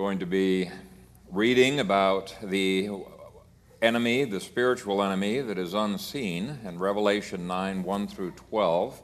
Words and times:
going 0.00 0.18
to 0.18 0.24
be 0.24 0.70
reading 1.30 1.78
about 1.78 2.34
the 2.42 2.88
enemy, 3.82 4.24
the 4.24 4.40
spiritual 4.40 5.02
enemy 5.02 5.42
that 5.42 5.58
is 5.58 5.74
unseen 5.74 6.58
in 6.64 6.78
Revelation 6.78 7.46
9 7.46 7.82
1 7.82 8.06
through 8.06 8.30
12, 8.30 9.02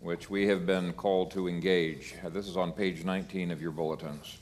which 0.00 0.30
we 0.30 0.46
have 0.46 0.64
been 0.64 0.94
called 0.94 1.30
to 1.30 1.46
engage. 1.46 2.14
This 2.30 2.48
is 2.48 2.56
on 2.56 2.72
page 2.72 3.04
19 3.04 3.50
of 3.50 3.60
your 3.60 3.70
bulletins. 3.70 4.38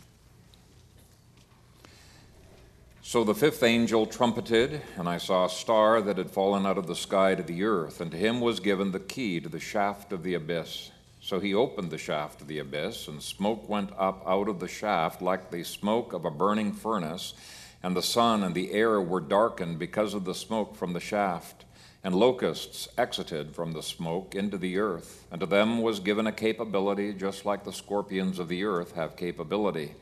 So 3.03 3.25
the 3.25 3.35
fifth 3.35 3.65
angel 3.65 4.07
trumpeted, 4.07 4.81
and 4.97 5.09
I 5.09 5.19
saw 5.19 5.47
a 5.47 5.51
star 5.51 6.01
that 6.01 6.17
had 6.17 6.31
fallen 6.31 6.65
out 6.65 6.79
of 6.79 6.87
the 6.87 6.95
sky 6.95 7.35
to 7.35 7.43
the 7.43 7.65
earth, 7.65 8.01
and 8.01 8.13
to 8.13 8.17
him 8.17 8.41
was 8.41 8.61
given 8.61 8.93
the 8.93 9.01
key 9.01 9.41
to 9.41 9.49
the 9.49 9.59
shaft 9.59 10.13
of 10.13 10.23
the 10.23 10.35
abyss. 10.35 10.93
So 11.31 11.39
he 11.39 11.55
opened 11.55 11.93
the 11.93 11.97
shaft 11.97 12.41
of 12.41 12.49
the 12.49 12.59
abyss, 12.59 13.07
and 13.07 13.23
smoke 13.23 13.69
went 13.69 13.93
up 13.97 14.25
out 14.27 14.49
of 14.49 14.59
the 14.59 14.67
shaft 14.67 15.23
like 15.23 15.53
the 15.53 15.63
smoke 15.63 16.13
of 16.13 16.25
a 16.25 16.31
burning 16.33 16.73
furnace, 16.73 17.35
and 17.85 17.95
the 17.95 18.03
sun 18.03 18.43
and 18.43 18.53
the 18.53 18.73
air 18.73 19.01
were 19.01 19.21
darkened 19.21 19.79
because 19.79 20.13
of 20.13 20.25
the 20.25 20.35
smoke 20.35 20.75
from 20.75 20.93
the 20.93 20.99
shaft. 20.99 21.65
And 22.03 22.17
locusts 22.17 22.89
exited 22.99 23.55
from 23.55 23.75
the 23.75 23.83
smoke 23.85 24.35
into 24.35 24.59
the 24.59 24.79
earth, 24.79 25.25
and 25.31 25.39
to 25.39 25.47
them 25.47 25.81
was 25.81 26.01
given 26.01 26.27
a 26.27 26.33
capability 26.33 27.13
just 27.13 27.47
like 27.47 27.63
the 27.63 27.73
scorpions 27.73 28.41
of 28.41 28.49
the 28.49 28.65
earth 28.65 28.97
have 28.97 29.15
capability. 29.15 29.95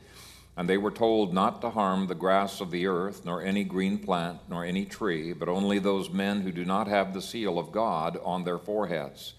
And 0.57 0.67
they 0.67 0.79
were 0.79 0.89
told 0.89 1.31
not 1.31 1.61
to 1.61 1.69
harm 1.69 2.07
the 2.07 2.15
grass 2.15 2.59
of 2.59 2.71
the 2.71 2.87
earth, 2.87 3.23
nor 3.23 3.43
any 3.43 3.63
green 3.63 3.99
plant, 3.99 4.39
nor 4.49 4.65
any 4.65 4.83
tree, 4.83 5.33
but 5.33 5.47
only 5.47 5.77
those 5.77 6.09
men 6.09 6.41
who 6.41 6.51
do 6.51 6.65
not 6.65 6.87
have 6.87 7.13
the 7.13 7.21
seal 7.21 7.59
of 7.59 7.71
God 7.71 8.17
on 8.23 8.45
their 8.45 8.57
foreheads. 8.57 9.35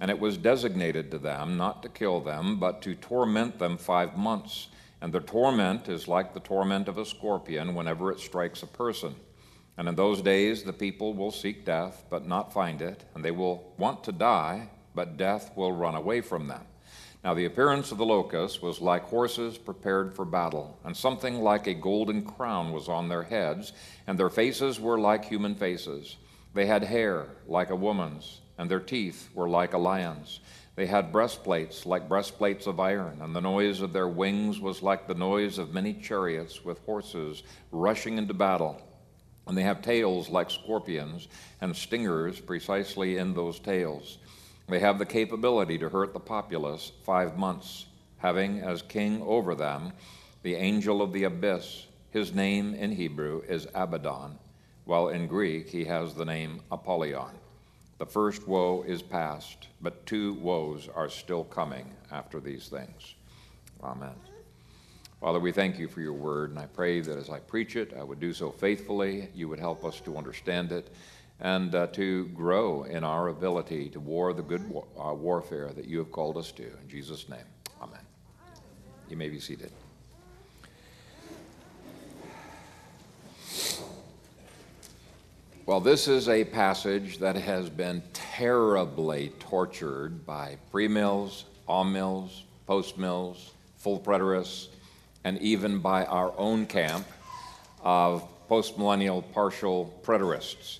And 0.00 0.10
it 0.10 0.20
was 0.20 0.36
designated 0.36 1.10
to 1.10 1.18
them 1.18 1.56
not 1.56 1.82
to 1.82 1.88
kill 1.88 2.20
them, 2.20 2.58
but 2.58 2.82
to 2.82 2.94
torment 2.94 3.58
them 3.58 3.76
five 3.76 4.16
months. 4.16 4.68
And 5.00 5.12
their 5.12 5.20
torment 5.20 5.88
is 5.88 6.08
like 6.08 6.34
the 6.34 6.40
torment 6.40 6.88
of 6.88 6.98
a 6.98 7.04
scorpion 7.04 7.74
whenever 7.74 8.10
it 8.10 8.20
strikes 8.20 8.62
a 8.62 8.66
person. 8.66 9.14
And 9.76 9.88
in 9.88 9.94
those 9.94 10.22
days 10.22 10.64
the 10.64 10.72
people 10.72 11.14
will 11.14 11.30
seek 11.30 11.64
death, 11.64 12.04
but 12.10 12.26
not 12.26 12.52
find 12.52 12.82
it, 12.82 13.04
and 13.14 13.24
they 13.24 13.30
will 13.30 13.72
want 13.78 14.02
to 14.04 14.12
die, 14.12 14.70
but 14.94 15.16
death 15.16 15.52
will 15.56 15.72
run 15.72 15.94
away 15.94 16.20
from 16.20 16.48
them. 16.48 16.62
Now, 17.24 17.34
the 17.34 17.46
appearance 17.46 17.90
of 17.90 17.98
the 17.98 18.06
locusts 18.06 18.62
was 18.62 18.80
like 18.80 19.02
horses 19.02 19.58
prepared 19.58 20.14
for 20.14 20.24
battle, 20.24 20.78
and 20.84 20.96
something 20.96 21.40
like 21.40 21.66
a 21.66 21.74
golden 21.74 22.22
crown 22.22 22.72
was 22.72 22.88
on 22.88 23.08
their 23.08 23.24
heads, 23.24 23.72
and 24.06 24.18
their 24.18 24.30
faces 24.30 24.78
were 24.78 24.98
like 24.98 25.24
human 25.24 25.54
faces. 25.56 26.16
They 26.54 26.66
had 26.66 26.84
hair 26.84 27.26
like 27.46 27.70
a 27.70 27.76
woman's, 27.76 28.40
and 28.58 28.70
their 28.70 28.80
teeth 28.80 29.30
were 29.34 29.48
like 29.48 29.72
a 29.72 29.78
lion's. 29.78 30.40
They 30.74 30.86
had 30.86 31.12
breastplates 31.12 31.86
like 31.86 32.08
breastplates 32.08 32.66
of 32.66 32.78
iron, 32.78 33.20
and 33.22 33.34
the 33.34 33.40
noise 33.40 33.80
of 33.80 33.92
their 33.92 34.08
wings 34.08 34.60
was 34.60 34.82
like 34.82 35.06
the 35.06 35.14
noise 35.14 35.58
of 35.58 35.74
many 35.74 35.94
chariots 35.94 36.64
with 36.64 36.84
horses 36.84 37.42
rushing 37.72 38.18
into 38.18 38.34
battle. 38.34 38.80
And 39.46 39.56
they 39.56 39.62
have 39.62 39.82
tails 39.82 40.28
like 40.28 40.50
scorpions, 40.50 41.26
and 41.60 41.74
stingers 41.74 42.38
precisely 42.38 43.16
in 43.16 43.34
those 43.34 43.58
tails. 43.58 44.18
They 44.68 44.78
have 44.80 44.98
the 44.98 45.06
capability 45.06 45.78
to 45.78 45.88
hurt 45.88 46.12
the 46.12 46.20
populace 46.20 46.92
five 47.04 47.38
months, 47.38 47.86
having 48.18 48.60
as 48.60 48.82
king 48.82 49.22
over 49.22 49.54
them 49.54 49.92
the 50.42 50.54
angel 50.54 51.02
of 51.02 51.12
the 51.12 51.24
abyss. 51.24 51.86
His 52.10 52.34
name 52.34 52.74
in 52.74 52.92
Hebrew 52.92 53.42
is 53.48 53.66
Abaddon, 53.74 54.38
while 54.84 55.08
in 55.08 55.26
Greek 55.26 55.68
he 55.68 55.84
has 55.86 56.14
the 56.14 56.24
name 56.24 56.60
Apollyon. 56.70 57.34
The 57.98 58.06
first 58.06 58.46
woe 58.46 58.84
is 58.86 59.02
past, 59.02 59.68
but 59.80 60.06
two 60.06 60.34
woes 60.34 60.88
are 60.94 61.08
still 61.08 61.44
coming 61.44 61.90
after 62.12 62.38
these 62.38 62.68
things. 62.68 63.14
Amen. 63.82 64.14
Father, 65.20 65.40
we 65.40 65.50
thank 65.50 65.80
you 65.80 65.88
for 65.88 66.00
your 66.00 66.12
word, 66.12 66.50
and 66.50 66.60
I 66.60 66.66
pray 66.66 67.00
that 67.00 67.18
as 67.18 67.28
I 67.28 67.40
preach 67.40 67.74
it, 67.74 67.92
I 67.98 68.04
would 68.04 68.20
do 68.20 68.32
so 68.32 68.52
faithfully. 68.52 69.30
You 69.34 69.48
would 69.48 69.58
help 69.58 69.84
us 69.84 70.00
to 70.02 70.16
understand 70.16 70.70
it 70.70 70.94
and 71.40 71.74
uh, 71.74 71.88
to 71.88 72.26
grow 72.28 72.84
in 72.84 73.02
our 73.02 73.28
ability 73.28 73.88
to 73.90 74.00
war 74.00 74.32
the 74.32 74.42
good 74.42 74.68
war- 74.70 74.86
uh, 74.96 75.14
warfare 75.14 75.72
that 75.74 75.86
you 75.86 75.98
have 75.98 76.12
called 76.12 76.36
us 76.36 76.52
to. 76.52 76.64
In 76.64 76.88
Jesus' 76.88 77.28
name, 77.28 77.46
amen. 77.82 78.00
You 79.08 79.16
may 79.16 79.28
be 79.28 79.40
seated. 79.40 79.72
Well, 85.68 85.80
this 85.80 86.08
is 86.08 86.30
a 86.30 86.44
passage 86.44 87.18
that 87.18 87.36
has 87.36 87.68
been 87.68 88.02
terribly 88.14 89.34
tortured 89.38 90.24
by 90.24 90.56
premills, 90.72 91.44
amills, 91.68 92.44
postmills, 92.66 93.50
full 93.76 94.00
preterists, 94.00 94.68
and 95.24 95.36
even 95.42 95.80
by 95.80 96.06
our 96.06 96.32
own 96.38 96.64
camp 96.64 97.06
of 97.82 98.26
postmillennial 98.48 99.22
partial 99.34 99.92
preterists. 100.02 100.78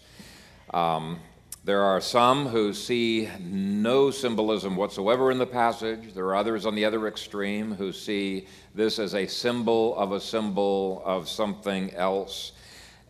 Um, 0.73 1.21
there 1.65 1.83
are 1.83 2.01
some 2.01 2.47
who 2.47 2.73
see 2.73 3.29
no 3.43 4.11
symbolism 4.11 4.75
whatsoever 4.75 5.31
in 5.31 5.37
the 5.37 5.47
passage. 5.47 6.15
There 6.15 6.25
are 6.29 6.37
others 6.37 6.65
on 6.65 6.75
the 6.75 6.87
other 6.87 7.07
extreme 7.09 7.75
who 7.75 7.93
see 7.93 8.47
this 8.75 8.99
as 8.99 9.15
a 9.15 9.27
symbol 9.27 9.95
of 9.99 10.13
a 10.13 10.21
symbol 10.21 11.03
of 11.05 11.29
something 11.29 11.93
else. 11.93 12.53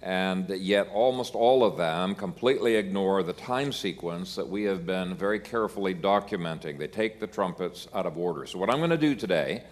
And 0.01 0.49
yet, 0.51 0.89
almost 0.93 1.35
all 1.35 1.65
of 1.65 1.77
them 1.77 2.15
completely 2.15 2.77
ignore 2.77 3.23
the 3.25 3.33
time 3.33 3.73
sequence 3.73 4.37
that 4.37 4.49
we 4.49 4.63
have 4.65 4.87
been 4.87 5.17
very 5.17 5.41
carefully 5.41 5.95
documenting. 5.95 6.79
They 6.79 6.87
take 6.87 7.19
the 7.19 7.27
trumpets 7.27 7.89
out 7.93 8.07
of 8.07 8.17
order. 8.17 8.47
So, 8.47 8.59
what 8.59 8.71
I'm 8.71 8.79
going 8.79 8.91
to 8.91 8.97
do 8.97 9.17
today 9.17 9.65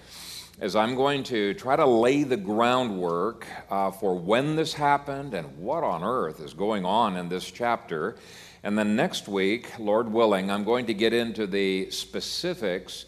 is 0.61 0.75
I'm 0.75 0.95
going 0.97 1.23
to 1.25 1.55
try 1.55 1.77
to 1.77 1.87
lay 1.87 2.23
the 2.23 2.37
groundwork 2.37 3.47
uh, 3.71 3.91
for 3.91 4.19
when 4.19 4.57
this 4.57 4.73
happened 4.73 5.35
and 5.35 5.59
what 5.59 5.85
on 5.85 6.03
earth 6.03 6.41
is 6.41 6.55
going 6.55 6.85
on 6.85 7.17
in 7.17 7.29
this 7.29 7.51
chapter. 7.51 8.17
And 8.63 8.77
then 8.77 8.97
next 8.97 9.29
week, 9.29 9.79
Lord 9.79 10.11
willing, 10.11 10.51
I'm 10.51 10.65
going 10.65 10.87
to 10.87 10.95
get 10.95 11.13
into 11.13 11.47
the 11.47 11.91
specifics 11.91 13.05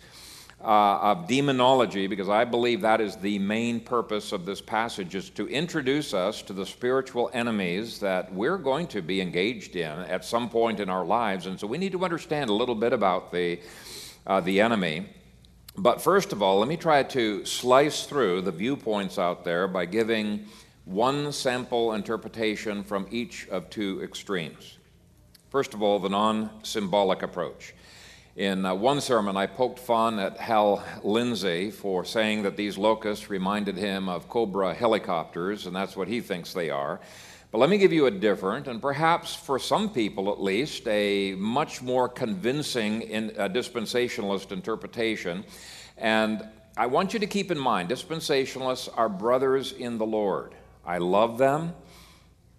uh, 0.60 0.98
of 1.00 1.28
demonology 1.28 2.08
because 2.08 2.28
I 2.28 2.44
believe 2.44 2.80
that 2.80 3.00
is 3.00 3.16
the 3.16 3.38
main 3.38 3.78
purpose 3.78 4.32
of 4.32 4.44
this 4.44 4.60
passage 4.60 5.14
is 5.14 5.30
to 5.30 5.46
introduce 5.48 6.12
us 6.12 6.42
to 6.42 6.52
the 6.52 6.66
spiritual 6.66 7.30
enemies 7.32 8.00
that 8.00 8.32
we're 8.32 8.58
going 8.58 8.88
to 8.88 9.00
be 9.00 9.20
engaged 9.20 9.76
in 9.76 9.90
at 9.90 10.24
some 10.24 10.50
point 10.50 10.80
in 10.80 10.88
our 10.88 11.04
lives. 11.04 11.46
And 11.46 11.60
so 11.60 11.66
we 11.66 11.78
need 11.78 11.92
to 11.92 12.04
understand 12.04 12.50
a 12.50 12.54
little 12.54 12.74
bit 12.74 12.92
about 12.92 13.30
the, 13.30 13.60
uh, 14.26 14.40
the 14.40 14.60
enemy. 14.60 15.06
But 15.76 16.02
first 16.02 16.32
of 16.32 16.42
all, 16.42 16.58
let 16.58 16.68
me 16.68 16.76
try 16.76 17.04
to 17.04 17.44
slice 17.44 18.04
through 18.04 18.42
the 18.42 18.50
viewpoints 18.50 19.16
out 19.16 19.44
there 19.44 19.68
by 19.68 19.84
giving 19.84 20.46
one 20.84 21.30
sample 21.30 21.92
interpretation 21.92 22.82
from 22.82 23.06
each 23.12 23.46
of 23.48 23.70
two 23.70 24.02
extremes. 24.02 24.78
First 25.50 25.72
of 25.72 25.82
all, 25.82 26.00
the 26.00 26.08
non 26.08 26.50
symbolic 26.64 27.22
approach. 27.22 27.74
In 28.38 28.64
uh, 28.64 28.72
one 28.72 29.00
sermon, 29.00 29.36
I 29.36 29.46
poked 29.46 29.80
fun 29.80 30.20
at 30.20 30.36
Hal 30.36 30.84
Lindsey 31.02 31.72
for 31.72 32.04
saying 32.04 32.44
that 32.44 32.56
these 32.56 32.78
locusts 32.78 33.28
reminded 33.28 33.76
him 33.76 34.08
of 34.08 34.28
Cobra 34.28 34.72
helicopters, 34.72 35.66
and 35.66 35.74
that's 35.74 35.96
what 35.96 36.06
he 36.06 36.20
thinks 36.20 36.52
they 36.52 36.70
are. 36.70 37.00
But 37.50 37.58
let 37.58 37.68
me 37.68 37.78
give 37.78 37.92
you 37.92 38.06
a 38.06 38.12
different, 38.12 38.68
and 38.68 38.80
perhaps 38.80 39.34
for 39.34 39.58
some 39.58 39.90
people 39.90 40.30
at 40.30 40.40
least, 40.40 40.86
a 40.86 41.34
much 41.34 41.82
more 41.82 42.08
convincing 42.08 43.02
in, 43.02 43.32
uh, 43.36 43.48
dispensationalist 43.48 44.52
interpretation. 44.52 45.44
And 45.96 46.46
I 46.76 46.86
want 46.86 47.14
you 47.14 47.18
to 47.18 47.26
keep 47.26 47.50
in 47.50 47.58
mind 47.58 47.88
dispensationalists 47.88 48.88
are 48.96 49.08
brothers 49.08 49.72
in 49.72 49.98
the 49.98 50.06
Lord. 50.06 50.54
I 50.86 50.98
love 50.98 51.38
them, 51.38 51.74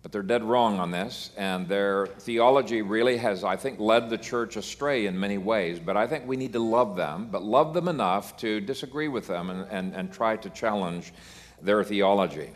but 0.01 0.11
they're 0.11 0.21
dead 0.21 0.43
wrong 0.43 0.79
on 0.79 0.91
this. 0.91 1.31
And 1.37 1.67
their 1.67 2.07
theology 2.07 2.81
really 2.81 3.17
has, 3.17 3.43
I 3.43 3.55
think, 3.55 3.79
led 3.79 4.09
the 4.09 4.17
church 4.17 4.55
astray 4.55 5.05
in 5.05 5.19
many 5.19 5.37
ways. 5.37 5.79
But 5.79 5.97
I 5.97 6.07
think 6.07 6.25
we 6.25 6.37
need 6.37 6.53
to 6.53 6.59
love 6.59 6.95
them, 6.95 7.27
but 7.31 7.43
love 7.43 7.73
them 7.73 7.87
enough 7.87 8.37
to 8.37 8.61
disagree 8.61 9.07
with 9.07 9.27
them 9.27 9.49
and, 9.49 9.67
and, 9.69 9.93
and 9.93 10.13
try 10.13 10.37
to 10.37 10.49
challenge 10.49 11.13
their 11.61 11.83
theology. 11.83 12.51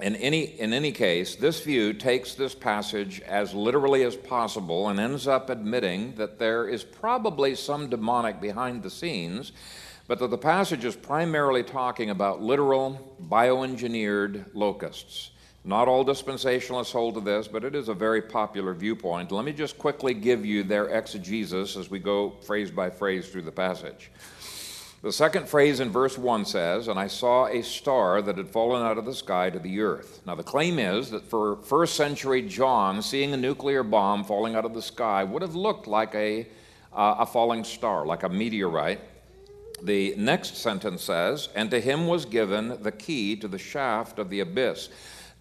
In 0.00 0.16
any, 0.16 0.58
in 0.58 0.72
any 0.72 0.90
case, 0.90 1.36
this 1.36 1.60
view 1.60 1.92
takes 1.92 2.34
this 2.34 2.54
passage 2.54 3.20
as 3.20 3.52
literally 3.52 4.04
as 4.04 4.16
possible 4.16 4.88
and 4.88 4.98
ends 4.98 5.26
up 5.26 5.50
admitting 5.50 6.14
that 6.14 6.38
there 6.38 6.68
is 6.68 6.82
probably 6.82 7.54
some 7.54 7.90
demonic 7.90 8.40
behind 8.40 8.82
the 8.82 8.90
scenes, 8.90 9.52
but 10.08 10.18
that 10.18 10.30
the 10.30 10.38
passage 10.38 10.84
is 10.84 10.96
primarily 10.96 11.62
talking 11.62 12.10
about 12.10 12.40
literal, 12.40 13.16
bioengineered 13.28 14.46
locusts. 14.54 15.31
Not 15.64 15.86
all 15.86 16.04
dispensationalists 16.04 16.90
hold 16.90 17.14
to 17.14 17.20
this, 17.20 17.46
but 17.46 17.62
it 17.62 17.76
is 17.76 17.88
a 17.88 17.94
very 17.94 18.20
popular 18.20 18.74
viewpoint. 18.74 19.30
Let 19.30 19.44
me 19.44 19.52
just 19.52 19.78
quickly 19.78 20.12
give 20.12 20.44
you 20.44 20.64
their 20.64 20.88
exegesis 20.88 21.76
as 21.76 21.88
we 21.88 22.00
go 22.00 22.30
phrase 22.42 22.70
by 22.70 22.90
phrase 22.90 23.28
through 23.28 23.42
the 23.42 23.52
passage. 23.52 24.10
The 25.02 25.12
second 25.12 25.48
phrase 25.48 25.80
in 25.80 25.90
verse 25.90 26.18
1 26.18 26.44
says, 26.46 26.88
And 26.88 26.98
I 26.98 27.06
saw 27.06 27.46
a 27.46 27.62
star 27.62 28.22
that 28.22 28.38
had 28.38 28.48
fallen 28.48 28.82
out 28.82 28.98
of 28.98 29.04
the 29.04 29.14
sky 29.14 29.50
to 29.50 29.58
the 29.58 29.80
earth. 29.80 30.20
Now, 30.26 30.34
the 30.34 30.44
claim 30.44 30.78
is 30.78 31.10
that 31.10 31.28
for 31.28 31.56
first 31.56 31.94
century 31.94 32.42
John, 32.42 33.02
seeing 33.02 33.32
a 33.32 33.36
nuclear 33.36 33.82
bomb 33.82 34.24
falling 34.24 34.54
out 34.56 34.64
of 34.64 34.74
the 34.74 34.82
sky 34.82 35.22
would 35.24 35.42
have 35.42 35.56
looked 35.56 35.86
like 35.86 36.14
a, 36.14 36.46
uh, 36.92 37.16
a 37.18 37.26
falling 37.26 37.62
star, 37.62 38.06
like 38.06 38.22
a 38.24 38.28
meteorite. 38.28 39.00
The 39.82 40.14
next 40.16 40.56
sentence 40.56 41.02
says, 41.02 41.48
And 41.56 41.68
to 41.72 41.80
him 41.80 42.06
was 42.06 42.24
given 42.24 42.80
the 42.82 42.92
key 42.92 43.34
to 43.36 43.48
the 43.48 43.58
shaft 43.58 44.20
of 44.20 44.30
the 44.30 44.40
abyss. 44.40 44.88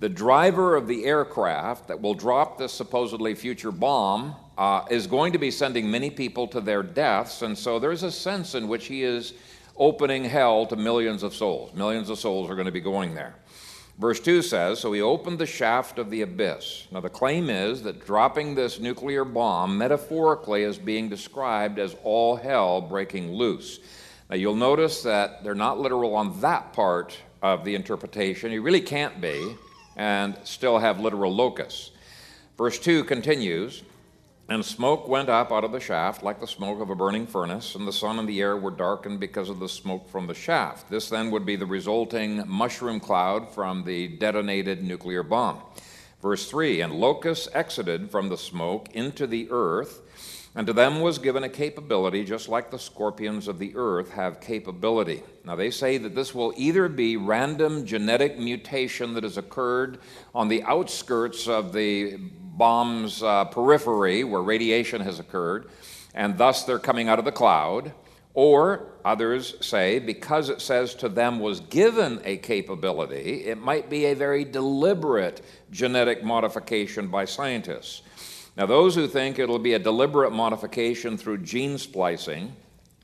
The 0.02 0.10
driver 0.10 0.76
of 0.76 0.88
the 0.88 1.06
aircraft 1.06 1.88
that 1.90 2.02
will 2.02 2.16
drop 2.16 2.58
this 2.58 2.74
supposedly 2.74 3.36
future 3.36 3.72
bomb 3.72 4.36
uh, 4.58 4.84
is 4.90 5.06
going 5.06 5.32
to 5.34 5.38
be 5.38 5.52
sending 5.52 5.92
many 5.92 6.10
people 6.10 6.48
to 6.48 6.60
their 6.60 6.82
deaths, 6.82 7.44
and 7.44 7.56
so 7.56 7.78
there's 7.78 8.02
a 8.02 8.12
sense 8.12 8.56
in 8.56 8.68
which 8.68 8.88
he 8.88 9.04
is 9.04 9.36
opening 9.78 10.24
hell 10.24 10.66
to 10.66 10.76
millions 10.76 11.22
of 11.22 11.36
souls. 11.36 11.72
Millions 11.76 12.10
of 12.10 12.18
souls 12.18 12.50
are 12.50 12.56
going 12.56 12.66
to 12.66 12.72
be 12.72 12.82
going 12.82 13.14
there. 13.14 13.36
Verse 14.00 14.20
2 14.20 14.42
says 14.42 14.80
So 14.80 14.92
he 14.92 15.02
opened 15.02 15.38
the 15.38 15.46
shaft 15.46 16.00
of 16.00 16.10
the 16.10 16.24
abyss. 16.24 16.88
Now, 16.92 17.02
the 17.02 17.08
claim 17.08 17.52
is 17.52 17.84
that 17.84 18.04
dropping 18.04 18.56
this 18.56 18.80
nuclear 18.80 19.24
bomb 19.24 19.78
metaphorically 19.78 20.64
is 20.64 20.80
being 20.80 21.10
described 21.10 21.78
as 21.78 21.96
all 22.04 22.36
hell 22.36 22.82
breaking 22.82 23.34
loose. 23.34 23.80
Now, 24.32 24.36
you'll 24.38 24.56
notice 24.56 25.04
that 25.04 25.44
they're 25.44 25.54
not 25.54 25.80
literal 25.80 26.16
on 26.16 26.42
that 26.42 26.74
part 26.74 27.16
of 27.44 27.64
the 27.64 27.76
interpretation. 27.76 28.52
You 28.52 28.64
really 28.64 28.82
can't 28.82 29.22
be 29.22 29.56
and 29.96 30.38
still 30.44 30.80
have 30.80 31.00
literal 31.00 31.34
locusts. 31.34 31.92
Verse 32.58 32.80
2 32.80 33.04
continues 33.06 33.84
and 34.52 34.66
smoke 34.66 35.08
went 35.08 35.30
up 35.30 35.50
out 35.50 35.64
of 35.64 35.72
the 35.72 35.80
shaft 35.80 36.24
like 36.24 36.42
the 36.42 36.48
smoke 36.48 36.82
of 36.82 36.90
a 36.90 36.96
burning 36.96 37.26
furnace, 37.26 37.74
and 37.74 37.88
the 37.88 37.94
sun 37.94 38.20
and 38.20 38.28
the 38.28 38.42
air 38.42 38.58
were 38.58 38.70
darkened 38.70 39.18
because 39.18 39.50
of 39.50 39.60
the 39.60 39.70
smoke 39.70 40.10
from 40.10 40.28
the 40.28 40.34
shaft. 40.34 40.90
This 40.90 41.08
then 41.08 41.32
would 41.32 41.46
be 41.46 41.56
the 41.56 41.66
resulting 41.66 42.44
mushroom 42.46 43.00
cloud 43.00 43.54
from 43.54 43.86
the 43.86 44.10
detonated 44.10 44.84
nuclear 44.84 45.24
bomb. 45.24 45.62
Verse 46.22 46.50
3 46.50 46.82
And 46.82 46.94
locusts 46.94 47.48
exited 47.54 48.12
from 48.12 48.28
the 48.28 48.38
smoke 48.38 48.90
into 48.94 49.26
the 49.26 49.48
earth, 49.52 50.02
and 50.56 50.68
to 50.68 50.74
them 50.74 51.00
was 51.00 51.18
given 51.18 51.44
a 51.44 51.50
capability, 51.50 52.26
just 52.26 52.50
like 52.50 52.70
the 52.70 52.80
scorpions 52.80 53.48
of 53.48 53.58
the 53.58 53.72
earth 53.76 54.12
have 54.12 54.42
capability. 54.42 55.24
Now, 55.46 55.56
they 55.56 55.72
say 55.72 55.98
that 55.98 56.14
this 56.14 56.36
will 56.36 56.54
either 56.58 56.90
be 56.90 57.16
random 57.16 57.86
genetic 57.86 58.38
mutation 58.38 59.14
that 59.14 59.24
has 59.24 59.38
occurred 59.38 60.00
on 60.36 60.50
the 60.50 60.64
outskirts 60.64 61.48
of 61.48 61.72
the 61.72 62.18
bomb's 62.18 63.24
uh, 63.24 63.46
periphery 63.46 64.26
where 64.26 64.42
radiation 64.42 65.02
has 65.02 65.20
occurred, 65.20 65.70
and 66.14 66.38
thus 66.38 66.64
they're 66.66 66.80
coming 66.80 67.08
out 67.08 67.20
of 67.20 67.26
the 67.26 67.32
cloud. 67.32 67.94
Or 68.34 68.88
others 69.04 69.56
say, 69.60 70.00
because 70.00 70.50
it 70.50 70.62
says 70.62 70.96
to 70.96 71.10
them 71.10 71.40
was 71.40 71.60
given 71.60 72.22
a 72.24 72.38
capability, 72.38 73.46
it 73.46 73.58
might 73.58 73.90
be 73.90 74.06
a 74.06 74.14
very 74.14 74.46
deliberate 74.46 75.42
genetic 75.70 76.24
modification 76.24 77.08
by 77.08 77.26
scientists. 77.26 78.04
Now, 78.58 78.66
those 78.66 78.96
who 78.96 79.08
think 79.08 79.40
it'll 79.40 79.60
be 79.60 79.74
a 79.74 79.80
deliberate 79.80 80.32
modification 80.32 81.18
through 81.18 81.40
gene 81.40 81.78
splicing 81.78 82.54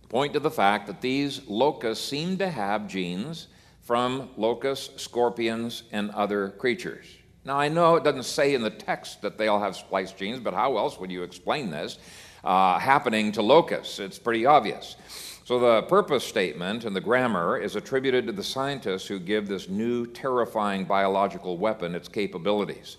point 0.10 0.34
to 0.34 0.40
the 0.40 0.52
fact 0.52 0.88
that 0.88 1.02
these 1.02 1.42
locusts 1.48 2.06
seem 2.06 2.38
to 2.38 2.50
have 2.50 2.88
genes 2.88 3.48
from 3.82 4.30
locusts, 4.36 5.02
scorpions, 5.02 5.84
and 5.94 6.12
other 6.12 6.50
creatures. 6.50 7.06
Now, 7.46 7.58
I 7.58 7.70
know 7.70 7.96
it 7.96 8.04
doesn't 8.04 8.24
say 8.24 8.56
in 8.56 8.62
the 8.62 8.70
text 8.70 9.22
that 9.22 9.38
they 9.38 9.48
all 9.48 9.62
have 9.62 9.78
spliced 9.78 10.18
genes, 10.18 10.42
but 10.42 10.54
how 10.54 10.78
else 10.78 11.00
would 11.00 11.10
you 11.10 11.24
explain 11.24 11.70
this 11.70 11.98
uh, 12.44 12.78
happening 12.78 13.32
to 13.32 13.42
locusts? 13.42 14.00
It's 14.00 14.20
pretty 14.20 14.46
obvious. 14.46 14.98
So, 15.46 15.60
the 15.60 15.84
purpose 15.84 16.26
statement 16.26 16.84
in 16.84 16.94
the 16.94 17.00
grammar 17.00 17.58
is 17.58 17.78
attributed 17.78 18.28
to 18.28 18.34
the 18.34 18.44
scientists 18.44 19.08
who 19.08 19.18
give 19.18 19.48
this 19.48 19.70
new 19.70 20.06
terrifying 20.08 20.84
biological 20.84 21.58
weapon 21.58 21.96
its 21.96 22.10
capabilities. 22.10 22.98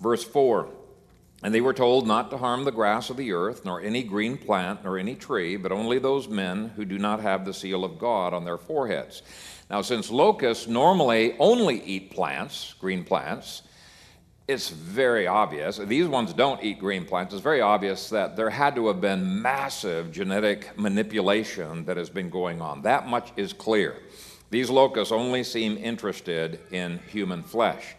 Verse 0.00 0.24
4 0.24 0.70
And 1.42 1.52
they 1.52 1.60
were 1.60 1.74
told 1.74 2.06
not 2.06 2.30
to 2.30 2.38
harm 2.38 2.64
the 2.64 2.70
grass 2.70 3.10
of 3.10 3.16
the 3.16 3.32
earth, 3.32 3.64
nor 3.64 3.80
any 3.80 4.02
green 4.02 4.36
plant, 4.36 4.84
nor 4.84 4.96
any 4.96 5.16
tree, 5.16 5.56
but 5.56 5.72
only 5.72 5.98
those 5.98 6.28
men 6.28 6.68
who 6.76 6.84
do 6.84 6.98
not 6.98 7.20
have 7.20 7.44
the 7.44 7.54
seal 7.54 7.84
of 7.84 7.98
God 7.98 8.32
on 8.32 8.44
their 8.44 8.58
foreheads. 8.58 9.22
Now, 9.68 9.82
since 9.82 10.10
locusts 10.10 10.68
normally 10.68 11.34
only 11.38 11.82
eat 11.82 12.10
plants, 12.12 12.74
green 12.78 13.02
plants, 13.04 13.62
it's 14.46 14.68
very 14.68 15.26
obvious. 15.26 15.78
These 15.78 16.08
ones 16.08 16.32
don't 16.32 16.62
eat 16.62 16.78
green 16.78 17.04
plants. 17.04 17.32
It's 17.32 17.42
very 17.42 17.60
obvious 17.60 18.10
that 18.10 18.36
there 18.36 18.50
had 18.50 18.74
to 18.74 18.88
have 18.88 19.00
been 19.00 19.40
massive 19.40 20.12
genetic 20.12 20.76
manipulation 20.78 21.84
that 21.86 21.96
has 21.96 22.10
been 22.10 22.28
going 22.28 22.60
on. 22.60 22.82
That 22.82 23.08
much 23.08 23.32
is 23.36 23.52
clear. 23.52 23.96
These 24.50 24.68
locusts 24.68 25.12
only 25.12 25.44
seem 25.44 25.78
interested 25.78 26.60
in 26.70 26.98
human 27.08 27.42
flesh. 27.42 27.94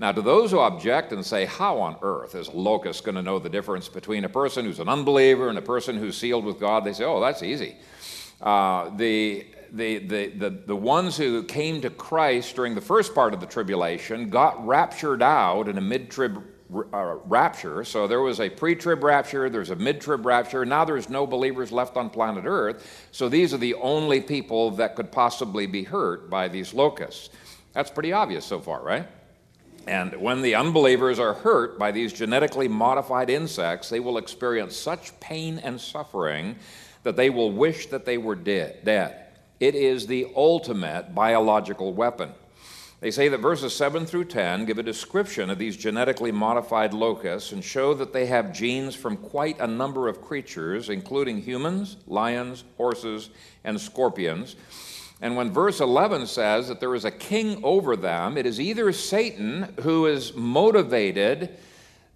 Now, 0.00 0.12
to 0.12 0.22
those 0.22 0.52
who 0.52 0.60
object 0.60 1.12
and 1.12 1.26
say, 1.26 1.44
How 1.44 1.78
on 1.80 1.96
earth 2.02 2.34
is 2.34 2.48
a 2.48 2.52
locust 2.52 3.04
going 3.04 3.16
to 3.16 3.22
know 3.22 3.38
the 3.38 3.48
difference 3.48 3.88
between 3.88 4.24
a 4.24 4.28
person 4.28 4.64
who's 4.64 4.78
an 4.78 4.88
unbeliever 4.88 5.48
and 5.48 5.58
a 5.58 5.62
person 5.62 5.96
who's 5.96 6.16
sealed 6.16 6.44
with 6.44 6.60
God? 6.60 6.84
They 6.84 6.92
say, 6.92 7.04
Oh, 7.04 7.20
that's 7.20 7.42
easy. 7.42 7.76
Uh, 8.40 8.90
the 8.96 9.46
the, 9.70 9.98
the, 9.98 10.28
the, 10.28 10.50
the 10.50 10.76
ones 10.76 11.16
who 11.16 11.42
came 11.42 11.82
to 11.82 11.90
Christ 11.90 12.56
during 12.56 12.74
the 12.74 12.80
first 12.80 13.14
part 13.14 13.34
of 13.34 13.40
the 13.40 13.46
tribulation 13.46 14.30
got 14.30 14.66
raptured 14.66 15.22
out 15.22 15.68
in 15.68 15.76
a 15.76 15.80
mid 15.80 16.10
trib 16.10 16.42
uh, 16.74 17.16
rapture. 17.24 17.84
So 17.84 18.06
there 18.06 18.20
was 18.20 18.40
a 18.40 18.48
pre 18.48 18.74
trib 18.74 19.02
rapture, 19.02 19.50
there's 19.50 19.70
a 19.70 19.76
mid 19.76 20.00
trib 20.00 20.24
rapture. 20.24 20.64
Now 20.64 20.84
there's 20.84 21.08
no 21.08 21.26
believers 21.26 21.72
left 21.72 21.96
on 21.96 22.10
planet 22.10 22.44
Earth. 22.46 23.08
So 23.12 23.28
these 23.28 23.52
are 23.54 23.58
the 23.58 23.74
only 23.74 24.20
people 24.20 24.70
that 24.72 24.94
could 24.94 25.10
possibly 25.12 25.66
be 25.66 25.82
hurt 25.82 26.30
by 26.30 26.48
these 26.48 26.74
locusts. 26.74 27.30
That's 27.72 27.90
pretty 27.90 28.12
obvious 28.12 28.44
so 28.44 28.60
far, 28.60 28.82
right? 28.82 29.06
And 29.88 30.20
when 30.20 30.42
the 30.42 30.54
unbelievers 30.54 31.18
are 31.18 31.32
hurt 31.32 31.78
by 31.78 31.92
these 31.92 32.12
genetically 32.12 32.68
modified 32.68 33.30
insects, 33.30 33.88
they 33.88 34.00
will 34.00 34.18
experience 34.18 34.76
such 34.76 35.18
pain 35.18 35.58
and 35.60 35.80
suffering 35.80 36.56
that 37.04 37.16
they 37.16 37.30
will 37.30 37.50
wish 37.50 37.86
that 37.86 38.04
they 38.04 38.18
were 38.18 38.34
dead. 38.34 38.84
dead. 38.84 39.28
It 39.60 39.74
is 39.74 40.06
the 40.06 40.26
ultimate 40.36 41.14
biological 41.14 41.94
weapon. 41.94 42.32
They 43.00 43.10
say 43.10 43.28
that 43.28 43.38
verses 43.38 43.74
7 43.74 44.04
through 44.04 44.26
10 44.26 44.66
give 44.66 44.78
a 44.78 44.82
description 44.82 45.48
of 45.48 45.56
these 45.58 45.74
genetically 45.74 46.32
modified 46.32 46.92
locusts 46.92 47.52
and 47.52 47.64
show 47.64 47.94
that 47.94 48.12
they 48.12 48.26
have 48.26 48.52
genes 48.52 48.94
from 48.94 49.16
quite 49.16 49.58
a 49.58 49.66
number 49.66 50.06
of 50.06 50.20
creatures, 50.20 50.90
including 50.90 51.40
humans, 51.40 51.96
lions, 52.06 52.64
horses, 52.76 53.30
and 53.64 53.80
scorpions. 53.80 54.54
And 55.20 55.36
when 55.36 55.50
verse 55.50 55.80
11 55.80 56.26
says 56.26 56.68
that 56.68 56.80
there 56.80 56.94
is 56.94 57.04
a 57.04 57.10
king 57.10 57.60
over 57.64 57.96
them, 57.96 58.38
it 58.38 58.46
is 58.46 58.60
either 58.60 58.92
Satan 58.92 59.74
who 59.82 60.04
has 60.04 60.34
motivated 60.34 61.56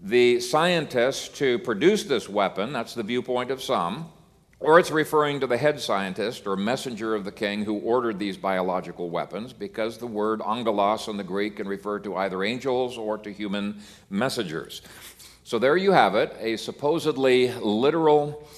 the 0.00 0.40
scientists 0.40 1.28
to 1.38 1.58
produce 1.60 2.04
this 2.04 2.28
weapon, 2.28 2.72
that's 2.72 2.94
the 2.94 3.02
viewpoint 3.02 3.50
of 3.50 3.62
some, 3.62 4.10
or 4.62 4.78
it's 4.78 4.92
referring 4.92 5.40
to 5.40 5.46
the 5.46 5.56
head 5.56 5.80
scientist 5.80 6.46
or 6.46 6.56
messenger 6.56 7.14
of 7.16 7.24
the 7.24 7.32
king 7.32 7.64
who 7.64 7.78
ordered 7.78 8.18
these 8.18 8.36
biological 8.36 9.10
weapons 9.10 9.52
because 9.52 9.98
the 9.98 10.06
word 10.06 10.40
angelos 10.42 11.08
in 11.08 11.16
the 11.16 11.24
Greek 11.24 11.56
can 11.56 11.66
refer 11.66 11.98
to 11.98 12.16
either 12.16 12.44
angels 12.44 12.96
or 12.96 13.18
to 13.18 13.32
human 13.32 13.80
messengers. 14.10 14.82
So 15.42 15.58
there 15.58 15.76
you 15.76 15.90
have 15.90 16.14
it, 16.14 16.36
a 16.38 16.56
supposedly 16.56 17.52
literal 17.54 18.48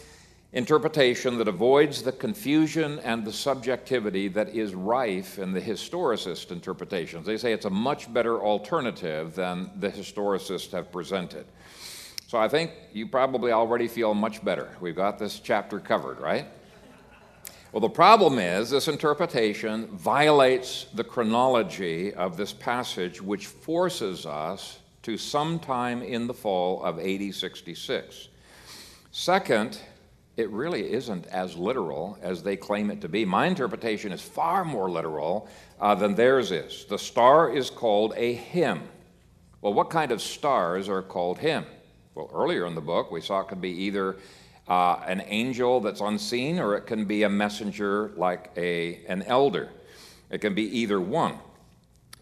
interpretation 0.55 1.37
that 1.39 1.49
avoids 1.49 2.03
the 2.03 2.13
confusion 2.13 3.01
and 3.01 3.25
the 3.25 3.33
subjectivity 3.33 4.29
that 4.29 4.49
is 4.51 4.73
rife 4.73 5.41
in 5.41 5.53
the 5.53 5.61
historicist 5.61 6.53
interpretations. 6.53 7.27
They 7.27 7.37
say 7.37 7.53
it's 7.53 7.65
a 7.65 7.71
much 7.71 8.13
better 8.15 8.41
alternative 8.41 9.35
than 9.35 9.71
the 9.81 9.91
historicists 9.91 10.71
have 10.71 10.93
presented. 10.93 11.45
So 12.29 12.39
I 12.39 12.49
think 12.49 12.71
you 12.93 13.09
probably 13.09 13.51
already 13.51 13.89
feel 13.89 14.15
much 14.15 14.45
better. 14.45 14.71
We've 14.81 14.95
got 14.95 15.19
this 15.19 15.41
chapter 15.41 15.81
covered, 15.81 16.21
right? 16.21 16.47
Well, 17.73 17.81
the 17.81 17.89
problem 17.89 18.39
is 18.39 18.71
this 18.71 18.87
interpretation 18.87 19.89
violates 19.89 20.87
the 20.95 21.03
chronology 21.03 22.15
of 22.15 22.37
this 22.37 22.53
passage, 22.53 23.21
which 23.21 23.49
forces 23.49 24.25
us 24.25 24.79
to 25.03 25.19
sometime 25.19 26.01
in 26.01 26.29
the 26.29 26.35
fall 26.35 26.81
of 26.85 27.01
AD 27.01 27.35
66. 27.35 28.29
Second, 29.11 29.81
it 30.37 30.51
really 30.51 30.93
isn't 30.93 31.27
as 31.27 31.57
literal 31.57 32.19
as 32.21 32.43
they 32.43 32.57
claim 32.57 32.91
it 32.91 33.01
to 33.03 33.09
be. 33.09 33.25
My 33.25 33.47
interpretation 33.47 34.11
is 34.13 34.21
far 34.21 34.65
more 34.65 34.91
literal 34.91 35.49
uh, 35.81 35.95
than 35.95 36.15
theirs 36.15 36.51
is. 36.51 36.87
The 36.87 36.99
star 36.99 37.53
is 37.53 37.71
called 37.71 38.15
a 38.17 38.35
him. 38.35 38.83
Well, 39.61 39.75
what 39.75 39.91
kind 39.91 40.11
of 40.11 40.21
stars 40.21 40.89
are 40.89 41.03
called 41.03 41.39
him? 41.39 41.65
Well, 42.15 42.31
earlier 42.35 42.67
in 42.67 42.75
the 42.75 42.81
book, 42.81 43.11
we 43.11 43.21
saw 43.21 43.41
it 43.41 43.49
could 43.49 43.61
be 43.61 43.71
either 43.85 44.17
uh, 44.69 45.01
an 45.07 45.23
angel 45.27 45.81
that's 45.81 46.01
unseen 46.01 46.59
or 46.59 46.77
it 46.77 46.83
can 46.83 47.05
be 47.05 47.23
a 47.23 47.29
messenger 47.29 48.13
like 48.17 48.51
a, 48.57 49.05
an 49.07 49.23
elder. 49.23 49.69
It 50.31 50.41
can 50.41 50.55
be 50.55 50.81
either 50.81 51.01
one. 51.01 51.39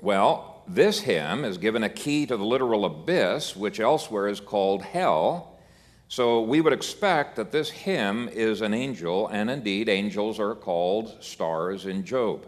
Well, 0.01 0.63
this 0.69 1.01
him 1.01 1.45
is 1.45 1.59
given 1.59 1.83
a 1.83 1.89
key 1.89 2.27
to 2.27 2.37
the 2.37 2.45
literal 2.45 2.85
abyss, 2.85 3.57
which 3.57 3.81
elsewhere 3.81 4.29
is 4.29 4.41
called 4.41 4.83
hell. 4.83 5.52
So 6.13 6.43
we 6.43 6.61
would 6.61 6.75
expect 6.75 7.37
that 7.37 7.53
this 7.53 7.71
him 7.71 8.29
is 8.29 8.61
an 8.61 8.75
angel, 8.75 9.29
and 9.29 9.49
indeed, 9.49 9.89
angels 9.89 10.39
are 10.39 10.55
called 10.55 11.17
stars 11.25 11.87
in 11.87 12.05
Job. 12.05 12.45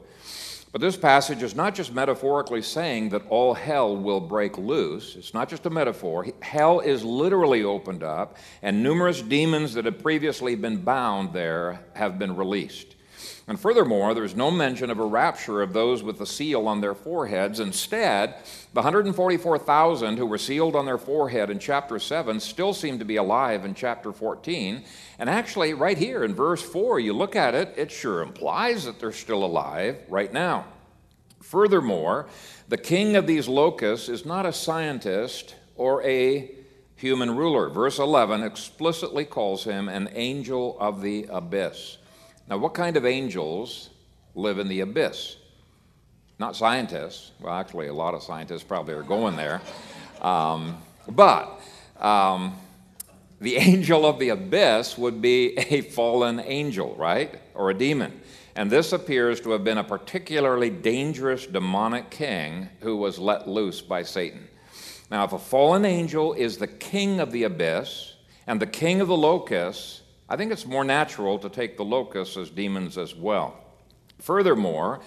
But 0.71 0.83
this 0.83 0.99
passage 0.99 1.43
is 1.43 1.57
not 1.57 1.75
just 1.75 1.95
metaphorically 1.95 2.61
saying 2.61 3.09
that 3.09 3.27
all 3.31 3.55
hell 3.55 3.97
will 3.97 4.21
break 4.21 4.59
loose. 4.59 5.17
It's 5.17 5.33
not 5.33 5.49
just 5.49 5.65
a 5.65 5.71
metaphor. 5.71 6.27
Hell 6.43 6.81
is 6.81 7.05
literally 7.05 7.65
opened 7.65 8.03
up, 8.03 8.37
and 8.61 8.83
numerous 8.83 9.23
demons 9.23 9.73
that 9.73 9.87
had 9.87 10.03
previously 10.03 10.57
been 10.57 10.83
bound 10.83 11.33
there 11.33 11.81
have 11.95 12.19
been 12.19 12.37
released. 12.37 12.97
And 13.47 13.61
furthermore, 13.61 14.15
there's 14.15 14.35
no 14.35 14.51
mention 14.51 14.89
of 14.89 14.99
a 14.99 15.05
rapture 15.05 15.61
of 15.61 15.75
those 15.75 16.03
with 16.03 16.19
the 16.19 16.27
seal 16.27 16.67
on 16.67 16.81
their 16.81 16.95
foreheads. 16.95 17.61
Instead, 17.61 18.37
the 18.73 18.81
144,000 18.81 20.17
who 20.17 20.25
were 20.25 20.39
sealed 20.39 20.75
on 20.75 20.87
their 20.87 20.97
forehead 20.97 21.51
in 21.51 21.59
chapter 21.59 21.99
7 21.99 22.41
still 22.41 22.73
seem 22.73 22.99
to 22.99 23.05
be 23.05 23.17
alive 23.17 23.67
in 23.67 23.75
chapter 23.75 24.13
14. 24.13 24.83
And 25.19 25.29
actually, 25.29 25.75
right 25.75 25.99
here 25.99 26.25
in 26.25 26.35
verse 26.35 26.63
4, 26.63 27.01
you 27.01 27.13
look 27.13 27.37
at 27.37 27.55
it, 27.55 27.75
it 27.77 27.93
sure 27.93 28.23
implies 28.23 28.87
that 28.87 28.99
they're 28.99 29.13
still 29.13 29.45
alive 29.45 29.99
right 30.09 30.33
now. 30.33 30.65
Furthermore, 31.43 32.27
the 32.69 32.79
king 32.79 33.15
of 33.15 33.27
these 33.27 33.47
locusts 33.47 34.09
is 34.09 34.25
not 34.25 34.47
a 34.47 34.53
scientist 34.55 35.55
or 35.77 36.03
a 36.03 36.51
human 36.97 37.37
ruler. 37.37 37.69
Verse 37.69 37.99
11 37.99 38.43
explicitly 38.43 39.27
calls 39.27 39.65
him 39.65 39.91
an 39.91 40.09
angel 40.15 40.79
of 40.81 41.03
the 41.03 41.27
abyss. 41.31 41.99
Now, 42.49 42.59
what 42.59 42.75
kind 42.75 42.97
of 42.97 43.07
angels 43.07 43.91
live 44.35 44.59
in 44.59 44.69
the 44.69 44.81
abyss? 44.81 45.37
Not 46.39 46.57
scientists. 46.57 47.33
Well, 47.41 47.55
actually, 47.55 47.87
a 47.87 47.95
lot 47.95 48.15
of 48.15 48.23
scientists 48.23 48.63
probably 48.63 48.95
are 48.95 49.03
going 49.03 49.37
there. 49.37 49.63
Um, 50.21 50.79
but 51.09 51.61
um, 51.99 52.57
the 53.41 53.57
angel 53.59 54.05
of 54.05 54.19
the 54.19 54.31
abyss 54.31 54.99
would 54.99 55.23
be 55.23 55.55
a 55.57 55.81
fallen 55.83 56.41
angel, 56.41 56.95
right? 56.97 57.41
Or 57.55 57.71
a 57.71 57.75
demon. 57.75 58.21
And 58.57 58.71
this 58.71 58.93
appears 58.93 59.41
to 59.41 59.51
have 59.51 59.65
been 59.65 59.79
a 59.79 59.85
particularly 59.85 60.71
dangerous 60.71 61.47
demonic 61.47 62.11
king 62.11 62.69
who 62.81 62.97
was 62.97 63.19
let 63.19 63.49
loose 63.49 63.81
by 63.81 64.03
Satan. 64.03 64.49
Now, 65.11 65.25
if 65.25 65.33
a 65.33 65.39
fallen 65.39 65.85
angel 65.85 66.35
is 66.35 66.59
the 66.59 66.67
king 66.67 67.21
of 67.21 67.33
the 67.33 67.45
abyss 67.45 68.15
and 68.47 68.61
the 68.61 68.67
king 68.67 69.01
of 69.01 69.09
the 69.09 69.17
locusts, 69.17 70.03
I 70.29 70.37
think 70.37 70.53
it's 70.53 70.67
more 70.67 70.85
natural 70.85 71.39
to 71.39 71.49
take 71.49 71.77
the 71.77 71.85
locusts 71.85 72.37
as 72.37 72.51
demons 72.51 72.97
as 72.97 73.15
well. 73.15 73.59
Furthermore, 74.21 75.01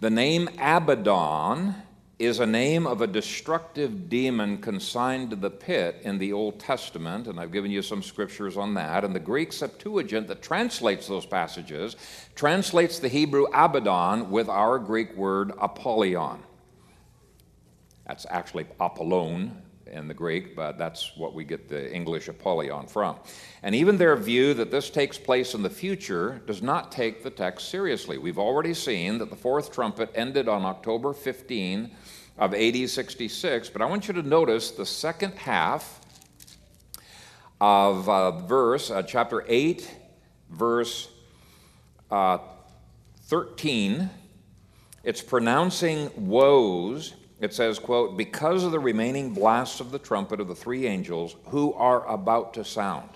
the 0.00 0.10
name 0.10 0.48
Abaddon 0.58 1.74
is 2.18 2.40
a 2.40 2.46
name 2.46 2.86
of 2.86 3.02
a 3.02 3.06
destructive 3.06 4.08
demon 4.08 4.56
consigned 4.56 5.28
to 5.28 5.36
the 5.36 5.50
pit 5.50 6.00
in 6.02 6.16
the 6.16 6.32
Old 6.32 6.58
Testament, 6.58 7.26
and 7.26 7.38
I've 7.38 7.52
given 7.52 7.70
you 7.70 7.82
some 7.82 8.02
scriptures 8.02 8.56
on 8.56 8.72
that. 8.74 9.04
And 9.04 9.14
the 9.14 9.20
Greek 9.20 9.52
Septuagint 9.52 10.26
that 10.28 10.40
translates 10.40 11.06
those 11.06 11.26
passages 11.26 11.96
translates 12.34 12.98
the 12.98 13.08
Hebrew 13.08 13.44
Abaddon 13.52 14.30
with 14.30 14.48
our 14.48 14.78
Greek 14.78 15.14
word 15.14 15.52
Apollyon. 15.60 16.42
That's 18.06 18.24
actually 18.30 18.66
Apollon, 18.80 19.62
in 19.90 20.08
the 20.08 20.14
Greek, 20.14 20.56
but 20.56 20.78
that's 20.78 21.16
what 21.16 21.34
we 21.34 21.44
get 21.44 21.68
the 21.68 21.92
English 21.92 22.28
Apollyon 22.28 22.86
from. 22.86 23.16
And 23.62 23.74
even 23.74 23.96
their 23.96 24.16
view 24.16 24.54
that 24.54 24.70
this 24.70 24.90
takes 24.90 25.18
place 25.18 25.54
in 25.54 25.62
the 25.62 25.70
future 25.70 26.42
does 26.46 26.62
not 26.62 26.92
take 26.92 27.22
the 27.22 27.30
text 27.30 27.68
seriously. 27.68 28.18
We've 28.18 28.38
already 28.38 28.74
seen 28.74 29.18
that 29.18 29.30
the 29.30 29.36
fourth 29.36 29.72
trumpet 29.72 30.10
ended 30.14 30.48
on 30.48 30.64
October 30.64 31.12
15 31.12 31.90
of 32.38 32.54
AD 32.54 32.88
66, 32.88 33.70
but 33.70 33.80
I 33.80 33.86
want 33.86 34.08
you 34.08 34.14
to 34.14 34.22
notice 34.22 34.70
the 34.70 34.86
second 34.86 35.34
half 35.34 36.00
of 37.60 38.08
uh, 38.08 38.32
verse, 38.32 38.90
uh, 38.90 39.02
chapter 39.02 39.44
8, 39.48 39.90
verse 40.50 41.08
uh, 42.10 42.38
13. 43.22 44.10
It's 45.02 45.22
pronouncing 45.22 46.10
woes 46.16 47.14
it 47.40 47.52
says, 47.52 47.78
quote, 47.78 48.16
because 48.16 48.64
of 48.64 48.72
the 48.72 48.78
remaining 48.78 49.34
blasts 49.34 49.80
of 49.80 49.90
the 49.90 49.98
trumpet 49.98 50.40
of 50.40 50.48
the 50.48 50.54
three 50.54 50.86
angels 50.86 51.36
who 51.48 51.74
are 51.74 52.06
about 52.06 52.54
to 52.54 52.64
sound. 52.64 53.10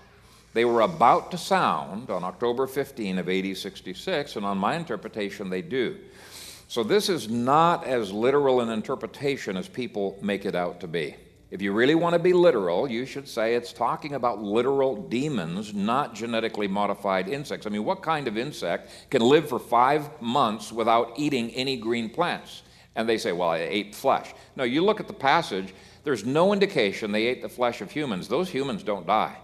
They 0.53 0.65
were 0.65 0.81
about 0.81 1.31
to 1.31 1.39
sound 1.39 2.11
on 2.11 2.25
October 2.25 2.67
15 2.67 3.19
of 3.19 3.29
AD 3.29 3.57
66, 3.57 4.37
and 4.37 4.45
on 4.45 4.59
my 4.59 4.77
interpretation, 4.77 5.49
they 5.49 5.63
do. 5.63 5.97
So 6.69 6.83
this 6.83 7.09
is 7.09 7.29
not 7.29 7.87
as 7.87 8.13
literal 8.13 8.61
an 8.61 8.69
interpretation 8.69 9.57
as 9.57 9.69
people 9.69 10.19
make 10.21 10.45
it 10.45 10.55
out 10.55 10.81
to 10.81 10.89
be. 10.89 11.17
If 11.51 11.61
you 11.61 11.73
really 11.73 11.97
want 11.97 12.13
to 12.13 12.21
be 12.21 12.33
literal, 12.33 12.89
you 12.89 13.07
should 13.07 13.27
say 13.27 13.57
it's 13.57 13.73
talking 13.73 14.15
about 14.15 14.41
literal 14.41 14.95
demons, 14.95 15.75
not 15.75 16.15
genetically 16.15 16.69
modified 16.69 17.29
insects. 17.29 17.67
I 17.67 17.71
mean, 17.71 17.85
what 17.85 18.03
kind 18.03 18.29
of 18.29 18.39
insect 18.39 19.11
can 19.11 19.23
live 19.23 19.49
for 19.49 19.59
five 19.59 20.23
months 20.23 20.71
without 20.71 21.13
eating 21.17 21.51
any 21.51 21.77
green 21.77 22.09
plants? 22.09 22.63
And 22.97 23.09
they 23.09 23.19
say, 23.19 23.33
well, 23.33 23.51
I 23.51 23.59
ate 23.59 23.95
flesh. 23.95 24.35
No, 24.57 24.65
you 24.65 24.85
look 24.85 25.01
at 25.01 25.07
the 25.07 25.13
passage, 25.13 25.73
there's 26.05 26.25
no 26.25 26.53
indication 26.53 27.13
they 27.13 27.27
ate 27.27 27.43
the 27.43 27.49
flesh 27.49 27.81
of 27.81 27.91
humans. 27.91 28.29
Those 28.29 28.49
humans 28.49 28.83
don't 28.83 29.07
die. 29.07 29.37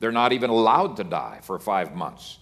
They're 0.00 0.12
not 0.12 0.32
even 0.32 0.50
allowed 0.50 0.96
to 0.98 1.04
die 1.04 1.40
for 1.42 1.58
five 1.58 1.94
months. 1.94 2.38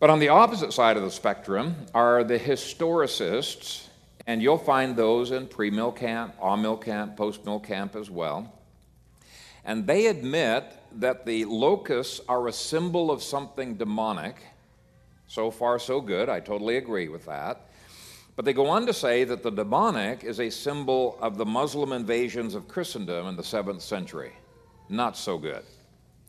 But 0.00 0.10
on 0.10 0.18
the 0.18 0.30
opposite 0.30 0.72
side 0.72 0.96
of 0.96 1.04
the 1.04 1.10
spectrum 1.10 1.76
are 1.94 2.24
the 2.24 2.38
historicists, 2.38 3.86
and 4.26 4.42
you'll 4.42 4.58
find 4.58 4.96
those 4.96 5.30
in 5.30 5.46
pre 5.46 5.70
mill 5.70 5.92
camp, 5.92 6.34
on 6.40 6.60
mill 6.62 6.76
camp, 6.76 7.16
post 7.16 7.44
mill 7.44 7.60
camp 7.60 7.94
as 7.94 8.10
well. 8.10 8.52
And 9.64 9.86
they 9.86 10.06
admit 10.06 10.64
that 10.96 11.24
the 11.24 11.44
locusts 11.44 12.20
are 12.28 12.48
a 12.48 12.52
symbol 12.52 13.10
of 13.12 13.22
something 13.22 13.76
demonic. 13.76 14.42
So 15.28 15.50
far, 15.50 15.78
so 15.78 16.00
good. 16.00 16.28
I 16.28 16.40
totally 16.40 16.76
agree 16.76 17.08
with 17.08 17.24
that. 17.26 17.68
But 18.34 18.44
they 18.44 18.52
go 18.52 18.66
on 18.68 18.86
to 18.86 18.94
say 18.94 19.24
that 19.24 19.42
the 19.42 19.50
demonic 19.50 20.24
is 20.24 20.40
a 20.40 20.50
symbol 20.50 21.18
of 21.20 21.36
the 21.36 21.44
Muslim 21.44 21.92
invasions 21.92 22.54
of 22.54 22.66
Christendom 22.68 23.26
in 23.26 23.36
the 23.36 23.42
7th 23.42 23.82
century. 23.82 24.32
Not 24.88 25.16
so 25.16 25.36
good. 25.36 25.62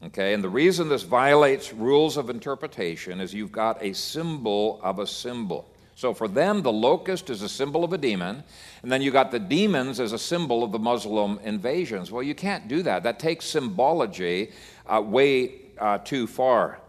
Okay, 0.05 0.33
and 0.33 0.43
the 0.43 0.49
reason 0.49 0.89
this 0.89 1.03
violates 1.03 1.71
rules 1.71 2.17
of 2.17 2.29
interpretation 2.29 3.21
is 3.21 3.33
you've 3.33 3.53
got 3.53 3.81
a 3.81 3.93
symbol 3.93 4.81
of 4.83 4.99
a 4.99 5.07
symbol. 5.07 5.69
So 5.95 6.13
for 6.13 6.27
them, 6.27 6.61
the 6.61 6.73
locust 6.73 7.29
is 7.29 7.41
a 7.41 7.47
symbol 7.47 7.85
of 7.85 7.93
a 7.93 7.97
demon, 7.97 8.43
and 8.81 8.91
then 8.91 9.01
you 9.01 9.11
got 9.11 9.31
the 9.31 9.39
demons 9.39 10.01
as 10.01 10.11
a 10.11 10.19
symbol 10.19 10.63
of 10.63 10.73
the 10.73 10.79
Muslim 10.79 11.39
invasions. 11.43 12.11
Well, 12.11 12.23
you 12.23 12.35
can't 12.35 12.67
do 12.67 12.83
that. 12.83 13.03
That 13.03 13.19
takes 13.19 13.45
symbology 13.45 14.51
uh, 14.87 15.01
way 15.01 15.61
uh, 15.77 15.99
too 15.99 16.27
far. 16.27 16.79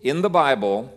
In 0.00 0.22
the 0.22 0.30
Bible, 0.30 0.90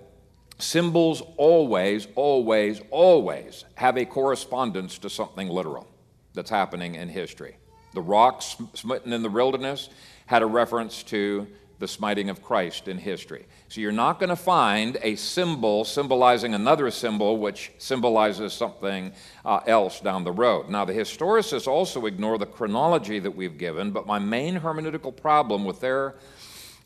Symbols 0.58 1.22
always, 1.38 2.08
always, 2.16 2.82
always 2.90 3.66
have 3.76 3.98
a 3.98 4.06
correspondence 4.06 4.98
to 5.00 5.10
something 5.10 5.50
literal 5.50 5.88
that's 6.34 6.50
happening 6.50 6.96
in 6.96 7.10
history. 7.10 7.58
The 7.94 8.02
rock 8.02 8.42
smitten 8.74 9.14
in 9.14 9.22
the 9.22 9.30
wilderness 9.30 9.90
had 10.26 10.42
a 10.42 10.46
reference 10.46 11.04
to 11.04 11.48
the 11.80 11.88
smiting 11.88 12.30
of 12.30 12.42
Christ 12.42 12.88
in 12.88 12.98
history. 12.98 13.46
So 13.68 13.82
you're 13.82 13.92
not 13.92 14.20
going 14.20 14.30
to 14.30 14.36
find 14.36 14.98
a 15.02 15.16
symbol 15.16 15.84
symbolizing 15.84 16.54
another 16.54 16.90
symbol 16.90 17.38
which 17.38 17.72
symbolizes 17.78 18.54
something 18.54 19.12
uh, 19.44 19.60
else 19.68 20.00
down 20.00 20.24
the 20.24 20.32
road. 20.32 20.70
Now, 20.70 20.86
the 20.86 20.94
historicists 20.94 21.68
also 21.68 22.06
ignore 22.06 22.38
the 22.38 22.46
chronology 22.46 23.20
that 23.20 23.36
we've 23.36 23.58
given, 23.58 23.92
but 23.92 24.08
my 24.08 24.20
main 24.20 24.60
hermeneutical 24.60 25.16
problem 25.16 25.66
with 25.66 25.82
their 25.82 26.16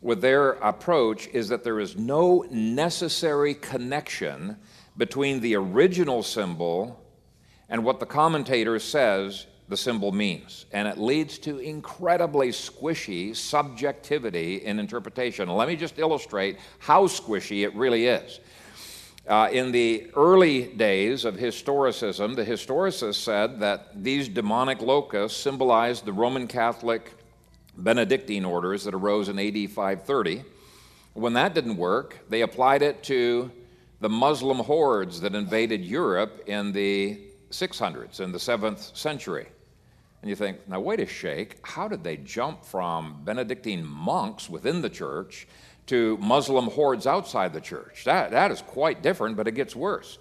with 0.02 0.22
their 0.22 0.52
approach 0.52 1.28
is 1.28 1.50
that 1.50 1.64
there 1.64 1.80
is 1.80 1.98
no 1.98 2.46
necessary 2.50 3.54
connection 3.54 4.58
between 4.98 5.40
the 5.40 5.56
original 5.56 6.24
symbol 6.24 7.04
and 7.68 7.84
what 7.84 8.00
the 8.00 8.06
commentator 8.06 8.80
says 8.80 9.46
the 9.68 9.78
symbol 9.78 10.12
means. 10.12 10.66
And 10.72 10.88
it 10.88 10.98
leads 10.98 11.38
to 11.40 11.60
incredibly 11.60 12.50
squishy 12.50 13.36
subjectivity 13.36 14.66
in 14.66 14.80
interpretation. 14.80 15.48
Let 15.48 15.68
me 15.68 15.76
just 15.76 16.00
illustrate 16.00 16.58
how 16.80 17.06
squishy 17.08 17.64
it 17.64 17.76
really 17.76 18.08
is. 18.08 18.40
Uh, 19.28 19.48
in 19.52 19.72
the 19.72 20.10
early 20.16 20.74
days 20.74 21.24
of 21.24 21.36
historicism, 21.36 22.36
the 22.36 22.44
historicists 22.44 23.14
said 23.16 23.60
that 23.60 24.04
these 24.04 24.28
demonic 24.28 24.82
locusts 24.82 25.40
symbolized 25.40 26.04
the 26.04 26.14
Roman 26.14 26.48
Catholic 26.48 27.14
Benedictine 27.84 28.46
orders 28.46 28.84
that 28.84 28.94
arose 28.94 29.30
in 29.30 29.40
AD 29.40 29.72
530. 29.72 30.44
When 31.14 31.34
that 31.34 31.54
didn't 31.54 31.78
work, 31.78 32.20
they 32.30 32.42
applied 32.42 32.82
it 32.82 33.04
to 33.04 33.52
the 34.00 34.10
Muslim 34.10 34.60
hordes 34.60 35.22
that 35.22 35.36
invaded 35.36 35.84
Europe 35.84 36.44
in 36.48 36.72
the 36.72 37.20
600s, 37.52 38.20
in 38.20 38.32
the 38.32 38.38
7th 38.38 38.96
century. 38.96 39.48
And 40.22 40.30
you 40.30 40.36
think, 40.36 40.68
now 40.68 40.80
wait 40.80 41.00
a 41.00 41.06
shake, 41.06 41.58
how 41.66 41.88
did 41.88 42.04
they 42.04 42.18
jump 42.18 42.64
from 42.64 43.22
Benedictine 43.24 43.86
monks 43.86 44.50
within 44.50 44.82
the 44.82 44.90
church 44.90 45.48
to 45.88 46.18
Muslim 46.18 46.66
hordes 46.66 47.08
outside 47.08 47.54
the 47.54 47.62
church? 47.62 48.04
That, 48.06 48.32
that 48.32 48.52
is 48.52 48.62
quite 48.62 49.02
different, 49.02 49.38
but 49.38 49.48
it 49.48 49.54
gets 49.54 49.76
worse. 49.76 50.18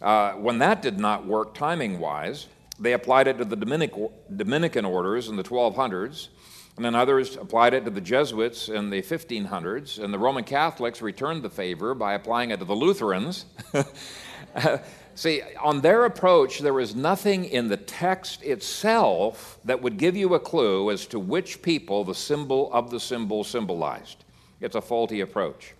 Uh, 0.00 0.32
when 0.32 0.58
that 0.58 0.82
did 0.82 0.98
not 0.98 1.26
work 1.26 1.54
timing 1.54 1.98
wise, 1.98 2.46
they 2.78 2.92
applied 2.92 3.28
it 3.28 3.38
to 3.38 3.44
the 3.44 3.56
Dominic, 3.56 3.92
Dominican 4.34 4.84
orders 4.84 5.28
in 5.28 5.36
the 5.36 5.44
1200s. 5.44 6.28
And 6.76 6.84
then 6.84 6.94
others 6.94 7.36
applied 7.36 7.74
it 7.74 7.84
to 7.84 7.90
the 7.90 8.00
Jesuits 8.00 8.68
in 8.68 8.90
the 8.90 9.00
1500s, 9.00 10.02
and 10.02 10.12
the 10.12 10.18
Roman 10.18 10.42
Catholics 10.42 11.00
returned 11.00 11.42
the 11.42 11.50
favor 11.50 11.94
by 11.94 12.14
applying 12.14 12.50
it 12.50 12.58
to 12.58 12.64
the 12.64 12.74
Lutherans. 12.74 13.44
See, 15.14 15.42
on 15.62 15.80
their 15.80 16.04
approach, 16.04 16.58
there 16.58 16.74
was 16.74 16.96
nothing 16.96 17.44
in 17.44 17.68
the 17.68 17.76
text 17.76 18.42
itself 18.42 19.60
that 19.64 19.80
would 19.80 19.96
give 19.96 20.16
you 20.16 20.34
a 20.34 20.40
clue 20.40 20.90
as 20.90 21.06
to 21.06 21.20
which 21.20 21.62
people 21.62 22.02
the 22.02 22.14
symbol 22.16 22.72
of 22.72 22.90
the 22.90 22.98
symbol 22.98 23.44
symbolized. 23.44 24.24
It's 24.60 24.74
a 24.74 24.80
faulty 24.80 25.20
approach. 25.20 25.74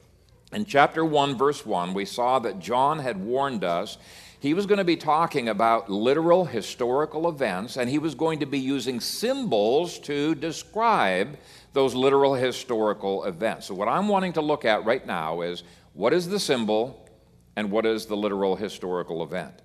In 0.52 0.64
chapter 0.64 1.04
1, 1.04 1.36
verse 1.36 1.66
1, 1.66 1.94
we 1.94 2.04
saw 2.04 2.38
that 2.38 2.60
John 2.60 3.00
had 3.00 3.16
warned 3.16 3.64
us 3.64 3.98
he 4.44 4.52
was 4.52 4.66
going 4.66 4.76
to 4.76 4.84
be 4.84 4.98
talking 4.98 5.48
about 5.48 5.88
literal 5.88 6.44
historical 6.44 7.30
events, 7.30 7.78
and 7.78 7.88
he 7.88 7.98
was 7.98 8.14
going 8.14 8.40
to 8.40 8.44
be 8.44 8.58
using 8.58 9.00
symbols 9.00 9.98
to 10.00 10.34
describe 10.34 11.38
those 11.72 11.94
literal 11.94 12.34
historical 12.34 13.24
events. 13.24 13.68
So, 13.68 13.74
what 13.74 13.88
I'm 13.88 14.06
wanting 14.06 14.34
to 14.34 14.42
look 14.42 14.66
at 14.66 14.84
right 14.84 15.06
now 15.06 15.40
is 15.40 15.62
what 15.94 16.12
is 16.12 16.28
the 16.28 16.38
symbol 16.38 17.08
and 17.56 17.70
what 17.70 17.86
is 17.86 18.04
the 18.04 18.18
literal 18.18 18.54
historical 18.54 19.22
event? 19.22 19.62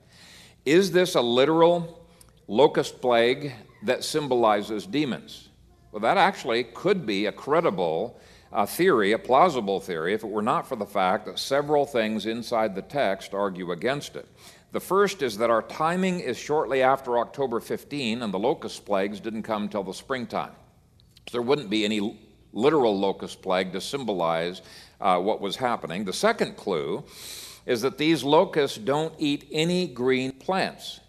Is 0.65 0.93
this 0.93 1.15
a 1.15 1.21
literal 1.21 2.07
locust 2.47 3.01
plague 3.01 3.51
that 3.83 4.05
symbolizes 4.05 4.85
demons? 4.85 5.49
Well, 5.91 5.99
that 5.99 6.15
actually 6.15 6.63
could 6.63 7.05
be 7.05 7.25
a 7.25 7.33
credible 7.33 8.17
uh, 8.53 8.65
theory, 8.65 9.11
a 9.11 9.19
plausible 9.19 9.81
theory, 9.81 10.13
if 10.13 10.23
it 10.23 10.29
were 10.29 10.41
not 10.41 10.67
for 10.67 10.77
the 10.77 10.85
fact 10.85 11.25
that 11.25 11.37
several 11.37 11.85
things 11.85 12.25
inside 12.25 12.75
the 12.75 12.81
text 12.81 13.33
argue 13.33 13.71
against 13.73 14.15
it. 14.15 14.27
The 14.71 14.79
first 14.79 15.23
is 15.23 15.37
that 15.39 15.49
our 15.49 15.63
timing 15.63 16.19
is 16.19 16.37
shortly 16.37 16.83
after 16.83 17.17
October 17.17 17.59
15, 17.59 18.21
and 18.21 18.33
the 18.33 18.39
locust 18.39 18.85
plagues 18.85 19.19
didn't 19.19 19.43
come 19.43 19.63
until 19.63 19.83
the 19.83 19.93
springtime. 19.93 20.51
So 21.27 21.31
there 21.31 21.41
wouldn't 21.41 21.69
be 21.69 21.85
any 21.85 22.19
literal 22.53 22.97
locust 22.97 23.41
plague 23.41 23.73
to 23.73 23.81
symbolize 23.81 24.61
uh, 25.01 25.19
what 25.19 25.41
was 25.41 25.55
happening. 25.55 26.05
The 26.05 26.13
second 26.13 26.55
clue 26.55 27.03
is 27.65 27.81
that 27.81 27.97
these 27.97 28.23
locusts 28.23 28.77
don't 28.77 29.13
eat 29.17 29.47
any 29.51 29.87
green 29.87 30.33
plants, 30.33 30.99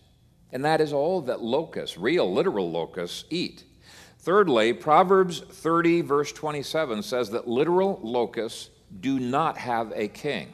and 0.52 0.64
that 0.64 0.80
is 0.80 0.92
all 0.92 1.20
that 1.22 1.42
locusts, 1.42 1.98
real 1.98 2.32
literal 2.32 2.70
locusts, 2.70 3.24
eat. 3.30 3.64
Thirdly, 4.18 4.72
Proverbs 4.72 5.40
30, 5.40 6.02
verse 6.02 6.32
27 6.32 7.02
says 7.02 7.30
that 7.30 7.48
literal 7.48 7.98
locusts 8.02 8.70
do 9.00 9.18
not 9.18 9.56
have 9.56 9.92
a 9.94 10.08
king. 10.08 10.48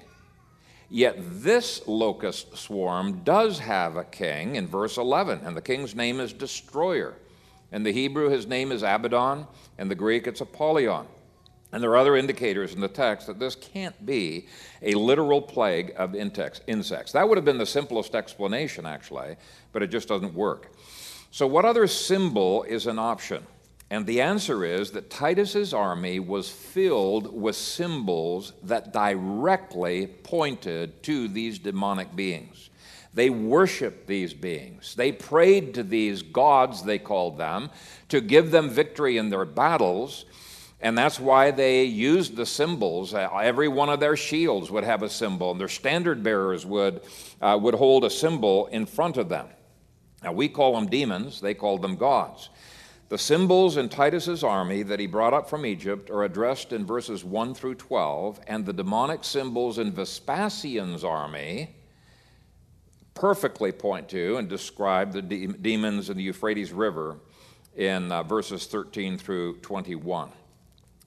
Yet 0.88 1.16
this 1.19 1.87
locust 1.88 2.57
swarm 2.57 3.25
does 3.25 3.59
have 3.59 3.97
a 3.97 4.05
king 4.05 4.55
in 4.55 4.69
verse 4.69 4.97
11, 4.97 5.40
and 5.45 5.57
the 5.57 5.62
king's 5.62 5.97
name 5.97 6.21
is 6.21 6.33
Destroyer. 6.33 7.14
In 7.73 7.83
the 7.83 7.93
Hebrew, 7.93 8.28
his 8.28 8.47
name 8.47 8.71
is 8.71 8.83
Abaddon, 8.83 9.47
and 9.78 9.90
the 9.90 9.97
Greek, 9.97 10.26
it's 10.26 10.40
Apollyon. 10.40 11.07
And 11.73 11.83
there 11.83 11.90
are 11.90 11.97
other 11.97 12.16
indicators 12.16 12.73
in 12.73 12.81
the 12.81 12.88
text 12.88 13.26
that 13.26 13.40
this 13.40 13.57
can't 13.57 14.07
be 14.07 14.47
a 14.81 14.95
literal 14.95 15.43
plague 15.43 15.93
of 15.97 16.14
insects. 16.14 17.12
That 17.12 17.28
would 17.28 17.37
have 17.37 17.45
been 17.45 17.59
the 17.59 17.66
simplest 17.66 18.14
explanation, 18.14 18.87
actually, 18.87 19.37
but 19.73 19.83
it 19.83 19.88
just 19.88 20.07
doesn't 20.07 20.35
work. 20.35 20.73
So, 21.33 21.47
what 21.47 21.64
other 21.64 21.88
symbol 21.88 22.62
is 22.62 22.87
an 22.87 23.00
option? 23.00 23.45
And 23.88 24.05
the 24.05 24.21
answer 24.21 24.64
is 24.64 24.90
that 24.93 25.11
Titus's 25.11 25.73
army 25.73 26.19
was 26.19 26.50
filled 26.50 27.33
with 27.33 27.55
symbols 27.55 28.52
that 28.64 28.93
directly 28.93 30.09
pointed 30.09 31.02
to 31.05 31.28
these 31.28 31.59
demonic 31.61 32.16
beings. 32.16 32.71
They 33.14 33.31
worshiped 33.31 34.07
these 34.07 34.35
beings. 34.35 34.95
They 34.95 35.12
prayed 35.12 35.75
to 35.75 35.83
these 35.83 36.21
gods, 36.21 36.83
they 36.83 36.99
called 36.99 37.38
them, 37.38 37.71
to 38.09 38.21
give 38.21 38.50
them 38.50 38.69
victory 38.69 39.16
in 39.16 39.31
their 39.31 39.45
battles. 39.45 40.26
And 40.81 40.99
that's 40.99 41.19
why 41.19 41.50
they 41.50 41.85
used 41.85 42.37
the 42.37 42.45
symbols. 42.45 43.14
Uh, 43.14 43.31
every 43.40 43.69
one 43.69 43.88
of 43.88 44.00
their 44.00 44.16
shields 44.16 44.71
would 44.71 44.85
have 44.85 45.02
a 45.02 45.09
symbol, 45.09 45.52
and 45.52 45.61
their 45.61 45.69
standard 45.69 46.23
bearers 46.23 46.66
would, 46.66 47.00
uh, 47.40 47.59
would 47.59 47.75
hold 47.75 48.05
a 48.05 48.11
symbol 48.11 48.66
in 48.66 48.85
front 48.85 49.16
of 49.16 49.31
them. 49.31 49.47
Now, 50.23 50.33
we 50.33 50.49
call 50.49 50.75
them 50.75 50.87
demons, 50.87 51.40
they 51.40 51.55
called 51.55 51.83
them 51.83 51.97
gods. 51.97 52.50
The 53.08 53.18
symbols 53.18 53.76
in 53.76 53.88
Titus's 53.88 54.42
army 54.42 54.82
that 54.82 54.98
he 54.98 55.06
brought 55.06 55.32
up 55.32 55.48
from 55.48 55.64
Egypt 55.64 56.10
are 56.10 56.25
addressed 56.25 56.72
in 56.72 56.84
verses 56.84 57.25
1 57.25 57.54
through 57.54 57.76
12, 57.76 58.40
and 58.48 58.66
the 58.66 58.72
demonic 58.72 59.22
symbols 59.22 59.78
in 59.78 59.92
Vespasian's 59.92 61.04
army 61.04 61.76
perfectly 63.14 63.70
point 63.70 64.08
to 64.08 64.36
and 64.36 64.48
describe 64.48 65.12
the 65.12 65.22
de- 65.22 65.46
demons 65.46 66.10
in 66.10 66.16
the 66.16 66.22
Euphrates 66.22 66.72
River 66.72 67.18
in 67.76 68.10
uh, 68.10 68.25
verses 68.25 68.66
13 68.66 69.19
through 69.19 69.58
21. 69.58 70.30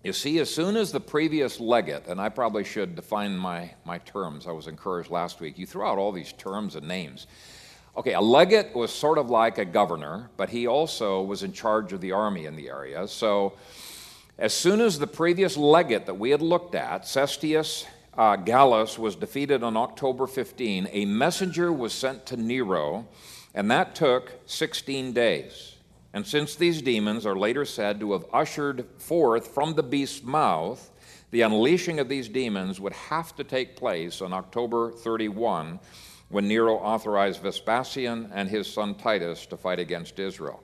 You 0.01 0.13
see, 0.13 0.39
as 0.39 0.53
soon 0.53 0.77
as 0.77 0.93
the 0.93 1.01
previous 1.01 1.59
legate, 1.59 2.07
and 2.07 2.21
I 2.21 2.29
probably 2.29 2.63
should 2.63 2.95
define 2.95 3.37
my, 3.37 3.71
my 3.83 3.97
terms, 3.97 4.47
I 4.47 4.51
was 4.51 4.67
encouraged 4.67 5.11
last 5.11 5.41
week, 5.41 5.57
you 5.57 5.65
throw 5.65 5.89
out 5.91 5.97
all 5.97 6.13
these 6.13 6.31
terms 6.33 6.75
and 6.75 6.87
names. 6.87 7.27
Okay, 7.97 8.13
a 8.13 8.21
legate 8.21 8.75
was 8.75 8.91
sort 8.91 9.17
of 9.17 9.29
like 9.29 9.57
a 9.57 9.65
governor, 9.65 10.29
but 10.37 10.49
he 10.49 10.67
also 10.67 11.21
was 11.21 11.43
in 11.43 11.51
charge 11.51 11.91
of 11.91 12.01
the 12.01 12.11
army 12.11 12.45
in 12.45 12.55
the 12.55 12.69
area. 12.69 13.07
So, 13.07 13.53
as 14.37 14.53
soon 14.53 14.79
as 14.79 14.99
the 14.99 15.07
previous 15.07 15.57
legate 15.57 16.05
that 16.05 16.13
we 16.13 16.29
had 16.29 16.41
looked 16.41 16.75
at, 16.75 17.03
Cestius 17.03 17.85
uh, 18.17 18.35
Gallus, 18.35 18.97
was 18.97 19.15
defeated 19.15 19.63
on 19.63 19.75
October 19.75 20.27
15, 20.27 20.87
a 20.91 21.05
messenger 21.05 21.73
was 21.73 21.91
sent 21.91 22.25
to 22.27 22.37
Nero, 22.37 23.07
and 23.53 23.69
that 23.71 23.95
took 23.95 24.31
16 24.45 25.11
days. 25.13 25.75
And 26.13 26.25
since 26.25 26.55
these 26.55 26.81
demons 26.81 27.25
are 27.25 27.37
later 27.37 27.65
said 27.65 27.99
to 27.99 28.13
have 28.13 28.25
ushered 28.33 28.85
forth 28.97 29.47
from 29.47 29.73
the 29.73 29.83
beast's 29.83 30.23
mouth, 30.23 30.89
the 31.31 31.41
unleashing 31.41 31.99
of 31.99 32.09
these 32.09 32.27
demons 32.27 32.79
would 32.79 32.93
have 32.93 33.35
to 33.35 33.43
take 33.43 33.75
place 33.75 34.21
on 34.21 34.33
October 34.33 34.91
31 34.91 35.79
when 36.29 36.47
Nero 36.47 36.75
authorized 36.75 37.41
Vespasian 37.41 38.29
and 38.33 38.49
his 38.49 38.71
son 38.71 38.95
Titus 38.95 39.45
to 39.47 39.57
fight 39.57 39.79
against 39.79 40.19
Israel. 40.19 40.63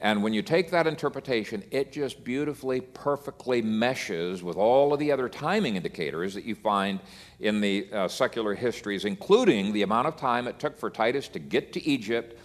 And 0.00 0.20
when 0.24 0.32
you 0.32 0.42
take 0.42 0.72
that 0.72 0.88
interpretation, 0.88 1.62
it 1.70 1.92
just 1.92 2.24
beautifully, 2.24 2.80
perfectly 2.80 3.62
meshes 3.62 4.42
with 4.42 4.56
all 4.56 4.92
of 4.92 4.98
the 4.98 5.12
other 5.12 5.28
timing 5.28 5.76
indicators 5.76 6.34
that 6.34 6.44
you 6.44 6.56
find 6.56 6.98
in 7.38 7.60
the 7.60 7.86
uh, 7.92 8.08
secular 8.08 8.54
histories, 8.54 9.04
including 9.04 9.72
the 9.72 9.82
amount 9.82 10.08
of 10.08 10.16
time 10.16 10.48
it 10.48 10.58
took 10.58 10.76
for 10.76 10.90
Titus 10.90 11.28
to 11.28 11.38
get 11.38 11.72
to 11.74 11.86
Egypt, 11.86 12.36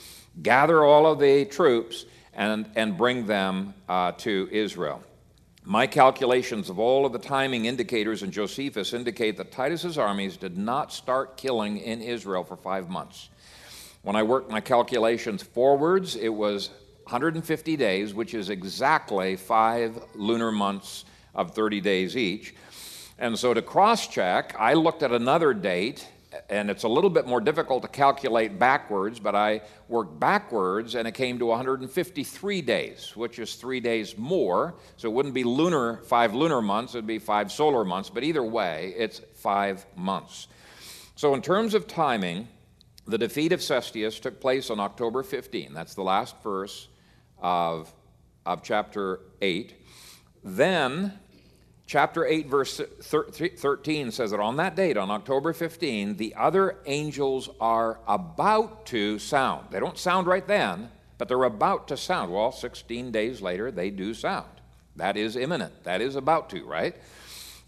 gather 0.43 0.83
all 0.83 1.11
of 1.11 1.17
the 1.17 1.45
troops, 1.45 2.05
and, 2.33 2.69
and 2.75 2.95
bring 2.95 3.25
them 3.25 3.73
uh, 3.89 4.11
to 4.11 4.47
Israel. 4.51 5.01
My 5.69 5.85
calculations 5.85 6.69
of 6.69 6.79
all 6.79 7.05
of 7.05 7.11
the 7.11 7.19
timing 7.19 7.65
indicators 7.65 8.23
in 8.23 8.31
Josephus 8.31 8.93
indicate 8.93 9.35
that 9.35 9.51
Titus's 9.51 9.97
armies 9.97 10.37
did 10.37 10.57
not 10.57 10.93
start 10.93 11.35
killing 11.35 11.79
in 11.79 12.01
Israel 12.01 12.45
for 12.45 12.55
five 12.55 12.89
months. 12.89 13.27
When 14.01 14.15
I 14.15 14.23
worked 14.23 14.49
my 14.49 14.61
calculations 14.61 15.43
forwards, 15.43 16.15
it 16.15 16.29
was 16.29 16.69
150 17.03 17.75
days, 17.75 18.13
which 18.13 18.33
is 18.33 18.49
exactly 18.49 19.35
five 19.35 20.01
lunar 20.15 20.53
months 20.53 21.03
of 21.35 21.53
30 21.53 21.81
days 21.81 22.15
each. 22.15 22.55
And 23.19 23.37
so 23.37 23.53
to 23.53 23.61
cross 23.61 24.07
check, 24.07 24.55
I 24.57 24.73
looked 24.73 25.03
at 25.03 25.11
another 25.11 25.53
date 25.53 26.07
and 26.49 26.69
it's 26.69 26.83
a 26.83 26.87
little 26.87 27.09
bit 27.09 27.25
more 27.25 27.39
difficult 27.39 27.83
to 27.83 27.87
calculate 27.87 28.59
backwards, 28.59 29.19
but 29.19 29.35
I 29.35 29.61
worked 29.87 30.19
backwards 30.19 30.95
and 30.95 31.07
it 31.07 31.13
came 31.13 31.39
to 31.39 31.45
153 31.45 32.61
days, 32.61 33.15
which 33.15 33.39
is 33.39 33.55
three 33.55 33.79
days 33.79 34.17
more. 34.17 34.75
So 34.97 35.09
it 35.09 35.13
wouldn't 35.13 35.33
be 35.33 35.43
lunar, 35.43 35.97
five 36.03 36.33
lunar 36.33 36.61
months, 36.61 36.95
it 36.95 36.99
would 36.99 37.07
be 37.07 37.19
five 37.19 37.51
solar 37.51 37.85
months, 37.85 38.09
but 38.09 38.23
either 38.23 38.43
way, 38.43 38.93
it's 38.97 39.21
five 39.35 39.85
months. 39.95 40.47
So, 41.15 41.33
in 41.33 41.41
terms 41.41 41.73
of 41.73 41.87
timing, 41.87 42.47
the 43.07 43.17
defeat 43.17 43.51
of 43.51 43.61
Cestius 43.61 44.21
took 44.21 44.39
place 44.39 44.69
on 44.69 44.79
October 44.79 45.23
15. 45.23 45.73
That's 45.73 45.95
the 45.95 46.03
last 46.03 46.35
verse 46.43 46.89
of, 47.39 47.91
of 48.45 48.61
chapter 48.61 49.21
8. 49.41 49.73
Then 50.43 51.17
Chapter 51.87 52.25
8, 52.25 52.47
verse 52.47 52.81
13 53.01 54.11
says 54.11 54.31
that 54.31 54.41
on 54.41 54.57
that 54.57 54.75
date, 54.75 54.97
on 54.97 55.09
October 55.09 55.53
15, 55.53 56.17
the 56.17 56.35
other 56.35 56.75
angels 56.85 57.49
are 57.61 57.99
about 58.05 58.85
to 58.87 59.17
sound. 59.19 59.67
They 59.71 59.79
don't 59.79 59.97
sound 59.97 60.27
right 60.27 60.45
then, 60.45 60.89
but 61.17 61.29
they're 61.29 61.45
about 61.45 61.87
to 61.87 61.95
sound. 61.95 62.33
Well, 62.33 62.51
16 62.51 63.11
days 63.13 63.41
later, 63.41 63.71
they 63.71 63.89
do 63.89 64.13
sound. 64.13 64.49
That 64.97 65.15
is 65.15 65.37
imminent. 65.37 65.85
That 65.85 66.01
is 66.01 66.17
about 66.17 66.49
to, 66.49 66.65
right? 66.65 66.93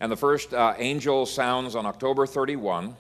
And 0.02 0.12
the 0.12 0.18
first 0.18 0.54
uh, 0.54 0.74
angel 0.78 1.26
sounds 1.26 1.74
on 1.74 1.86
October 1.86 2.28
31 2.28 2.98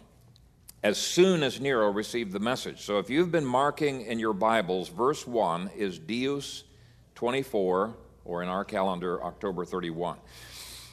as 0.84 0.97
soon 0.97 1.43
as 1.43 1.60
Nero 1.60 1.91
received 1.91 2.32
the 2.32 2.39
message. 2.39 2.84
So 2.84 2.97
if 2.97 3.10
you've 3.10 3.32
been 3.32 3.45
marking 3.45 4.03
in 4.03 4.19
your 4.19 4.32
Bibles, 4.32 4.88
verse 4.88 5.27
1 5.27 5.71
is 5.75 5.99
Deus 5.99 6.63
24, 7.15 7.93
or 8.23 8.43
in 8.43 8.47
our 8.47 8.63
calendar, 8.63 9.21
October 9.21 9.65
31. 9.65 10.17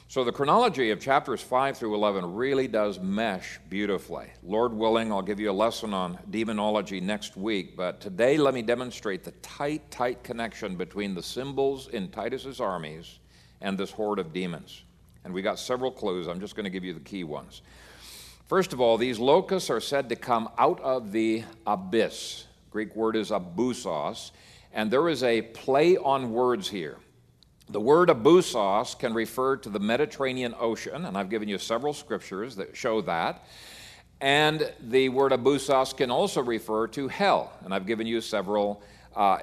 So 0.09 0.23
the 0.23 0.31
chronology 0.31 0.91
of 0.91 1.01
chapters 1.01 1.41
5 1.41 1.77
through 1.77 1.93
11 1.93 2.33
really 2.33 2.69
does 2.69 2.97
mesh 2.97 3.59
beautifully. 3.69 4.27
Lord 4.41 4.71
willing, 4.71 5.11
I'll 5.11 5.21
give 5.21 5.37
you 5.37 5.51
a 5.51 5.53
lesson 5.53 5.93
on 5.93 6.17
demonology 6.29 7.01
next 7.01 7.35
week, 7.35 7.75
but 7.75 7.99
today 7.99 8.37
let 8.37 8.53
me 8.53 8.61
demonstrate 8.61 9.25
the 9.25 9.31
tight, 9.41 9.91
tight 9.91 10.23
connection 10.23 10.77
between 10.77 11.13
the 11.13 11.21
symbols 11.21 11.89
in 11.89 12.07
Titus's 12.07 12.61
armies 12.61 13.19
and 13.59 13.77
this 13.77 13.91
horde 13.91 14.19
of 14.19 14.31
demons. 14.31 14.83
And 15.25 15.33
we 15.33 15.41
got 15.41 15.59
several 15.59 15.91
clues. 15.91 16.27
I'm 16.27 16.39
just 16.39 16.55
going 16.55 16.63
to 16.63 16.69
give 16.69 16.85
you 16.85 16.93
the 16.93 17.01
key 17.01 17.25
ones. 17.25 17.61
First 18.47 18.71
of 18.71 18.79
all, 18.79 18.97
these 18.97 19.19
locusts 19.19 19.69
are 19.69 19.81
said 19.81 20.07
to 20.07 20.15
come 20.15 20.47
out 20.57 20.79
of 20.79 21.11
the 21.11 21.43
abyss. 21.65 22.45
Greek 22.71 22.95
word 22.95 23.17
is 23.17 23.31
abusos, 23.31 24.31
and 24.71 24.89
there 24.89 25.09
is 25.09 25.21
a 25.23 25.41
play 25.41 25.97
on 25.97 26.31
words 26.31 26.69
here. 26.69 26.97
The 27.69 27.81
word 27.81 28.07
abusos 28.07 28.97
can 28.97 29.13
refer 29.13 29.57
to 29.57 29.69
the 29.69 29.79
Mediterranean 29.79 30.55
Ocean, 30.57 31.03
and 31.03 31.17
I've 31.17 31.29
given 31.29 31.49
you 31.49 31.57
several 31.57 31.93
scriptures 31.93 32.55
that 32.55 32.77
show 32.77 33.01
that. 33.01 33.43
And 34.21 34.71
the 34.79 35.09
word 35.09 35.33
abusos 35.33 35.95
can 35.95 36.09
also 36.09 36.41
refer 36.41 36.87
to 36.87 37.09
hell, 37.09 37.51
and 37.65 37.73
I've 37.73 37.85
given 37.85 38.07
you 38.07 38.21
several 38.21 38.81
uh, 39.17 39.39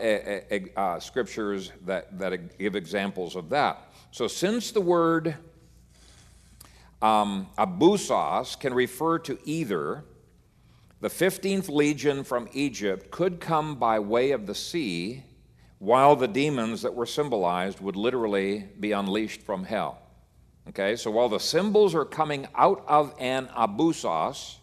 uh, 0.74 1.00
scriptures 1.00 1.70
that, 1.84 2.18
that 2.18 2.58
give 2.58 2.76
examples 2.76 3.36
of 3.36 3.50
that. 3.50 3.92
So, 4.10 4.26
since 4.26 4.70
the 4.70 4.80
word 4.80 5.36
um, 7.02 7.46
abusos 7.58 8.58
can 8.58 8.72
refer 8.72 9.18
to 9.18 9.38
either 9.44 10.02
the 11.02 11.08
15th 11.08 11.68
legion 11.68 12.24
from 12.24 12.48
Egypt 12.54 13.10
could 13.10 13.38
come 13.38 13.74
by 13.74 13.98
way 13.98 14.30
of 14.30 14.46
the 14.46 14.54
sea 14.54 15.24
while 15.84 16.16
the 16.16 16.26
demons 16.26 16.80
that 16.80 16.94
were 16.94 17.04
symbolized 17.04 17.78
would 17.78 17.94
literally 17.94 18.66
be 18.80 18.92
unleashed 18.92 19.42
from 19.42 19.64
hell. 19.64 20.00
Okay, 20.70 20.96
so 20.96 21.10
while 21.10 21.28
the 21.28 21.38
symbols 21.38 21.94
are 21.94 22.06
coming 22.06 22.48
out 22.54 22.82
of 22.88 23.14
an 23.18 23.48
abusos, 23.48 24.56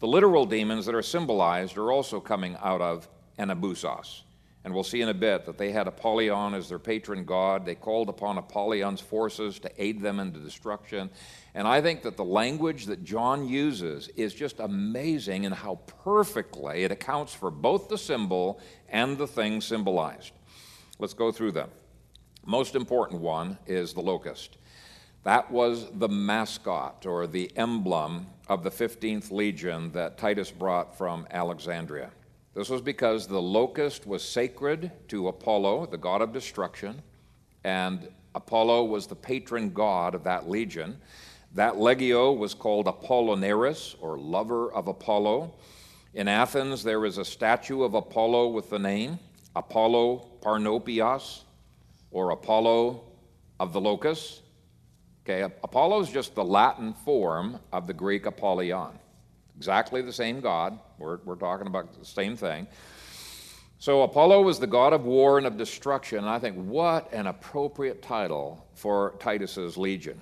the 0.00 0.06
literal 0.06 0.44
demons 0.44 0.84
that 0.84 0.94
are 0.94 1.00
symbolized 1.00 1.78
are 1.78 1.90
also 1.90 2.20
coming 2.20 2.58
out 2.62 2.82
of 2.82 3.08
an 3.38 3.48
abusos. 3.48 4.20
And 4.62 4.74
we'll 4.74 4.84
see 4.84 5.00
in 5.00 5.08
a 5.08 5.14
bit 5.14 5.46
that 5.46 5.56
they 5.56 5.72
had 5.72 5.86
Apollyon 5.86 6.52
as 6.52 6.68
their 6.68 6.78
patron 6.78 7.24
god. 7.24 7.64
They 7.64 7.74
called 7.74 8.10
upon 8.10 8.36
Apollyon's 8.36 9.00
forces 9.00 9.58
to 9.60 9.70
aid 9.82 10.02
them 10.02 10.20
into 10.20 10.40
destruction. 10.40 11.08
And 11.54 11.66
I 11.66 11.80
think 11.80 12.02
that 12.02 12.18
the 12.18 12.24
language 12.24 12.84
that 12.84 13.02
John 13.02 13.48
uses 13.48 14.08
is 14.08 14.34
just 14.34 14.60
amazing 14.60 15.44
in 15.44 15.52
how 15.52 15.76
perfectly 16.04 16.84
it 16.84 16.92
accounts 16.92 17.32
for 17.32 17.50
both 17.50 17.88
the 17.88 17.96
symbol 17.96 18.60
and 18.90 19.16
the 19.16 19.26
thing 19.26 19.62
symbolized. 19.62 20.32
Let's 21.00 21.14
go 21.14 21.32
through 21.32 21.52
them. 21.52 21.70
Most 22.44 22.74
important 22.74 23.22
one 23.22 23.56
is 23.66 23.94
the 23.94 24.02
locust. 24.02 24.58
That 25.22 25.50
was 25.50 25.86
the 25.94 26.10
mascot 26.10 27.06
or 27.06 27.26
the 27.26 27.50
emblem 27.56 28.26
of 28.48 28.62
the 28.62 28.70
15th 28.70 29.30
Legion 29.30 29.92
that 29.92 30.18
Titus 30.18 30.50
brought 30.50 30.98
from 30.98 31.26
Alexandria. 31.30 32.10
This 32.54 32.68
was 32.68 32.82
because 32.82 33.26
the 33.26 33.40
locust 33.40 34.06
was 34.06 34.22
sacred 34.22 34.92
to 35.08 35.28
Apollo, 35.28 35.86
the 35.86 35.96
god 35.96 36.20
of 36.20 36.34
destruction, 36.34 37.00
and 37.64 38.06
Apollo 38.34 38.84
was 38.84 39.06
the 39.06 39.16
patron 39.16 39.70
god 39.70 40.14
of 40.14 40.24
that 40.24 40.50
legion. 40.50 41.00
That 41.54 41.76
legio 41.76 42.36
was 42.36 42.52
called 42.52 42.86
Apollinaris, 42.86 43.96
or 44.02 44.18
lover 44.18 44.70
of 44.70 44.86
Apollo. 44.86 45.54
In 46.12 46.28
Athens, 46.28 46.82
there 46.82 47.06
is 47.06 47.16
a 47.16 47.24
statue 47.24 47.84
of 47.84 47.94
Apollo 47.94 48.48
with 48.48 48.68
the 48.68 48.78
name 48.78 49.18
Apollo 49.56 50.28
Parnopios, 50.40 51.42
or 52.10 52.30
Apollo 52.30 53.04
of 53.58 53.72
the 53.72 53.80
Locust. 53.80 54.42
Okay, 55.24 55.42
Apollo 55.42 56.00
is 56.00 56.08
just 56.08 56.34
the 56.34 56.44
Latin 56.44 56.94
form 57.04 57.58
of 57.72 57.86
the 57.86 57.92
Greek 57.92 58.26
Apollyon. 58.26 58.98
Exactly 59.56 60.02
the 60.02 60.12
same 60.12 60.40
God. 60.40 60.78
We're, 60.98 61.18
we're 61.24 61.34
talking 61.34 61.66
about 61.66 61.98
the 61.98 62.04
same 62.04 62.36
thing. 62.36 62.66
So, 63.78 64.02
Apollo 64.02 64.42
was 64.42 64.58
the 64.58 64.66
god 64.66 64.92
of 64.92 65.04
war 65.04 65.38
and 65.38 65.46
of 65.46 65.56
destruction. 65.56 66.18
And 66.18 66.28
I 66.28 66.38
think 66.38 66.56
what 66.56 67.12
an 67.12 67.26
appropriate 67.26 68.02
title 68.02 68.66
for 68.74 69.14
Titus's 69.18 69.76
legion. 69.76 70.20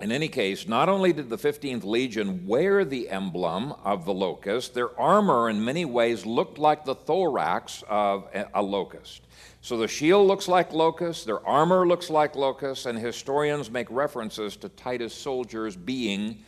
In 0.00 0.12
any 0.12 0.28
case, 0.28 0.68
not 0.68 0.88
only 0.88 1.12
did 1.12 1.28
the 1.28 1.36
15th 1.36 1.82
Legion 1.82 2.46
wear 2.46 2.84
the 2.84 3.08
emblem 3.08 3.72
of 3.84 4.04
the 4.04 4.14
locust, 4.14 4.72
their 4.72 4.98
armor 4.98 5.48
in 5.48 5.64
many 5.64 5.84
ways 5.84 6.24
looked 6.24 6.56
like 6.56 6.84
the 6.84 6.94
thorax 6.94 7.82
of 7.88 8.28
a 8.54 8.62
locust. 8.62 9.22
So 9.60 9.76
the 9.76 9.88
shield 9.88 10.28
looks 10.28 10.46
like 10.46 10.72
locust, 10.72 11.26
their 11.26 11.44
armor 11.44 11.86
looks 11.86 12.10
like 12.10 12.36
locust, 12.36 12.86
and 12.86 12.96
historians 12.96 13.72
make 13.72 13.90
references 13.90 14.56
to 14.58 14.68
Titus 14.68 15.12
soldiers 15.12 15.74
being 15.74 16.44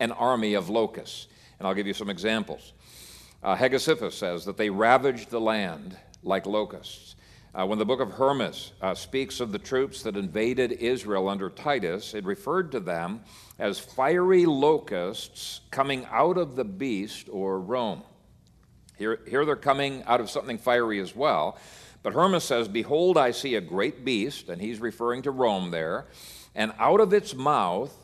an 0.00 0.10
army 0.12 0.54
of 0.54 0.70
locusts. 0.70 1.28
And 1.58 1.68
I'll 1.68 1.74
give 1.74 1.86
you 1.86 1.92
some 1.92 2.08
examples. 2.08 2.72
Uh, 3.42 3.54
Hegesippus 3.54 4.12
says 4.12 4.46
that 4.46 4.56
they 4.56 4.70
ravaged 4.70 5.28
the 5.28 5.40
land 5.40 5.98
like 6.22 6.46
locusts. 6.46 7.16
Uh, 7.54 7.64
when 7.64 7.78
the 7.78 7.84
book 7.84 8.00
of 8.00 8.10
Hermas 8.10 8.72
uh, 8.82 8.94
speaks 8.94 9.38
of 9.38 9.52
the 9.52 9.60
troops 9.60 10.02
that 10.02 10.16
invaded 10.16 10.72
Israel 10.72 11.28
under 11.28 11.48
Titus, 11.48 12.12
it 12.12 12.24
referred 12.24 12.72
to 12.72 12.80
them 12.80 13.20
as 13.60 13.78
fiery 13.78 14.44
locusts 14.44 15.60
coming 15.70 16.04
out 16.10 16.36
of 16.36 16.56
the 16.56 16.64
beast 16.64 17.28
or 17.30 17.60
Rome. 17.60 18.02
Here, 18.98 19.20
here 19.28 19.44
they're 19.44 19.54
coming 19.54 20.02
out 20.04 20.20
of 20.20 20.30
something 20.30 20.58
fiery 20.58 20.98
as 20.98 21.14
well. 21.14 21.56
But 22.02 22.12
Hermas 22.12 22.42
says, 22.42 22.66
Behold, 22.66 23.16
I 23.16 23.30
see 23.30 23.54
a 23.54 23.60
great 23.60 24.04
beast, 24.04 24.48
and 24.48 24.60
he's 24.60 24.80
referring 24.80 25.22
to 25.22 25.30
Rome 25.30 25.70
there, 25.70 26.06
and 26.56 26.72
out 26.80 26.98
of 26.98 27.12
its 27.12 27.34
mouth 27.34 27.94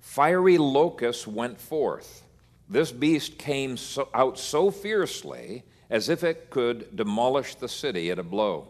fiery 0.00 0.58
locusts 0.58 1.26
went 1.26 1.60
forth. 1.60 2.22
This 2.68 2.92
beast 2.92 3.36
came 3.36 3.76
so, 3.76 4.08
out 4.14 4.38
so 4.38 4.70
fiercely 4.70 5.64
as 5.90 6.08
if 6.08 6.22
it 6.22 6.50
could 6.50 6.94
demolish 6.94 7.56
the 7.56 7.68
city 7.68 8.08
at 8.10 8.20
a 8.20 8.22
blow. 8.22 8.68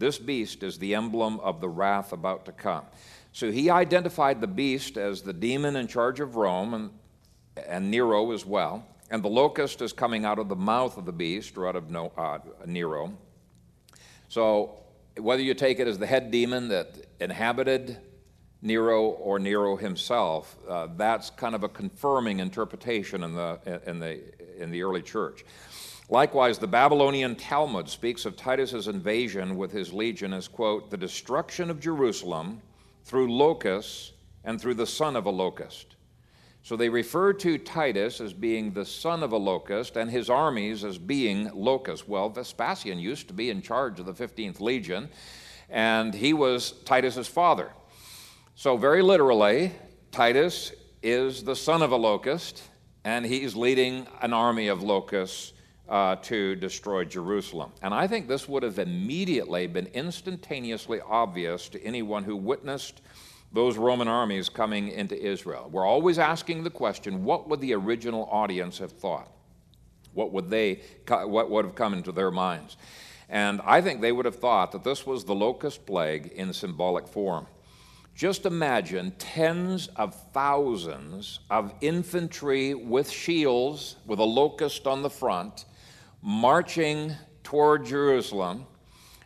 This 0.00 0.18
beast 0.18 0.62
is 0.62 0.78
the 0.78 0.94
emblem 0.94 1.38
of 1.40 1.60
the 1.60 1.68
wrath 1.68 2.14
about 2.14 2.46
to 2.46 2.52
come. 2.52 2.86
So 3.32 3.52
he 3.52 3.68
identified 3.68 4.40
the 4.40 4.46
beast 4.46 4.96
as 4.96 5.20
the 5.20 5.34
demon 5.34 5.76
in 5.76 5.88
charge 5.88 6.20
of 6.20 6.36
Rome 6.36 6.72
and, 6.72 6.90
and 7.68 7.90
Nero 7.90 8.32
as 8.32 8.46
well. 8.46 8.86
And 9.10 9.22
the 9.22 9.28
locust 9.28 9.82
is 9.82 9.92
coming 9.92 10.24
out 10.24 10.38
of 10.38 10.48
the 10.48 10.56
mouth 10.56 10.96
of 10.96 11.04
the 11.04 11.12
beast 11.12 11.58
or 11.58 11.68
out 11.68 11.76
of 11.76 11.90
no, 11.90 12.12
uh, 12.16 12.38
Nero. 12.64 13.12
So 14.28 14.82
whether 15.18 15.42
you 15.42 15.52
take 15.52 15.80
it 15.80 15.86
as 15.86 15.98
the 15.98 16.06
head 16.06 16.30
demon 16.30 16.68
that 16.68 16.96
inhabited 17.20 17.98
Nero 18.62 19.02
or 19.02 19.38
Nero 19.38 19.76
himself, 19.76 20.56
uh, 20.66 20.88
that's 20.96 21.28
kind 21.28 21.54
of 21.54 21.62
a 21.62 21.68
confirming 21.68 22.40
interpretation 22.40 23.22
in 23.22 23.34
the, 23.34 23.82
in 23.86 24.00
the, 24.00 24.18
in 24.62 24.70
the 24.70 24.82
early 24.82 25.02
church. 25.02 25.44
Likewise, 26.10 26.58
the 26.58 26.66
Babylonian 26.66 27.36
Talmud 27.36 27.88
speaks 27.88 28.24
of 28.24 28.36
Titus's 28.36 28.88
invasion 28.88 29.56
with 29.56 29.70
his 29.70 29.92
legion 29.92 30.32
as, 30.32 30.48
quote, 30.48 30.90
the 30.90 30.96
destruction 30.96 31.70
of 31.70 31.78
Jerusalem 31.78 32.60
through 33.04 33.32
locusts 33.32 34.10
and 34.42 34.60
through 34.60 34.74
the 34.74 34.88
son 34.88 35.14
of 35.14 35.26
a 35.26 35.30
locust. 35.30 35.94
So 36.64 36.74
they 36.74 36.88
refer 36.88 37.32
to 37.34 37.58
Titus 37.58 38.20
as 38.20 38.32
being 38.32 38.72
the 38.72 38.84
son 38.84 39.22
of 39.22 39.30
a 39.30 39.36
locust 39.36 39.96
and 39.96 40.10
his 40.10 40.28
armies 40.28 40.82
as 40.82 40.98
being 40.98 41.48
locusts. 41.54 42.08
Well, 42.08 42.28
Vespasian 42.28 42.98
used 42.98 43.28
to 43.28 43.34
be 43.34 43.48
in 43.48 43.62
charge 43.62 44.00
of 44.00 44.06
the 44.06 44.12
15th 44.12 44.58
Legion, 44.58 45.10
and 45.68 46.12
he 46.12 46.32
was 46.32 46.72
Titus's 46.84 47.28
father. 47.28 47.70
So, 48.56 48.76
very 48.76 49.00
literally, 49.00 49.72
Titus 50.10 50.72
is 51.04 51.44
the 51.44 51.56
son 51.56 51.82
of 51.82 51.92
a 51.92 51.96
locust, 51.96 52.64
and 53.04 53.24
he's 53.24 53.54
leading 53.54 54.08
an 54.20 54.32
army 54.32 54.66
of 54.66 54.82
locusts 54.82 55.52
uh, 55.90 56.14
to 56.16 56.54
destroy 56.54 57.04
Jerusalem. 57.04 57.72
And 57.82 57.92
I 57.92 58.06
think 58.06 58.28
this 58.28 58.48
would 58.48 58.62
have 58.62 58.78
immediately 58.78 59.66
been 59.66 59.86
instantaneously 59.86 61.00
obvious 61.00 61.68
to 61.70 61.82
anyone 61.82 62.22
who 62.22 62.36
witnessed 62.36 63.02
those 63.52 63.76
Roman 63.76 64.06
armies 64.06 64.48
coming 64.48 64.88
into 64.88 65.20
Israel. 65.20 65.68
We're 65.70 65.84
always 65.84 66.20
asking 66.20 66.62
the 66.62 66.70
question 66.70 67.24
what 67.24 67.48
would 67.48 67.60
the 67.60 67.74
original 67.74 68.28
audience 68.30 68.78
have 68.78 68.92
thought? 68.92 69.28
What 70.14 70.32
would 70.32 70.48
they 70.48 70.82
what 71.08 71.50
would 71.50 71.64
have 71.64 71.74
come 71.74 71.92
into 71.92 72.12
their 72.12 72.30
minds? 72.30 72.76
And 73.28 73.60
I 73.64 73.80
think 73.80 74.00
they 74.00 74.12
would 74.12 74.24
have 74.24 74.36
thought 74.36 74.70
that 74.72 74.84
this 74.84 75.04
was 75.04 75.24
the 75.24 75.34
locust 75.34 75.86
plague 75.86 76.28
in 76.34 76.52
symbolic 76.52 77.08
form. 77.08 77.48
Just 78.14 78.44
imagine 78.44 79.12
tens 79.18 79.88
of 79.96 80.14
thousands 80.32 81.40
of 81.48 81.72
infantry 81.80 82.74
with 82.74 83.08
shields, 83.10 83.96
with 84.04 84.18
a 84.18 84.24
locust 84.24 84.86
on 84.86 85.02
the 85.02 85.10
front, 85.10 85.64
marching 86.22 87.12
toward 87.42 87.86
Jerusalem, 87.86 88.66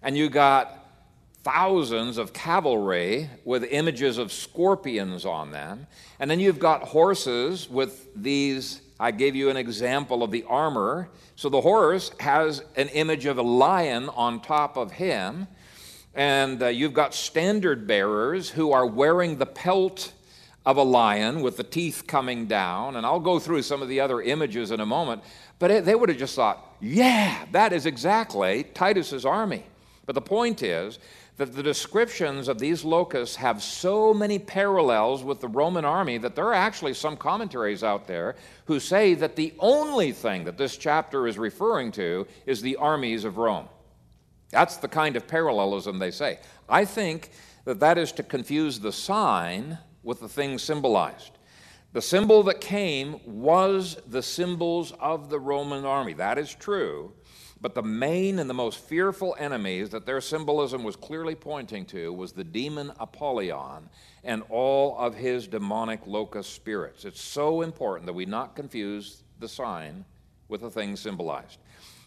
and 0.02 0.16
you 0.16 0.28
got 0.28 0.80
thousands 1.42 2.16
of 2.16 2.32
cavalry 2.32 3.28
with 3.44 3.64
images 3.64 4.16
of 4.16 4.32
scorpions 4.32 5.24
on 5.24 5.50
them, 5.50 5.86
and 6.18 6.30
then 6.30 6.40
you've 6.40 6.58
got 6.58 6.82
horses 6.82 7.68
with 7.68 8.08
these. 8.14 8.80
I 8.98 9.10
gave 9.10 9.34
you 9.34 9.50
an 9.50 9.56
example 9.56 10.22
of 10.22 10.30
the 10.30 10.44
armor. 10.44 11.10
So 11.36 11.48
the 11.48 11.60
horse 11.60 12.12
has 12.20 12.62
an 12.76 12.88
image 12.90 13.26
of 13.26 13.38
a 13.38 13.42
lion 13.42 14.08
on 14.10 14.40
top 14.40 14.76
of 14.76 14.92
him, 14.92 15.48
and 16.14 16.62
uh, 16.62 16.68
you've 16.68 16.94
got 16.94 17.12
standard 17.12 17.86
bearers 17.86 18.50
who 18.50 18.72
are 18.72 18.86
wearing 18.86 19.36
the 19.36 19.46
pelt 19.46 20.12
of 20.64 20.76
a 20.76 20.82
lion 20.82 21.42
with 21.42 21.56
the 21.56 21.64
teeth 21.64 22.04
coming 22.06 22.46
down. 22.46 22.96
And 22.96 23.04
I'll 23.04 23.20
go 23.20 23.38
through 23.38 23.62
some 23.62 23.82
of 23.82 23.88
the 23.88 24.00
other 24.00 24.22
images 24.22 24.70
in 24.70 24.80
a 24.80 24.86
moment. 24.86 25.22
But 25.58 25.84
they 25.84 25.94
would 25.94 26.08
have 26.08 26.18
just 26.18 26.36
thought, 26.36 26.63
yeah, 26.80 27.44
that 27.52 27.72
is 27.72 27.86
exactly 27.86 28.64
Titus's 28.64 29.24
army. 29.24 29.64
But 30.06 30.14
the 30.14 30.20
point 30.20 30.62
is 30.62 30.98
that 31.36 31.54
the 31.54 31.62
descriptions 31.62 32.46
of 32.46 32.58
these 32.58 32.84
locusts 32.84 33.36
have 33.36 33.62
so 33.62 34.14
many 34.14 34.38
parallels 34.38 35.24
with 35.24 35.40
the 35.40 35.48
Roman 35.48 35.84
army 35.84 36.18
that 36.18 36.36
there 36.36 36.46
are 36.46 36.54
actually 36.54 36.94
some 36.94 37.16
commentaries 37.16 37.82
out 37.82 38.06
there 38.06 38.36
who 38.66 38.78
say 38.78 39.14
that 39.14 39.34
the 39.34 39.52
only 39.58 40.12
thing 40.12 40.44
that 40.44 40.58
this 40.58 40.76
chapter 40.76 41.26
is 41.26 41.36
referring 41.36 41.90
to 41.92 42.26
is 42.46 42.60
the 42.60 42.76
armies 42.76 43.24
of 43.24 43.36
Rome. 43.36 43.68
That's 44.50 44.76
the 44.76 44.88
kind 44.88 45.16
of 45.16 45.26
parallelism 45.26 45.98
they 45.98 46.12
say. 46.12 46.38
I 46.68 46.84
think 46.84 47.30
that 47.64 47.80
that 47.80 47.98
is 47.98 48.12
to 48.12 48.22
confuse 48.22 48.78
the 48.78 48.92
sign 48.92 49.78
with 50.04 50.20
the 50.20 50.28
thing 50.28 50.58
symbolized. 50.58 51.33
The 51.94 52.02
symbol 52.02 52.42
that 52.42 52.60
came 52.60 53.20
was 53.24 53.96
the 54.08 54.20
symbols 54.20 54.92
of 54.98 55.30
the 55.30 55.38
Roman 55.38 55.84
army. 55.84 56.12
That 56.12 56.38
is 56.38 56.52
true. 56.52 57.12
But 57.60 57.76
the 57.76 57.84
main 57.84 58.40
and 58.40 58.50
the 58.50 58.54
most 58.54 58.80
fearful 58.80 59.36
enemies 59.38 59.90
that 59.90 60.04
their 60.04 60.20
symbolism 60.20 60.82
was 60.82 60.96
clearly 60.96 61.36
pointing 61.36 61.86
to 61.86 62.12
was 62.12 62.32
the 62.32 62.42
demon 62.42 62.90
Apollyon 62.98 63.88
and 64.24 64.42
all 64.50 64.98
of 64.98 65.14
his 65.14 65.46
demonic 65.46 66.04
locust 66.04 66.52
spirits. 66.52 67.04
It's 67.04 67.22
so 67.22 67.62
important 67.62 68.06
that 68.06 68.12
we 68.12 68.26
not 68.26 68.56
confuse 68.56 69.22
the 69.38 69.48
sign 69.48 70.04
with 70.48 70.62
the 70.62 70.70
thing 70.70 70.96
symbolized. 70.96 71.60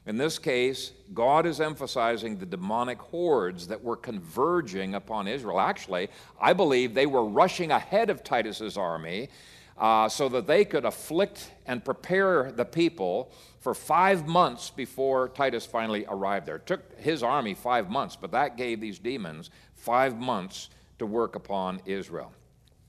In 0.06 0.18
this 0.18 0.38
case, 0.38 0.92
God 1.14 1.46
is 1.46 1.62
emphasizing 1.62 2.38
the 2.38 2.46
demonic 2.46 3.00
hordes 3.00 3.68
that 3.68 3.82
were 3.82 3.96
converging 3.96 4.96
upon 4.96 5.30
Israel. 5.30 5.62
Actually, 5.62 6.10
I 6.42 6.52
believe 6.52 6.94
they 6.94 7.06
were 7.06 7.24
rushing 7.24 7.72
ahead 7.72 8.10
of 8.10 8.22
Titus's 8.22 8.76
army 8.76 9.30
uh, 9.78 10.10
so 10.10 10.28
that 10.30 10.48
they 10.48 10.66
could 10.66 10.86
afflict 10.86 11.52
and 11.66 11.84
prepare 11.84 12.52
the 12.52 12.66
people 12.66 13.32
for 13.60 13.74
five 13.74 14.28
months 14.28 14.70
before 14.70 15.30
Titus 15.30 15.66
finally 15.66 16.06
arrived 16.08 16.46
there. 16.46 16.56
It 16.56 16.66
took 16.66 17.00
his 17.00 17.22
army 17.22 17.54
five 17.54 17.90
months, 17.90 18.16
but 18.16 18.32
that 18.32 18.58
gave 18.58 18.82
these 18.82 19.00
demons 19.00 19.50
five 19.76 20.18
months 20.18 20.70
to 21.00 21.06
work 21.06 21.36
upon 21.36 21.82
Israel. 21.86 22.32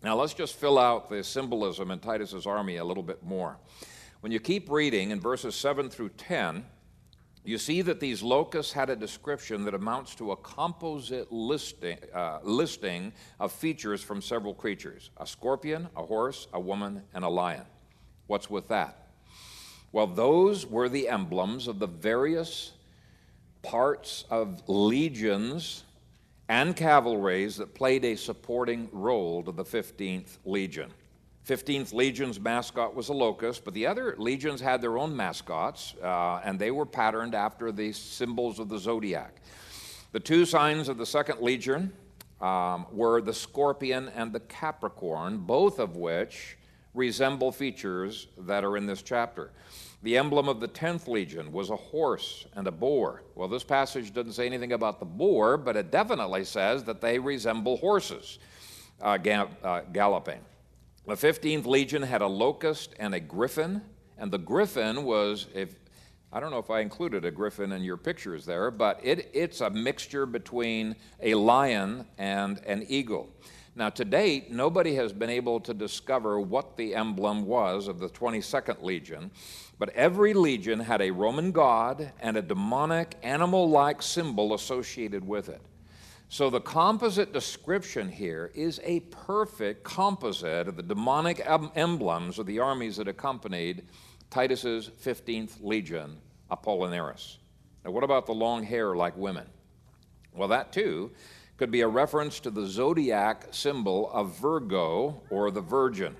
Now, 0.02 0.16
let's 0.16 0.34
just 0.34 0.54
fill 0.54 0.78
out 0.78 1.10
the 1.10 1.24
symbolism 1.24 1.90
in 1.90 1.98
Titus's 1.98 2.46
army 2.46 2.76
a 2.76 2.84
little 2.84 3.02
bit 3.02 3.22
more. 3.22 3.58
When 4.20 4.32
you 4.32 4.40
keep 4.40 4.70
reading 4.70 5.10
in 5.10 5.20
verses 5.20 5.54
7 5.54 5.90
through 5.90 6.10
10, 6.10 6.64
you 7.48 7.56
see 7.56 7.80
that 7.80 7.98
these 7.98 8.22
locusts 8.22 8.74
had 8.74 8.90
a 8.90 8.96
description 8.96 9.64
that 9.64 9.72
amounts 9.72 10.14
to 10.16 10.32
a 10.32 10.36
composite 10.36 11.32
listing, 11.32 11.96
uh, 12.14 12.40
listing 12.42 13.10
of 13.40 13.50
features 13.52 14.02
from 14.02 14.20
several 14.20 14.52
creatures 14.52 15.08
a 15.16 15.26
scorpion, 15.26 15.88
a 15.96 16.02
horse, 16.02 16.46
a 16.52 16.60
woman, 16.60 17.02
and 17.14 17.24
a 17.24 17.28
lion. 17.28 17.64
What's 18.26 18.50
with 18.50 18.68
that? 18.68 19.08
Well, 19.92 20.06
those 20.06 20.66
were 20.66 20.90
the 20.90 21.08
emblems 21.08 21.68
of 21.68 21.78
the 21.78 21.86
various 21.86 22.72
parts 23.62 24.26
of 24.28 24.62
legions 24.68 25.84
and 26.50 26.76
cavalries 26.76 27.56
that 27.56 27.74
played 27.74 28.04
a 28.04 28.16
supporting 28.16 28.90
role 28.92 29.42
to 29.44 29.52
the 29.52 29.64
15th 29.64 30.36
Legion. 30.44 30.90
15th 31.48 31.94
Legion's 31.94 32.38
mascot 32.38 32.94
was 32.94 33.08
a 33.08 33.12
locust, 33.14 33.64
but 33.64 33.72
the 33.72 33.86
other 33.86 34.14
legions 34.18 34.60
had 34.60 34.82
their 34.82 34.98
own 34.98 35.16
mascots, 35.16 35.94
uh, 36.02 36.42
and 36.44 36.58
they 36.58 36.70
were 36.70 36.84
patterned 36.84 37.34
after 37.34 37.72
the 37.72 37.90
symbols 37.92 38.58
of 38.58 38.68
the 38.68 38.78
zodiac. 38.78 39.40
The 40.12 40.20
two 40.20 40.44
signs 40.44 40.90
of 40.90 40.98
the 40.98 41.06
second 41.06 41.40
legion 41.40 41.90
um, 42.42 42.86
were 42.92 43.22
the 43.22 43.32
scorpion 43.32 44.10
and 44.14 44.30
the 44.30 44.40
capricorn, 44.40 45.38
both 45.38 45.78
of 45.78 45.96
which 45.96 46.58
resemble 46.92 47.50
features 47.50 48.26
that 48.36 48.62
are 48.62 48.76
in 48.76 48.84
this 48.84 49.00
chapter. 49.00 49.50
The 50.02 50.18
emblem 50.18 50.50
of 50.50 50.60
the 50.60 50.68
10th 50.68 51.08
legion 51.08 51.50
was 51.50 51.70
a 51.70 51.76
horse 51.76 52.46
and 52.56 52.66
a 52.66 52.70
boar. 52.70 53.22
Well, 53.34 53.48
this 53.48 53.64
passage 53.64 54.12
doesn't 54.12 54.32
say 54.32 54.44
anything 54.44 54.72
about 54.72 55.00
the 55.00 55.06
boar, 55.06 55.56
but 55.56 55.76
it 55.76 55.90
definitely 55.90 56.44
says 56.44 56.84
that 56.84 57.00
they 57.00 57.18
resemble 57.18 57.78
horses 57.78 58.38
uh, 59.00 59.16
uh, 59.64 59.80
galloping. 59.92 60.40
The 61.08 61.14
15th 61.14 61.64
Legion 61.64 62.02
had 62.02 62.20
a 62.20 62.26
locust 62.26 62.94
and 62.98 63.14
a 63.14 63.20
griffin, 63.20 63.80
and 64.18 64.30
the 64.30 64.36
griffin 64.36 65.04
was, 65.04 65.46
if 65.54 65.74
I 66.30 66.38
don't 66.38 66.50
know 66.50 66.58
if 66.58 66.68
I 66.68 66.80
included 66.80 67.24
a 67.24 67.30
griffin 67.30 67.72
in 67.72 67.82
your 67.82 67.96
pictures 67.96 68.44
there, 68.44 68.70
but 68.70 69.00
it, 69.02 69.30
it's 69.32 69.62
a 69.62 69.70
mixture 69.70 70.26
between 70.26 70.96
a 71.22 71.32
lion 71.34 72.04
and 72.18 72.60
an 72.66 72.84
eagle. 72.90 73.30
Now, 73.74 73.88
to 73.88 74.04
date, 74.04 74.50
nobody 74.50 74.96
has 74.96 75.14
been 75.14 75.30
able 75.30 75.60
to 75.60 75.72
discover 75.72 76.40
what 76.40 76.76
the 76.76 76.94
emblem 76.94 77.46
was 77.46 77.88
of 77.88 78.00
the 78.00 78.10
22nd 78.10 78.82
Legion, 78.82 79.30
but 79.78 79.88
every 79.94 80.34
legion 80.34 80.78
had 80.78 81.00
a 81.00 81.10
Roman 81.10 81.52
god 81.52 82.12
and 82.20 82.36
a 82.36 82.42
demonic, 82.42 83.16
animal 83.22 83.70
like 83.70 84.02
symbol 84.02 84.52
associated 84.52 85.26
with 85.26 85.48
it. 85.48 85.62
So 86.30 86.50
the 86.50 86.60
composite 86.60 87.32
description 87.32 88.10
here 88.10 88.50
is 88.54 88.80
a 88.84 89.00
perfect 89.00 89.82
composite 89.82 90.68
of 90.68 90.76
the 90.76 90.82
demonic 90.82 91.42
emblems 91.74 92.38
of 92.38 92.44
the 92.44 92.58
armies 92.58 92.98
that 92.98 93.08
accompanied 93.08 93.84
Titus's 94.28 94.90
15th 95.02 95.62
Legion, 95.62 96.18
Apollinaris. 96.50 97.38
Now, 97.82 97.92
what 97.92 98.04
about 98.04 98.26
the 98.26 98.34
long 98.34 98.62
hair 98.62 98.94
like 98.94 99.16
women? 99.16 99.46
Well, 100.34 100.48
that 100.48 100.70
too 100.70 101.12
could 101.56 101.70
be 101.70 101.80
a 101.80 101.88
reference 101.88 102.40
to 102.40 102.50
the 102.50 102.66
zodiac 102.66 103.46
symbol 103.50 104.10
of 104.12 104.38
Virgo 104.38 105.22
or 105.30 105.50
the 105.50 105.62
Virgin. 105.62 106.14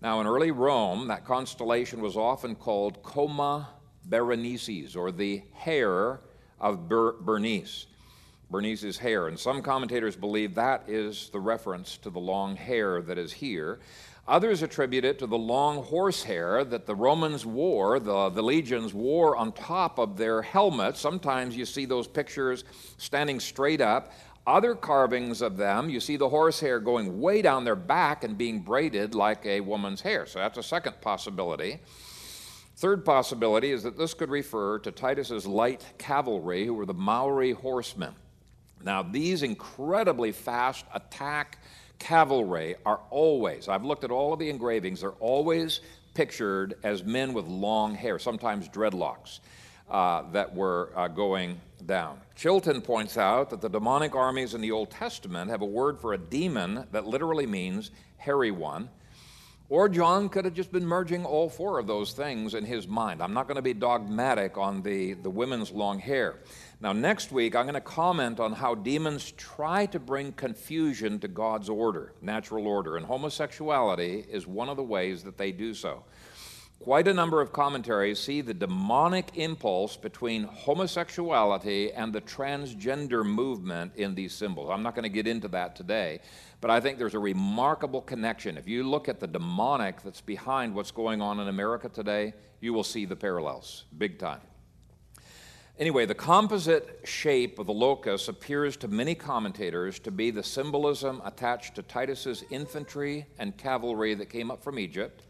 Now, 0.00 0.20
in 0.22 0.26
early 0.26 0.50
Rome, 0.50 1.08
that 1.08 1.26
constellation 1.26 2.00
was 2.00 2.16
often 2.16 2.54
called 2.54 3.02
Coma 3.02 3.68
Berenices, 4.08 4.96
or 4.96 5.12
the 5.12 5.42
hair 5.52 6.20
of 6.58 6.88
Ber- 6.88 7.20
Bernice. 7.20 7.86
Bernice's 8.50 8.98
hair. 8.98 9.28
And 9.28 9.38
some 9.38 9.62
commentators 9.62 10.16
believe 10.16 10.54
that 10.54 10.88
is 10.88 11.30
the 11.30 11.40
reference 11.40 11.96
to 11.98 12.10
the 12.10 12.20
long 12.20 12.56
hair 12.56 13.02
that 13.02 13.18
is 13.18 13.32
here. 13.32 13.80
Others 14.28 14.62
attribute 14.62 15.04
it 15.04 15.20
to 15.20 15.26
the 15.26 15.38
long 15.38 15.84
horsehair 15.84 16.64
that 16.64 16.86
the 16.86 16.94
Romans 16.94 17.46
wore, 17.46 18.00
the, 18.00 18.28
the 18.30 18.42
legions 18.42 18.92
wore 18.92 19.36
on 19.36 19.52
top 19.52 19.98
of 19.98 20.16
their 20.16 20.42
helmets. 20.42 20.98
Sometimes 20.98 21.56
you 21.56 21.64
see 21.64 21.84
those 21.84 22.08
pictures 22.08 22.64
standing 22.98 23.38
straight 23.38 23.80
up. 23.80 24.12
Other 24.44 24.74
carvings 24.74 25.42
of 25.42 25.56
them, 25.56 25.90
you 25.90 26.00
see 26.00 26.16
the 26.16 26.28
horsehair 26.28 26.80
going 26.80 27.20
way 27.20 27.42
down 27.42 27.64
their 27.64 27.76
back 27.76 28.24
and 28.24 28.38
being 28.38 28.60
braided 28.60 29.14
like 29.14 29.44
a 29.46 29.60
woman's 29.60 30.00
hair. 30.00 30.26
So 30.26 30.38
that's 30.40 30.58
a 30.58 30.62
second 30.62 31.00
possibility. 31.00 31.80
Third 32.76 33.04
possibility 33.04 33.70
is 33.70 33.84
that 33.84 33.96
this 33.96 34.12
could 34.12 34.30
refer 34.30 34.78
to 34.80 34.92
Titus's 34.92 35.46
light 35.46 35.84
cavalry, 35.98 36.66
who 36.66 36.74
were 36.74 36.86
the 36.86 36.94
Mauri 36.94 37.52
horsemen. 37.52 38.14
Now, 38.82 39.02
these 39.02 39.42
incredibly 39.42 40.32
fast 40.32 40.84
attack 40.94 41.58
cavalry 41.98 42.76
are 42.84 43.00
always, 43.10 43.68
I've 43.68 43.84
looked 43.84 44.04
at 44.04 44.10
all 44.10 44.32
of 44.32 44.38
the 44.38 44.50
engravings, 44.50 45.00
they're 45.00 45.10
always 45.12 45.80
pictured 46.14 46.74
as 46.82 47.04
men 47.04 47.32
with 47.32 47.46
long 47.46 47.94
hair, 47.94 48.18
sometimes 48.18 48.68
dreadlocks, 48.68 49.40
uh, 49.90 50.22
that 50.32 50.54
were 50.54 50.92
uh, 50.96 51.08
going 51.08 51.60
down. 51.84 52.18
Chilton 52.34 52.80
points 52.80 53.18
out 53.18 53.50
that 53.50 53.60
the 53.60 53.68
demonic 53.68 54.14
armies 54.14 54.54
in 54.54 54.60
the 54.60 54.72
Old 54.72 54.90
Testament 54.90 55.50
have 55.50 55.62
a 55.62 55.66
word 55.66 55.98
for 56.00 56.14
a 56.14 56.18
demon 56.18 56.86
that 56.92 57.06
literally 57.06 57.46
means 57.46 57.90
hairy 58.16 58.50
one. 58.50 58.88
Or 59.68 59.88
John 59.88 60.28
could 60.28 60.44
have 60.44 60.54
just 60.54 60.70
been 60.70 60.86
merging 60.86 61.24
all 61.24 61.48
four 61.48 61.78
of 61.78 61.86
those 61.88 62.12
things 62.12 62.54
in 62.54 62.64
his 62.64 62.86
mind. 62.86 63.20
I'm 63.20 63.34
not 63.34 63.48
going 63.48 63.56
to 63.56 63.62
be 63.62 63.74
dogmatic 63.74 64.56
on 64.56 64.80
the, 64.80 65.14
the 65.14 65.30
women's 65.30 65.72
long 65.72 65.98
hair. 65.98 66.36
Now, 66.78 66.92
next 66.92 67.32
week, 67.32 67.56
I'm 67.56 67.64
going 67.64 67.74
to 67.74 67.80
comment 67.80 68.38
on 68.38 68.52
how 68.52 68.74
demons 68.74 69.32
try 69.32 69.86
to 69.86 69.98
bring 69.98 70.32
confusion 70.32 71.18
to 71.20 71.28
God's 71.28 71.70
order, 71.70 72.12
natural 72.20 72.66
order, 72.66 72.98
and 72.98 73.06
homosexuality 73.06 74.26
is 74.30 74.46
one 74.46 74.68
of 74.68 74.76
the 74.76 74.82
ways 74.82 75.24
that 75.24 75.38
they 75.38 75.52
do 75.52 75.72
so. 75.72 76.04
Quite 76.78 77.08
a 77.08 77.14
number 77.14 77.40
of 77.40 77.50
commentaries 77.50 78.20
see 78.20 78.42
the 78.42 78.52
demonic 78.52 79.38
impulse 79.38 79.96
between 79.96 80.44
homosexuality 80.44 81.92
and 81.94 82.12
the 82.12 82.20
transgender 82.20 83.24
movement 83.24 83.92
in 83.96 84.14
these 84.14 84.34
symbols. 84.34 84.68
I'm 84.70 84.82
not 84.82 84.94
going 84.94 85.04
to 85.04 85.08
get 85.08 85.26
into 85.26 85.48
that 85.48 85.74
today, 85.74 86.20
but 86.60 86.70
I 86.70 86.80
think 86.80 86.98
there's 86.98 87.14
a 87.14 87.18
remarkable 87.18 88.02
connection. 88.02 88.58
If 88.58 88.68
you 88.68 88.82
look 88.84 89.08
at 89.08 89.18
the 89.18 89.26
demonic 89.26 90.02
that's 90.02 90.20
behind 90.20 90.74
what's 90.74 90.90
going 90.90 91.22
on 91.22 91.40
in 91.40 91.48
America 91.48 91.88
today, 91.88 92.34
you 92.60 92.74
will 92.74 92.84
see 92.84 93.06
the 93.06 93.16
parallels, 93.16 93.86
big 93.96 94.18
time. 94.18 94.42
Anyway, 95.78 96.06
the 96.06 96.14
composite 96.14 97.00
shape 97.04 97.58
of 97.58 97.66
the 97.66 97.72
locust 97.72 98.30
appears 98.30 98.78
to 98.78 98.88
many 98.88 99.14
commentators 99.14 99.98
to 99.98 100.10
be 100.10 100.30
the 100.30 100.42
symbolism 100.42 101.20
attached 101.22 101.74
to 101.74 101.82
Titus's 101.82 102.44
infantry 102.48 103.26
and 103.38 103.58
cavalry 103.58 104.14
that 104.14 104.30
came 104.30 104.50
up 104.50 104.64
from 104.64 104.78
Egypt. 104.78 105.22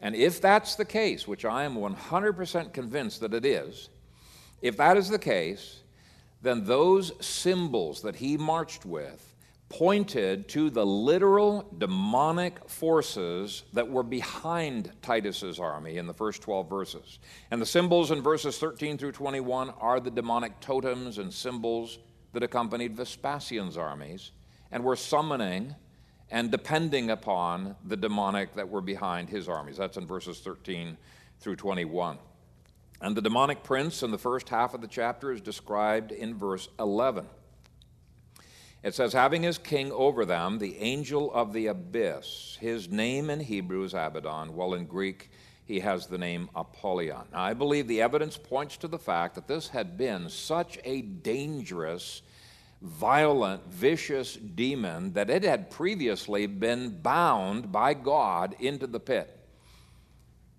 And 0.00 0.14
if 0.14 0.40
that's 0.40 0.76
the 0.76 0.84
case, 0.86 1.28
which 1.28 1.44
I 1.44 1.64
am 1.64 1.76
100% 1.76 2.72
convinced 2.72 3.20
that 3.20 3.34
it 3.34 3.44
is, 3.44 3.90
if 4.62 4.78
that 4.78 4.96
is 4.96 5.10
the 5.10 5.18
case, 5.18 5.80
then 6.40 6.64
those 6.64 7.12
symbols 7.24 8.00
that 8.00 8.16
he 8.16 8.38
marched 8.38 8.86
with 8.86 9.25
pointed 9.68 10.48
to 10.48 10.70
the 10.70 10.86
literal 10.86 11.66
demonic 11.78 12.68
forces 12.68 13.64
that 13.72 13.88
were 13.88 14.04
behind 14.04 14.92
Titus's 15.02 15.58
army 15.58 15.96
in 15.96 16.06
the 16.06 16.14
first 16.14 16.40
12 16.42 16.70
verses. 16.70 17.18
And 17.50 17.60
the 17.60 17.66
symbols 17.66 18.10
in 18.12 18.22
verses 18.22 18.58
13 18.58 18.96
through 18.96 19.12
21 19.12 19.70
are 19.80 19.98
the 19.98 20.10
demonic 20.10 20.60
totems 20.60 21.18
and 21.18 21.32
symbols 21.32 21.98
that 22.32 22.44
accompanied 22.44 22.96
Vespasian's 22.96 23.76
armies 23.76 24.30
and 24.70 24.84
were 24.84 24.96
summoning 24.96 25.74
and 26.30 26.50
depending 26.50 27.10
upon 27.10 27.76
the 27.84 27.96
demonic 27.96 28.54
that 28.54 28.68
were 28.68 28.80
behind 28.80 29.28
his 29.28 29.48
armies. 29.48 29.76
That's 29.76 29.96
in 29.96 30.06
verses 30.06 30.40
13 30.40 30.96
through 31.40 31.56
21. 31.56 32.18
And 33.00 33.16
the 33.16 33.22
demonic 33.22 33.62
prince 33.62 34.02
in 34.02 34.10
the 34.10 34.18
first 34.18 34.48
half 34.48 34.74
of 34.74 34.80
the 34.80 34.88
chapter 34.88 35.32
is 35.32 35.40
described 35.40 36.12
in 36.12 36.34
verse 36.34 36.68
11. 36.78 37.26
It 38.86 38.94
says, 38.94 39.12
having 39.12 39.42
his 39.42 39.58
king 39.58 39.90
over 39.90 40.24
them, 40.24 40.60
the 40.60 40.78
angel 40.78 41.34
of 41.34 41.52
the 41.52 41.66
abyss. 41.66 42.56
His 42.60 42.88
name 42.88 43.30
in 43.30 43.40
Hebrew 43.40 43.82
is 43.82 43.94
Abaddon, 43.94 44.54
while 44.54 44.74
in 44.74 44.86
Greek 44.86 45.28
he 45.64 45.80
has 45.80 46.06
the 46.06 46.18
name 46.18 46.48
Apollyon. 46.54 47.24
Now, 47.32 47.42
I 47.42 47.52
believe 47.52 47.88
the 47.88 48.00
evidence 48.00 48.36
points 48.36 48.76
to 48.76 48.86
the 48.86 48.96
fact 48.96 49.34
that 49.34 49.48
this 49.48 49.66
had 49.66 49.98
been 49.98 50.28
such 50.28 50.78
a 50.84 51.02
dangerous, 51.02 52.22
violent, 52.80 53.66
vicious 53.66 54.36
demon 54.36 55.14
that 55.14 55.30
it 55.30 55.42
had 55.42 55.68
previously 55.68 56.46
been 56.46 57.00
bound 57.00 57.72
by 57.72 57.92
God 57.92 58.54
into 58.60 58.86
the 58.86 59.00
pit. 59.00 59.36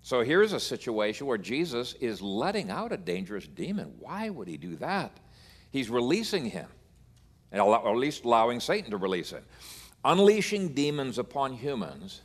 So 0.02 0.22
here's 0.22 0.52
a 0.52 0.60
situation 0.60 1.26
where 1.26 1.38
Jesus 1.38 1.94
is 1.94 2.20
letting 2.20 2.70
out 2.70 2.92
a 2.92 2.98
dangerous 2.98 3.46
demon. 3.46 3.94
Why 3.98 4.28
would 4.28 4.48
he 4.48 4.58
do 4.58 4.76
that? 4.76 5.16
He's 5.70 5.88
releasing 5.88 6.44
him 6.44 6.68
or 7.52 7.88
at 7.88 7.96
least 7.96 8.24
allowing 8.24 8.60
Satan 8.60 8.90
to 8.90 8.96
release 8.96 9.32
it. 9.32 9.44
Unleashing 10.04 10.74
demons 10.74 11.18
upon 11.18 11.52
humans 11.52 12.22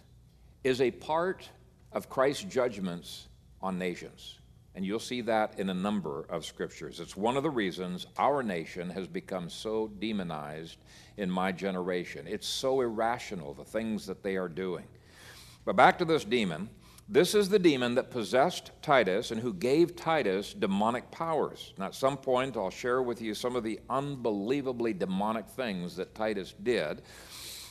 is 0.63 0.81
a 0.81 0.91
part 0.91 1.49
of 1.91 2.09
Christ's 2.09 2.43
judgments 2.43 3.27
on 3.61 3.77
nations. 3.77 4.39
And 4.75 4.85
you'll 4.85 4.99
see 4.99 5.21
that 5.21 5.59
in 5.59 5.69
a 5.69 5.73
number 5.73 6.25
of 6.29 6.45
scriptures. 6.45 6.99
It's 6.99 7.15
one 7.15 7.37
of 7.37 7.43
the 7.43 7.49
reasons 7.49 8.07
our 8.17 8.41
nation 8.41 8.89
has 8.89 9.07
become 9.07 9.49
so 9.49 9.87
demonized 9.99 10.77
in 11.17 11.29
my 11.29 11.51
generation. 11.51 12.25
It's 12.27 12.47
so 12.47 12.81
irrational, 12.81 13.53
the 13.53 13.63
things 13.63 14.07
that 14.07 14.23
they 14.23 14.35
are 14.35 14.49
doing. 14.49 14.85
But 15.63 15.75
back 15.75 15.99
to 15.99 16.05
this 16.05 16.25
demon. 16.25 16.69
This 17.13 17.35
is 17.35 17.47
the 17.47 17.59
demon 17.59 17.93
that 17.93 18.09
possessed 18.09 18.71
Titus 18.81 19.29
and 19.29 19.39
who 19.39 19.53
gave 19.53 19.95
Titus 19.95 20.51
demonic 20.51 21.11
powers. 21.11 21.71
Now, 21.77 21.85
at 21.85 21.93
some 21.93 22.17
point, 22.17 22.57
I'll 22.57 22.71
share 22.71 23.03
with 23.03 23.21
you 23.21 23.35
some 23.35 23.55
of 23.55 23.63
the 23.63 23.79
unbelievably 23.87 24.93
demonic 24.93 25.47
things 25.47 25.95
that 25.97 26.15
Titus 26.15 26.55
did. 26.63 27.03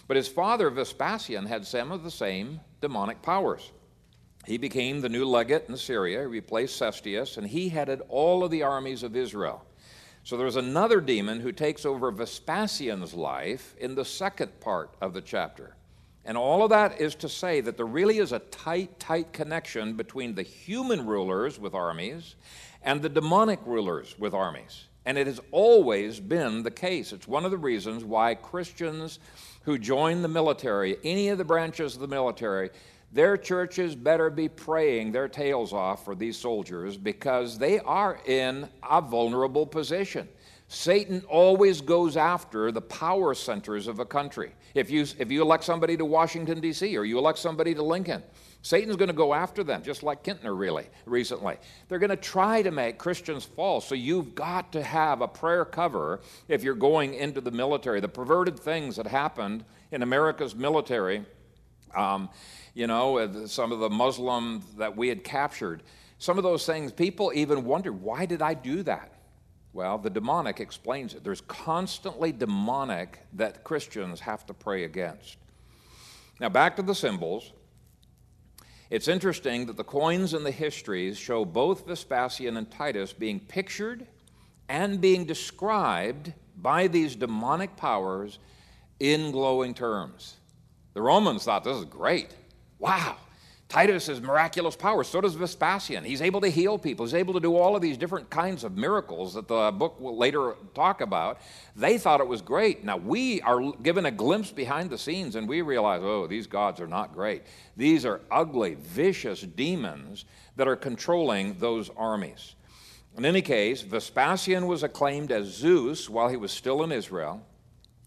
But 0.07 0.17
his 0.17 0.29
father, 0.29 0.71
Vespasian, 0.71 1.47
had 1.47 1.67
some 1.67 1.91
of 1.91 2.05
the 2.05 2.11
same 2.11 2.61
demonic 2.81 3.21
powers. 3.21 3.73
He 4.47 4.59
became 4.59 5.01
the 5.01 5.09
new 5.09 5.25
legate 5.25 5.65
in 5.69 5.77
Syria, 5.77 6.21
he 6.21 6.27
replaced 6.27 6.81
Cestius, 6.81 7.37
and 7.37 7.45
he 7.45 7.69
headed 7.69 8.01
all 8.09 8.45
of 8.45 8.53
the 8.53 8.63
armies 8.63 9.03
of 9.03 9.17
Israel. 9.17 9.65
So 10.23 10.37
there's 10.37 10.55
another 10.55 11.01
demon 11.01 11.41
who 11.41 11.51
takes 11.51 11.85
over 11.85 12.13
Vespasian's 12.13 13.13
life 13.13 13.75
in 13.81 13.97
the 13.97 14.05
second 14.05 14.61
part 14.61 14.95
of 15.01 15.15
the 15.15 15.21
chapter. 15.21 15.75
And 16.25 16.37
all 16.37 16.63
of 16.63 16.71
that 16.71 17.01
is 17.01 17.15
to 17.17 17.29
say 17.29 17.61
that 17.61 17.77
there 17.77 17.87
really 17.87 18.19
is 18.19 18.33
a 18.33 18.39
tight, 18.39 19.01
tight 19.01 19.33
connection 19.33 19.95
between 19.95 20.35
the 20.35 20.43
human 20.43 21.07
rulers 21.07 21.59
with 21.59 21.75
armies 21.75 22.37
and 22.83 23.03
the 23.03 23.09
demonic 23.09 23.59
rulers 23.67 24.17
with 24.19 24.35
armies. 24.35 24.87
And 25.05 25.19
it 25.19 25.27
has 25.27 25.41
always 25.51 26.21
been 26.21 26.63
the 26.63 26.71
case. 26.71 27.13
It's 27.13 27.27
one 27.27 27.45
of 27.45 27.51
the 27.51 27.59
reasons 27.59 28.05
why 28.05 28.37
Christians 28.37 29.19
who 29.65 29.79
join 29.79 30.23
the 30.23 30.29
military, 30.29 30.97
any 31.03 31.29
of 31.29 31.39
the 31.39 31.45
branches 31.45 31.95
of 31.95 32.01
the 32.01 32.09
military, 32.09 32.71
their 33.13 33.37
churches 33.37 33.95
better 33.95 34.31
be 34.31 34.49
praying 34.49 35.13
their 35.13 35.29
tails 35.29 35.73
off 35.73 36.05
for 36.05 36.15
these 36.15 36.37
soldiers 36.37 36.97
because 36.97 37.59
they 37.59 37.79
are 37.81 38.21
in 38.27 38.69
a 38.89 39.01
vulnerable 39.01 39.67
position. 39.67 40.29
Satan 40.73 41.23
always 41.29 41.83
goes 41.83 42.17
after 42.17 42.73
the 42.73 42.81
power 42.81 43.35
centers 43.35 43.87
of 43.87 43.99
a 43.99 44.07
country. 44.07 44.53
If 44.75 44.91
you, 44.91 45.03
if 45.19 45.31
you 45.31 45.43
elect 45.43 45.65
somebody 45.65 45.99
to 45.99 46.07
Washington, 46.07 46.63
D.C., 46.63 46.97
or 46.97 47.05
you 47.05 47.19
elect 47.19 47.39
somebody 47.39 47.75
to 47.75 47.83
Lincoln, 47.83 48.23
Satan's 48.63 48.97
going 48.97 49.09
to 49.09 49.15
go 49.15 49.35
after 49.35 49.63
them, 49.63 49.83
just 49.83 50.03
like 50.03 50.25
Kintner, 50.25 50.59
really, 50.59 50.87
recently. 51.05 51.59
They're 51.89 51.99
going 51.99 52.09
to 52.09 52.17
try 52.17 52.63
to 52.63 52.71
make 52.71 52.97
Christians 52.97 53.45
fall. 53.45 53.83
So 53.83 53.95
you've 53.95 54.35
got 54.35 54.73
to 54.73 54.83
have 54.83 55.21
a 55.21 55.29
prayer 55.29 55.67
cover 55.67 56.21
if 56.49 56.63
you're 56.63 56.75
going 56.75 57.15
into 57.15 57.43
the 57.43 57.51
military. 57.51 58.01
The 58.01 58.09
perverted 58.09 58.59
things 58.59 58.97
that 58.97 59.07
happened 59.07 59.67
in 59.91 60.03
America's 60.03 60.55
military, 60.55 61.27
um, 61.95 62.31
you 62.73 62.87
know, 62.87 63.45
some 63.45 63.73
of 63.73 63.81
the 63.81 63.91
Muslim 63.91 64.63
that 64.79 64.97
we 64.97 65.09
had 65.09 65.23
captured, 65.23 65.83
some 66.17 66.39
of 66.39 66.45
those 66.45 66.65
things, 66.65 66.93
people 66.93 67.31
even 67.35 67.67
wondered, 67.67 68.01
why 68.01 68.25
did 68.25 68.41
I 68.41 68.55
do 68.55 68.83
that? 68.85 69.13
Well, 69.73 69.99
the 69.99 70.11
demonic 70.11 70.61
explains 70.61 71.15
it. 71.15 71.25
There's 71.25 71.41
constantly 71.43 72.33
demonic 72.33 73.21
that 73.33 73.65
Christians 73.65 74.21
have 74.21 74.45
to 74.47 74.55
pray 74.55 74.85
against. 74.85 75.39
Now, 76.41 76.51
back 76.51 76.77
to 76.77 76.83
the 76.83 76.95
symbols. 76.95 77.53
It's 78.91 79.09
interesting 79.09 79.67
that 79.67 79.79
the 79.79 79.85
coins 79.85 80.35
and 80.35 80.45
the 80.45 80.51
histories 80.51 81.17
show 81.17 81.47
both 81.47 81.87
Vespasian 81.87 82.59
and 82.59 82.71
Titus 82.71 83.15
being 83.15 83.41
pictured 83.41 84.07
and 84.69 85.01
being 85.01 85.25
described 85.25 86.33
by 86.57 86.89
these 86.89 87.17
demonic 87.17 87.75
powers 87.77 88.39
in 89.01 89.31
glowing 89.31 89.73
terms. 89.73 90.37
The 90.93 91.01
Romans 91.01 91.45
thought 91.45 91.65
this 91.65 91.79
is 91.79 91.87
great. 91.87 92.37
Wow, 92.79 93.17
Titus 93.73 94.09
has 94.09 94.21
miraculous 94.21 94.77
power. 94.77 95.03
So 95.03 95.23
does 95.23 95.35
Vespasian. 95.35 96.05
He's 96.05 96.21
able 96.21 96.43
to 96.43 96.51
heal 96.51 96.79
people. 96.79 97.07
He's 97.07 97.15
able 97.15 97.33
to 97.33 97.41
do 97.41 97.57
all 97.57 97.75
of 97.75 97.81
these 97.81 97.97
different 97.97 98.29
kinds 98.29 98.65
of 98.65 98.77
miracles 98.77 99.33
that 99.33 99.49
the 99.49 99.73
book 99.73 99.99
will 99.99 100.15
later 100.15 100.57
talk 100.75 101.01
about. 101.01 101.41
They 101.75 101.97
thought 101.97 102.21
it 102.21 102.29
was 102.29 102.43
great. 102.43 102.85
Now 102.85 102.99
we 102.99 103.41
are 103.41 103.73
given 103.83 104.05
a 104.05 104.11
glimpse 104.11 104.51
behind 104.51 104.91
the 104.91 104.99
scenes 104.99 105.37
and 105.37 105.49
we 105.49 105.63
realize, 105.63 106.03
oh, 106.05 106.27
these 106.27 106.47
gods 106.47 106.83
are 106.83 106.87
not 106.87 107.15
great. 107.15 107.45
These 107.75 108.05
are 108.05 108.21
ugly, 108.31 108.75
vicious 108.75 109.41
demons 109.41 110.27
that 110.57 110.69
are 110.69 110.77
controlling 110.77 111.55
those 111.55 111.89
armies. 111.97 112.57
In 113.17 113.25
any 113.25 113.41
case, 113.41 113.81
Vespasian 113.81 114.67
was 114.67 114.83
acclaimed 114.83 115.33
as 115.33 115.47
Zeus 115.47 116.11
while 116.11 116.29
he 116.29 116.37
was 116.37 116.53
still 116.53 116.83
in 116.83 116.93
Israel, 116.93 117.43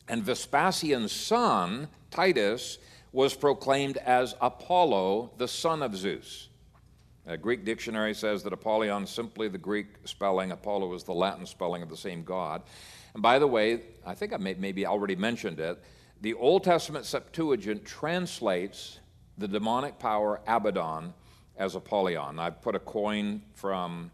and 0.08 0.22
Vespasian's 0.22 1.12
son, 1.12 1.88
Titus, 2.12 2.78
was 3.16 3.34
proclaimed 3.34 3.96
as 3.96 4.36
Apollo, 4.42 5.32
the 5.38 5.48
son 5.48 5.82
of 5.82 5.96
Zeus. 5.96 6.50
A 7.26 7.38
Greek 7.38 7.64
dictionary 7.64 8.14
says 8.14 8.44
that 8.44 8.52
Apollyon 8.52 9.08
simply 9.08 9.48
the 9.48 9.58
Greek 9.58 9.88
spelling, 10.04 10.52
Apollo 10.52 10.94
is 10.96 11.06
the 11.06 11.14
Latin 11.14 11.46
spelling 11.46 11.82
of 11.82 11.88
the 11.90 11.96
same 11.96 12.26
God. 12.26 12.62
And 13.14 13.24
by 13.24 13.40
the 13.40 13.48
way, 13.48 13.84
I 14.06 14.16
think 14.16 14.34
I 14.34 14.38
may, 14.38 14.56
maybe 14.56 14.86
already 14.86 15.16
mentioned 15.16 15.62
it, 15.62 15.82
the 16.20 16.34
Old 16.34 16.66
Testament 16.66 17.06
Septuagint 17.06 17.86
translates 17.86 19.00
the 19.38 19.48
demonic 19.48 19.98
power 19.98 20.42
Abaddon 20.46 21.14
as 21.56 21.76
Apollyon. 21.76 22.38
I've 22.38 22.62
put 22.62 22.76
a 22.76 22.80
coin 22.80 23.42
from 23.54 24.12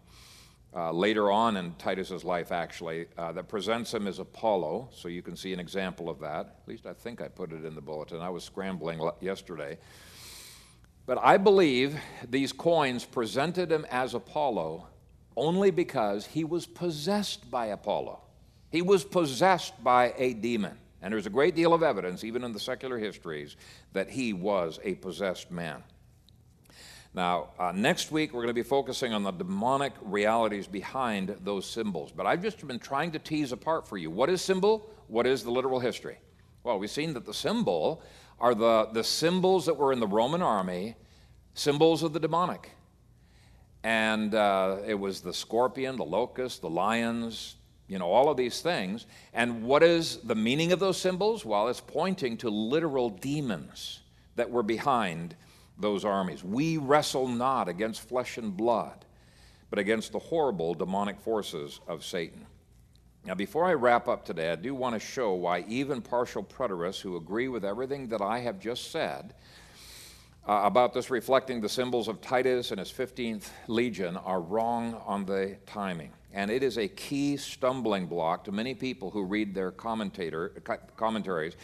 uh, 0.73 0.91
later 0.91 1.31
on 1.31 1.57
in 1.57 1.73
Titus's 1.75 2.23
life, 2.23 2.51
actually, 2.51 3.07
uh, 3.17 3.31
that 3.33 3.49
presents 3.49 3.93
him 3.93 4.07
as 4.07 4.19
Apollo. 4.19 4.89
So 4.93 5.07
you 5.07 5.21
can 5.21 5.35
see 5.35 5.51
an 5.51 5.59
example 5.59 6.09
of 6.09 6.19
that. 6.19 6.59
At 6.61 6.67
least 6.67 6.85
I 6.85 6.93
think 6.93 7.21
I 7.21 7.27
put 7.27 7.51
it 7.51 7.65
in 7.65 7.75
the 7.75 7.81
bulletin. 7.81 8.21
I 8.21 8.29
was 8.29 8.43
scrambling 8.43 9.01
yesterday. 9.19 9.77
But 11.05 11.17
I 11.21 11.37
believe 11.37 11.99
these 12.29 12.53
coins 12.53 13.05
presented 13.05 13.71
him 13.71 13.85
as 13.89 14.13
Apollo 14.13 14.87
only 15.35 15.71
because 15.71 16.25
he 16.25 16.43
was 16.43 16.65
possessed 16.65 17.49
by 17.49 17.67
Apollo. 17.67 18.21
He 18.69 18.81
was 18.81 19.03
possessed 19.03 19.83
by 19.83 20.13
a 20.17 20.33
demon. 20.33 20.77
And 21.01 21.13
there's 21.13 21.25
a 21.25 21.31
great 21.31 21.55
deal 21.55 21.73
of 21.73 21.81
evidence, 21.81 22.23
even 22.23 22.43
in 22.43 22.53
the 22.53 22.59
secular 22.59 22.97
histories, 22.97 23.57
that 23.93 24.09
he 24.09 24.33
was 24.33 24.79
a 24.83 24.95
possessed 24.95 25.51
man. 25.51 25.83
Now, 27.13 27.49
uh, 27.59 27.73
next 27.73 28.11
week, 28.11 28.31
we're 28.31 28.43
going 28.43 28.47
to 28.47 28.53
be 28.53 28.63
focusing 28.63 29.13
on 29.13 29.23
the 29.23 29.31
demonic 29.31 29.91
realities 30.01 30.65
behind 30.65 31.35
those 31.43 31.65
symbols. 31.65 32.11
But 32.15 32.25
I've 32.25 32.41
just 32.41 32.65
been 32.65 32.79
trying 32.79 33.11
to 33.11 33.19
tease 33.19 33.51
apart 33.51 33.85
for 33.85 33.97
you 33.97 34.09
what 34.09 34.29
is 34.29 34.41
symbol? 34.41 34.89
What 35.07 35.27
is 35.27 35.43
the 35.43 35.51
literal 35.51 35.79
history? 35.79 36.17
Well, 36.63 36.79
we've 36.79 36.89
seen 36.89 37.13
that 37.15 37.25
the 37.25 37.33
symbol 37.33 38.01
are 38.39 38.55
the, 38.55 38.87
the 38.93 39.03
symbols 39.03 39.65
that 39.65 39.75
were 39.75 39.91
in 39.91 39.99
the 39.99 40.07
Roman 40.07 40.41
army, 40.41 40.95
symbols 41.53 42.01
of 42.01 42.13
the 42.13 42.19
demonic. 42.19 42.71
And 43.83 44.33
uh, 44.33 44.77
it 44.85 44.93
was 44.93 45.19
the 45.19 45.33
scorpion, 45.33 45.97
the 45.97 46.05
locust, 46.05 46.61
the 46.61 46.69
lions, 46.69 47.55
you 47.87 47.99
know, 47.99 48.09
all 48.09 48.29
of 48.29 48.37
these 48.37 48.61
things. 48.61 49.05
And 49.33 49.63
what 49.63 49.83
is 49.83 50.17
the 50.17 50.35
meaning 50.35 50.71
of 50.71 50.79
those 50.79 50.97
symbols? 50.97 51.43
Well, 51.43 51.67
it's 51.67 51.81
pointing 51.81 52.37
to 52.37 52.49
literal 52.49 53.09
demons 53.09 53.99
that 54.37 54.49
were 54.49 54.63
behind 54.63 55.35
those 55.81 56.05
armies. 56.05 56.43
We 56.43 56.77
wrestle 56.77 57.27
not 57.27 57.67
against 57.67 58.07
flesh 58.07 58.37
and 58.37 58.55
blood, 58.55 59.05
but 59.69 59.79
against 59.79 60.11
the 60.11 60.19
horrible 60.19 60.73
demonic 60.73 61.19
forces 61.19 61.79
of 61.87 62.03
Satan. 62.03 62.45
Now, 63.23 63.35
before 63.35 63.65
I 63.65 63.73
wrap 63.73 64.07
up 64.07 64.25
today, 64.25 64.51
I 64.51 64.55
do 64.55 64.73
want 64.73 64.95
to 64.95 64.99
show 64.99 65.33
why 65.33 65.63
even 65.67 66.01
partial 66.01 66.43
preterists 66.43 67.01
who 67.01 67.17
agree 67.17 67.47
with 67.47 67.63
everything 67.63 68.07
that 68.09 68.21
I 68.21 68.39
have 68.39 68.59
just 68.59 68.91
said 68.91 69.35
uh, 70.47 70.61
about 70.63 70.93
this 70.93 71.11
reflecting 71.11 71.61
the 71.61 71.69
symbols 71.69 72.07
of 72.07 72.19
Titus 72.19 72.71
and 72.71 72.79
his 72.79 72.91
15th 72.91 73.49
Legion 73.67 74.17
are 74.17 74.41
wrong 74.41 74.99
on 75.05 75.25
the 75.25 75.57
timing. 75.67 76.11
And 76.33 76.49
it 76.49 76.63
is 76.63 76.77
a 76.77 76.87
key 76.87 77.37
stumbling 77.37 78.07
block 78.07 78.45
to 78.45 78.51
many 78.51 78.73
people 78.73 79.11
who 79.11 79.23
read 79.23 79.53
their 79.53 79.69
commentator, 79.71 80.49
commentaries 80.95 81.55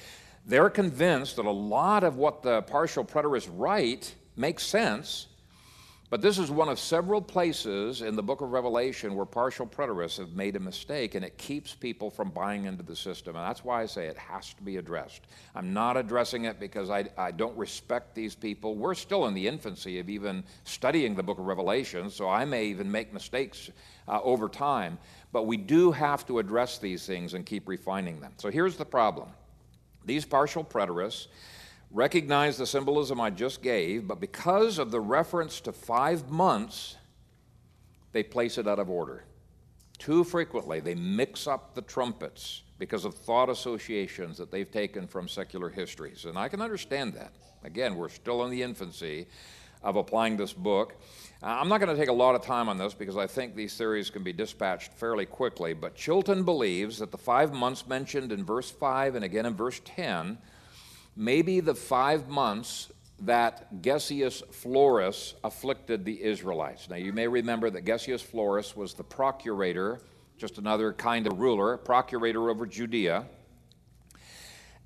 they're 0.47 0.69
convinced 0.69 1.35
that 1.35 1.45
a 1.45 1.51
lot 1.51 2.03
of 2.03 2.15
what 2.15 2.41
the 2.41 2.61
partial 2.63 3.03
preterists 3.03 3.49
write 3.53 4.15
makes 4.35 4.63
sense, 4.63 5.27
But 6.09 6.21
this 6.21 6.37
is 6.39 6.49
one 6.49 6.69
of 6.69 6.79
several 6.79 7.21
places 7.21 8.01
in 8.01 8.15
the 8.15 8.23
book 8.23 8.39
of 8.39 8.51
Revelation 8.51 9.13
where 9.13 9.25
partial 9.25 9.67
preterists 9.67 10.17
have 10.19 10.31
made 10.31 10.55
a 10.55 10.59
mistake, 10.59 11.15
and 11.15 11.25
it 11.25 11.37
keeps 11.37 11.73
people 11.73 12.09
from 12.09 12.29
buying 12.29 12.63
into 12.63 12.81
the 12.81 12.95
system. 12.95 13.35
And 13.35 13.43
that's 13.43 13.65
why 13.65 13.81
I 13.81 13.87
say 13.87 14.07
it 14.07 14.17
has 14.17 14.53
to 14.53 14.63
be 14.63 14.77
addressed. 14.77 15.27
I'm 15.53 15.73
not 15.73 15.97
addressing 15.97 16.45
it 16.45 16.61
because 16.61 16.89
I, 16.89 17.09
I 17.17 17.31
don't 17.31 17.57
respect 17.57 18.15
these 18.15 18.35
people. 18.35 18.75
We're 18.75 18.95
still 18.95 19.25
in 19.27 19.33
the 19.33 19.45
infancy 19.45 19.99
of 19.99 20.07
even 20.07 20.45
studying 20.63 21.13
the 21.13 21.23
book 21.23 21.39
of 21.39 21.45
Revelation, 21.45 22.09
so 22.09 22.29
I 22.29 22.45
may 22.45 22.67
even 22.67 22.89
make 22.89 23.11
mistakes 23.11 23.69
uh, 24.07 24.21
over 24.23 24.47
time. 24.47 24.99
But 25.33 25.45
we 25.45 25.57
do 25.57 25.91
have 25.91 26.25
to 26.27 26.39
address 26.39 26.77
these 26.77 27.05
things 27.05 27.33
and 27.33 27.45
keep 27.45 27.67
refining 27.67 28.21
them. 28.21 28.31
So 28.37 28.49
here's 28.49 28.77
the 28.77 28.85
problem 28.85 29.27
these 30.07 30.25
partial 30.25 30.63
preterists 30.63 31.27
recognize 31.91 32.57
the 32.57 32.65
symbolism 32.65 33.21
I 33.21 33.29
just 33.29 33.61
gave, 33.61 34.07
but 34.07 34.19
because 34.19 34.79
of 34.79 34.91
the 34.91 34.99
reference 34.99 35.61
to 35.61 35.71
five 35.71 36.29
months, 36.29 36.95
they 38.11 38.23
place 38.23 38.57
it 38.57 38.67
out 38.67 38.79
of 38.79 38.89
order. 38.89 39.23
Too 39.97 40.23
frequently, 40.23 40.79
they 40.79 40.95
mix 40.95 41.47
up 41.47 41.75
the 41.75 41.81
trumpets 41.81 42.63
because 42.79 43.05
of 43.05 43.13
thought 43.15 43.49
associations 43.49 44.37
that 44.37 44.51
they've 44.51 44.69
taken 44.69 45.07
from 45.07 45.27
secular 45.27 45.69
histories. 45.69 46.25
And 46.25 46.37
I 46.37 46.47
can 46.47 46.61
understand 46.61 47.13
that. 47.13 47.33
Again, 47.63 47.95
we're 47.95 48.09
still 48.09 48.45
in 48.45 48.51
the 48.51 48.61
infancy 48.61 49.27
of 49.81 49.95
applying 49.95 50.37
this 50.37 50.53
book. 50.53 50.95
Uh, 51.41 51.45
I'm 51.45 51.69
not 51.69 51.79
going 51.79 51.95
to 51.95 51.99
take 51.99 52.09
a 52.09 52.13
lot 52.13 52.35
of 52.35 52.43
time 52.43 52.67
on 52.67 52.77
this 52.77 52.93
because 52.93 53.15
I 53.15 53.27
think 53.27 53.55
these 53.55 53.77
theories 53.77 54.09
can 54.09 54.23
be 54.23 54.33
dispatched 54.33 54.93
fairly 54.93 55.25
quickly, 55.25 55.73
but 55.73 55.95
Chilton 55.95 56.43
believes 56.43 56.97
that 56.97 57.11
the 57.11 57.17
five 57.17 57.53
months 57.53 57.85
mentioned 57.87 58.31
in 58.31 58.43
verse 58.43 58.71
5 58.71 59.15
and 59.15 59.23
again 59.23 59.45
in 59.45 59.55
verse 59.55 59.79
10 59.85 60.37
maybe 61.17 61.59
the 61.59 61.73
five 61.73 62.29
months 62.29 62.91
that 63.19 63.81
Gessius 63.81 64.43
Florus 64.51 65.33
afflicted 65.43 66.05
the 66.05 66.23
Israelites. 66.23 66.87
Now, 66.89 66.97
you 66.97 67.11
may 67.11 67.27
remember 67.27 67.71
that 67.71 67.83
Gessius 67.83 68.23
Florus 68.23 68.75
was 68.75 68.93
the 68.93 69.03
procurator, 69.03 69.99
just 70.37 70.59
another 70.59 70.93
kind 70.93 71.25
of 71.25 71.39
ruler, 71.39 71.77
procurator 71.77 72.51
over 72.51 72.67
Judea. 72.67 73.25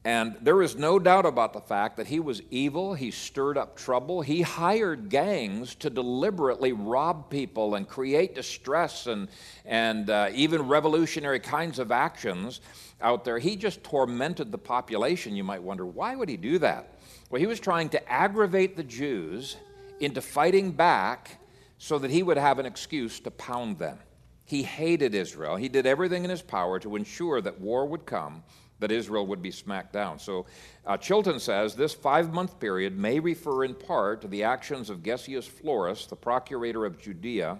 And 0.03 0.35
there 0.41 0.63
is 0.63 0.75
no 0.75 0.97
doubt 0.97 1.27
about 1.27 1.53
the 1.53 1.61
fact 1.61 1.97
that 1.97 2.07
he 2.07 2.19
was 2.19 2.41
evil. 2.49 2.95
He 2.95 3.11
stirred 3.11 3.55
up 3.55 3.77
trouble. 3.77 4.21
He 4.21 4.41
hired 4.41 5.09
gangs 5.09 5.75
to 5.75 5.91
deliberately 5.91 6.73
rob 6.73 7.29
people 7.29 7.75
and 7.75 7.87
create 7.87 8.33
distress 8.33 9.05
and, 9.05 9.27
and 9.63 10.09
uh, 10.09 10.29
even 10.33 10.63
revolutionary 10.63 11.39
kinds 11.39 11.77
of 11.77 11.91
actions 11.91 12.61
out 12.99 13.23
there. 13.23 13.37
He 13.37 13.55
just 13.55 13.83
tormented 13.83 14.51
the 14.51 14.57
population. 14.57 15.35
You 15.35 15.43
might 15.43 15.61
wonder, 15.61 15.85
why 15.85 16.15
would 16.15 16.29
he 16.29 16.37
do 16.37 16.57
that? 16.59 16.99
Well, 17.29 17.39
he 17.39 17.47
was 17.47 17.59
trying 17.59 17.89
to 17.89 18.11
aggravate 18.11 18.75
the 18.75 18.83
Jews 18.83 19.55
into 19.99 20.19
fighting 20.19 20.71
back 20.71 21.37
so 21.77 21.99
that 21.99 22.09
he 22.09 22.23
would 22.23 22.37
have 22.37 22.57
an 22.57 22.65
excuse 22.65 23.19
to 23.19 23.29
pound 23.29 23.77
them. 23.77 23.99
He 24.45 24.63
hated 24.63 25.13
Israel. 25.13 25.55
He 25.55 25.69
did 25.69 25.85
everything 25.85 26.23
in 26.23 26.29
his 26.29 26.41
power 26.41 26.79
to 26.79 26.95
ensure 26.95 27.39
that 27.39 27.61
war 27.61 27.85
would 27.85 28.05
come, 28.05 28.43
that 28.81 28.91
Israel 28.91 29.25
would 29.27 29.41
be 29.41 29.51
smacked 29.51 29.93
down. 29.93 30.19
So 30.19 30.47
uh, 30.85 30.97
Chilton 30.97 31.39
says 31.39 31.75
this 31.75 31.93
five 31.93 32.33
month 32.33 32.59
period 32.59 32.97
may 32.97 33.19
refer 33.19 33.63
in 33.63 33.75
part 33.75 34.21
to 34.21 34.27
the 34.27 34.43
actions 34.43 34.89
of 34.89 35.03
Gessius 35.03 35.47
Florus, 35.47 36.09
the 36.09 36.15
procurator 36.15 36.85
of 36.85 36.99
Judea, 36.99 37.59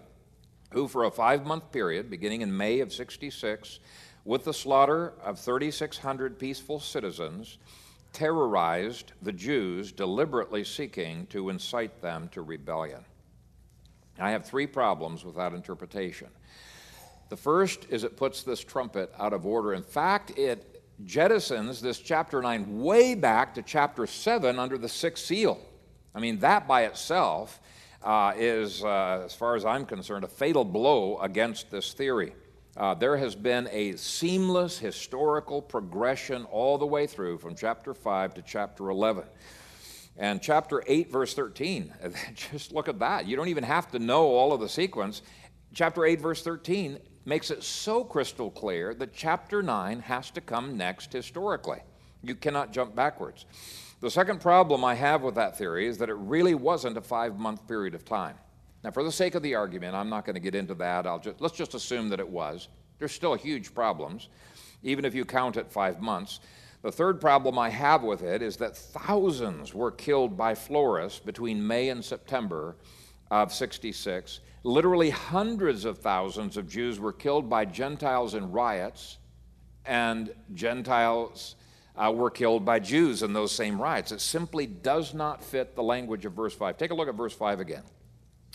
who, 0.74 0.88
for 0.88 1.06
a 1.06 1.12
five 1.12 1.46
month 1.46 1.72
period, 1.72 2.10
beginning 2.10 2.42
in 2.42 2.56
May 2.56 2.80
of 2.80 2.92
66, 2.92 3.80
with 4.26 4.44
the 4.44 4.54
slaughter 4.54 5.14
of 5.24 5.40
3,600 5.40 6.38
peaceful 6.38 6.80
citizens, 6.80 7.60
terrorized 8.14 9.14
the 9.22 9.32
Jews, 9.32 9.92
deliberately 9.92 10.64
seeking 10.64 11.28
to 11.28 11.50
incite 11.50 12.02
them 12.02 12.30
to 12.34 12.42
rebellion. 12.42 13.06
I 14.20 14.32
have 14.32 14.46
three 14.46 14.68
problems 14.68 15.24
with 15.24 15.36
that 15.36 15.54
interpretation. 15.54 16.28
The 17.30 17.38
first 17.38 17.86
is 17.90 18.04
it 18.04 18.18
puts 18.18 18.44
this 18.44 18.62
trumpet 18.62 19.14
out 19.18 19.34
of 19.34 19.46
order. 19.46 19.74
In 19.74 19.84
fact, 19.84 20.38
it 20.38 20.71
jettisons 21.06 21.82
this 21.82 22.00
chapter 22.00 22.42
9 22.42 22.82
way 22.82 23.16
back 23.16 23.54
to 23.56 23.62
chapter 23.62 24.08
7 24.08 24.60
under 24.60 24.78
the 24.78 24.90
sixth 24.90 25.26
seal. 25.26 25.60
I 26.14 26.20
mean, 26.20 26.40
that 26.40 26.68
by 26.68 26.84
itself 26.84 27.60
uh, 28.04 28.34
is, 28.36 28.84
uh, 28.84 29.22
as 29.26 29.34
far 29.34 29.56
as 29.56 29.66
I'm 29.66 29.86
concerned, 29.86 30.24
a 30.24 30.28
fatal 30.28 30.66
blow 30.66 31.18
against 31.20 31.72
this 31.72 31.94
theory. 31.94 32.34
Uh, 32.78 32.94
there 32.94 33.18
has 33.18 33.36
been 33.36 33.68
a 33.72 33.96
seamless 33.98 34.80
historical 34.80 35.62
progression 35.62 36.46
all 36.46 36.78
the 36.78 36.86
way 36.86 37.06
through 37.06 37.38
from 37.38 37.56
chapter 37.56 37.94
5 37.94 38.34
to 38.36 38.42
chapter 38.42 38.90
11. 38.90 39.24
And 40.18 40.42
chapter 40.42 40.84
8, 40.88 41.12
verse 41.12 41.34
13, 41.34 41.94
just 42.52 42.72
look 42.72 42.88
at 42.88 43.00
that. 43.00 43.26
You 43.28 43.36
don't 43.36 43.50
even 43.50 43.64
have 43.64 43.92
to 43.92 44.00
know 44.00 44.28
all 44.28 44.54
of 44.54 44.60
the 44.60 44.70
sequence. 44.70 45.22
Chapter 45.74 46.06
8, 46.06 46.22
verse 46.22 46.44
13 46.44 47.00
makes 47.26 47.52
it 47.52 47.64
so 47.64 48.04
crystal 48.04 48.50
clear 48.50 48.94
that 48.96 49.14
chapter 49.14 49.62
9 49.62 50.00
has 50.00 50.32
to 50.32 50.42
come 50.42 50.78
next 50.78 51.14
historically. 51.14 51.80
You 52.24 52.36
cannot 52.36 52.72
jump 52.72 52.96
backwards. 52.96 53.46
The 54.00 54.10
second 54.10 54.42
problem 54.42 54.84
I 54.84 54.96
have 54.96 55.22
with 55.22 55.36
that 55.36 55.58
theory 55.58 55.88
is 55.88 55.98
that 56.00 56.10
it 56.10 56.16
really 56.16 56.56
wasn't 56.56 56.98
a 56.98 57.02
five 57.02 57.38
month 57.38 57.68
period 57.68 57.94
of 57.94 58.04
time. 58.04 58.36
Now, 58.84 58.90
for 58.90 59.04
the 59.04 59.12
sake 59.12 59.36
of 59.36 59.44
the 59.44 59.54
argument, 59.54 59.96
I'm 59.96 60.10
not 60.10 60.26
going 60.26 60.34
to 60.34 60.40
get 60.40 60.56
into 60.56 60.74
that. 60.76 61.06
I'll 61.06 61.20
just, 61.20 61.40
let's 61.40 61.56
just 61.56 61.76
assume 61.76 62.10
that 62.10 62.20
it 62.20 62.28
was. 62.28 62.68
There's 62.98 63.12
still 63.12 63.36
huge 63.36 63.76
problems, 63.76 64.30
even 64.82 65.06
if 65.06 65.14
you 65.14 65.24
count 65.24 65.58
it 65.58 65.72
five 65.72 66.02
months. 66.02 66.40
The 66.82 66.92
third 66.92 67.22
problem 67.22 67.60
I 67.60 67.70
have 67.70 68.02
with 68.02 68.24
it 68.24 68.42
is 68.42 68.58
that 68.58 68.76
thousands 68.76 69.76
were 69.76 69.92
killed 69.92 70.36
by 70.36 70.56
Florus 70.56 71.24
between 71.24 71.66
May 71.66 71.90
and 71.90 72.04
September 72.04 72.76
of 73.30 73.54
66. 73.54 74.40
Literally 74.64 75.10
hundreds 75.10 75.86
of 75.86 75.98
thousands 76.00 76.56
of 76.56 76.70
Jews 76.70 77.00
were 77.00 77.14
killed 77.14 77.50
by 77.50 77.66
Gentiles 77.66 78.36
in 78.36 78.52
riots, 78.52 79.18
and 79.86 80.34
Gentiles 80.54 81.56
uh, 81.96 82.12
were 82.12 82.30
killed 82.30 82.64
by 82.64 82.80
Jews 82.80 83.24
in 83.24 83.34
those 83.34 83.52
same 83.52 83.82
riots. 83.82 84.12
It 84.12 84.22
simply 84.22 84.68
does 84.68 85.14
not 85.14 85.44
fit 85.44 85.76
the 85.76 85.84
language 85.84 86.26
of 86.26 86.34
verse 86.34 86.54
5. 86.54 86.78
Take 86.78 86.92
a 86.92 86.94
look 86.94 87.10
at 87.10 87.16
verse 87.16 87.34
5 87.34 87.60
again. 87.60 87.84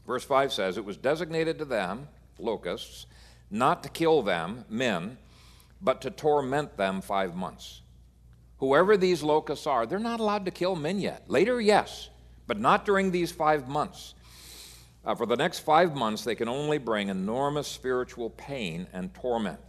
Verse 0.06 0.24
5 0.24 0.52
says, 0.52 0.76
It 0.76 0.84
was 0.84 0.96
designated 0.96 1.58
to 1.58 1.64
them, 1.64 2.08
locusts, 2.38 3.06
not 3.50 3.82
to 3.82 3.88
kill 3.88 4.22
them, 4.22 4.64
men, 4.68 5.18
but 5.82 6.00
to 6.02 6.10
torment 6.10 6.76
them 6.76 7.00
five 7.00 7.34
months. 7.34 7.82
Whoever 8.58 8.96
these 8.96 9.22
locusts 9.22 9.66
are, 9.66 9.86
they're 9.86 9.98
not 9.98 10.20
allowed 10.20 10.44
to 10.46 10.50
kill 10.50 10.76
men 10.76 11.00
yet. 11.00 11.28
Later, 11.28 11.60
yes, 11.60 12.08
but 12.46 12.58
not 12.58 12.86
during 12.86 13.10
these 13.10 13.30
five 13.30 13.68
months. 13.68 14.14
Uh, 15.06 15.14
for 15.14 15.24
the 15.24 15.36
next 15.36 15.60
five 15.60 15.94
months, 15.94 16.24
they 16.24 16.34
can 16.34 16.48
only 16.48 16.78
bring 16.78 17.08
enormous 17.08 17.68
spiritual 17.68 18.30
pain 18.30 18.88
and 18.92 19.14
torment. 19.14 19.60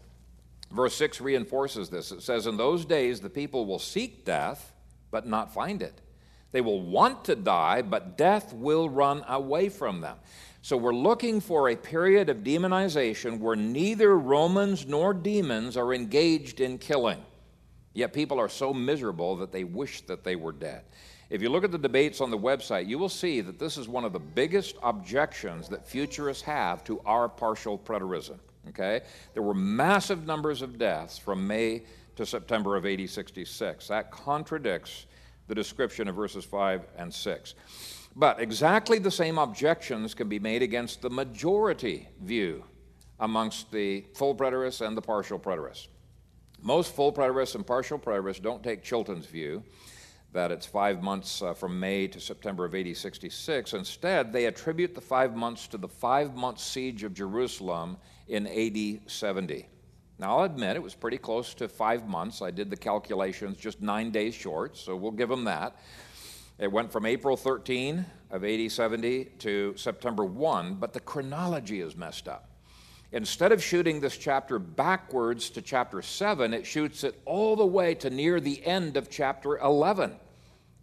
Verse 0.72 0.96
6 0.96 1.22
reinforces 1.22 1.90
this. 1.90 2.12
It 2.12 2.24
says, 2.24 2.48
In 2.48 2.58
those 2.58 2.86
days, 2.86 3.22
the 3.22 3.30
people 3.30 3.68
will 3.68 3.80
seek 3.80 4.26
death, 4.26 4.74
but 5.12 5.28
not 5.28 5.54
find 5.54 5.84
it. 5.84 6.02
They 6.52 6.62
will 6.62 6.82
want 6.82 7.24
to 7.26 7.36
die, 7.36 7.84
but 7.84 8.18
death 8.18 8.52
will 8.52 8.90
run 8.90 9.24
away 9.28 9.70
from 9.70 10.02
them. 10.02 10.18
So 10.64 10.76
we're 10.76 10.92
looking 10.92 11.40
for 11.40 11.70
a 11.70 11.76
period 11.76 12.30
of 12.30 12.38
demonization 12.38 13.40
where 13.40 13.56
neither 13.56 14.18
Romans 14.18 14.88
nor 14.88 15.14
demons 15.14 15.78
are 15.78 15.94
engaged 15.94 16.60
in 16.60 16.80
killing. 16.80 17.24
Yet 17.94 18.12
people 18.12 18.40
are 18.40 18.50
so 18.50 18.74
miserable 18.74 19.36
that 19.38 19.52
they 19.52 19.64
wish 19.64 20.02
that 20.02 20.24
they 20.24 20.36
were 20.36 20.52
dead. 20.52 20.84
If 21.30 21.42
you 21.42 21.50
look 21.50 21.66
at 21.66 21.72
the 21.72 21.78
debates 21.78 22.22
on 22.22 22.32
the 22.32 22.38
website, 22.38 22.88
you 22.88 22.98
will 22.98 23.10
see 23.10 23.42
that 23.42 23.60
this 23.60 23.78
is 23.78 23.90
one 23.90 24.06
of 24.06 24.14
the 24.14 24.20
biggest 24.20 24.78
objections 24.82 25.68
that 25.70 25.86
futurists 25.86 26.44
have 26.44 26.84
to 26.86 27.02
our 27.06 27.28
partial 27.28 27.78
preterism. 27.78 28.40
Okay? 28.70 29.02
There 29.34 29.44
were 29.44 29.54
massive 29.54 30.26
numbers 30.26 30.62
of 30.62 30.78
deaths 30.78 31.18
from 31.18 31.46
May 31.46 31.84
to 32.16 32.26
September 32.26 32.78
of 32.78 32.86
AD 32.86 33.10
66. 33.10 33.88
That 33.88 34.10
contradicts 34.10 35.06
the 35.48 35.56
description 35.56 36.08
of 36.08 36.16
verses 36.16 36.46
5 36.46 36.86
and 36.98 37.14
6. 37.14 37.54
But 38.16 38.40
exactly 38.40 38.98
the 38.98 39.12
same 39.12 39.38
objections 39.38 40.14
can 40.14 40.30
be 40.30 40.40
made 40.40 40.64
against 40.64 41.02
the 41.02 41.10
majority 41.10 42.08
view 42.22 42.64
amongst 43.20 43.72
the 43.72 44.06
full 44.14 44.36
preterists 44.36 44.86
and 44.86 44.96
the 44.96 45.02
partial 45.02 45.40
preterists. 45.40 45.88
Most 46.62 46.96
full 46.96 47.14
preterists 47.14 47.56
and 47.56 47.66
partial 47.66 48.00
preterists 48.00 48.42
don't 48.42 48.64
take 48.64 48.84
Chilton's 48.84 49.26
view 49.26 49.64
that 50.38 50.52
it's 50.52 50.68
five 50.68 51.02
months 51.02 51.42
uh, 51.42 51.52
from 51.52 51.80
May 51.80 52.08
to 52.10 52.20
September 52.20 52.64
of 52.64 52.76
AD 52.76 52.96
66. 52.96 53.74
Instead, 53.74 54.32
they 54.32 54.46
attribute 54.46 54.94
the 54.94 55.02
five 55.02 55.36
months 55.36 55.66
to 55.70 55.80
the 55.80 55.88
five 55.88 56.36
month 56.36 56.60
siege 56.60 57.02
of 57.02 57.16
Jerusalem 57.16 57.98
in 58.28 58.46
AD 58.46 59.10
70. 59.10 59.68
Now, 60.20 60.38
I'll 60.38 60.44
admit 60.44 60.76
it 60.76 60.84
was 60.84 60.94
pretty 60.94 61.18
close 61.18 61.56
to 61.56 61.68
five 61.68 62.08
months. 62.08 62.44
I 62.44 62.52
did 62.52 62.70
the 62.70 62.78
calculations 62.78 63.58
just 63.58 63.82
nine 63.82 64.12
days 64.12 64.36
short, 64.36 64.78
so 64.78 64.96
we'll 64.96 65.12
give 65.12 65.28
them 65.28 65.46
that. 65.46 65.76
It 66.60 66.72
went 66.72 66.92
from 66.92 67.08
April 67.08 67.36
13 67.36 68.06
of 68.30 68.46
AD 68.46 68.72
70 68.72 69.26
to 69.40 69.76
September 69.76 70.24
1, 70.24 70.76
but 70.76 70.94
the 70.94 71.00
chronology 71.00 71.82
is 71.82 71.96
messed 71.96 72.28
up. 72.28 72.52
Instead 73.12 73.52
of 73.52 73.64
shooting 73.64 74.00
this 74.00 74.18
chapter 74.18 74.60
backwards 74.60 75.50
to 75.50 75.64
chapter 75.64 76.04
7, 76.04 76.54
it 76.54 76.68
shoots 76.68 77.04
it 77.04 77.20
all 77.26 77.56
the 77.56 77.66
way 77.66 77.96
to 77.96 78.12
near 78.12 78.40
the 78.40 78.64
end 78.64 78.98
of 78.98 79.10
chapter 79.10 79.58
11 79.58 80.16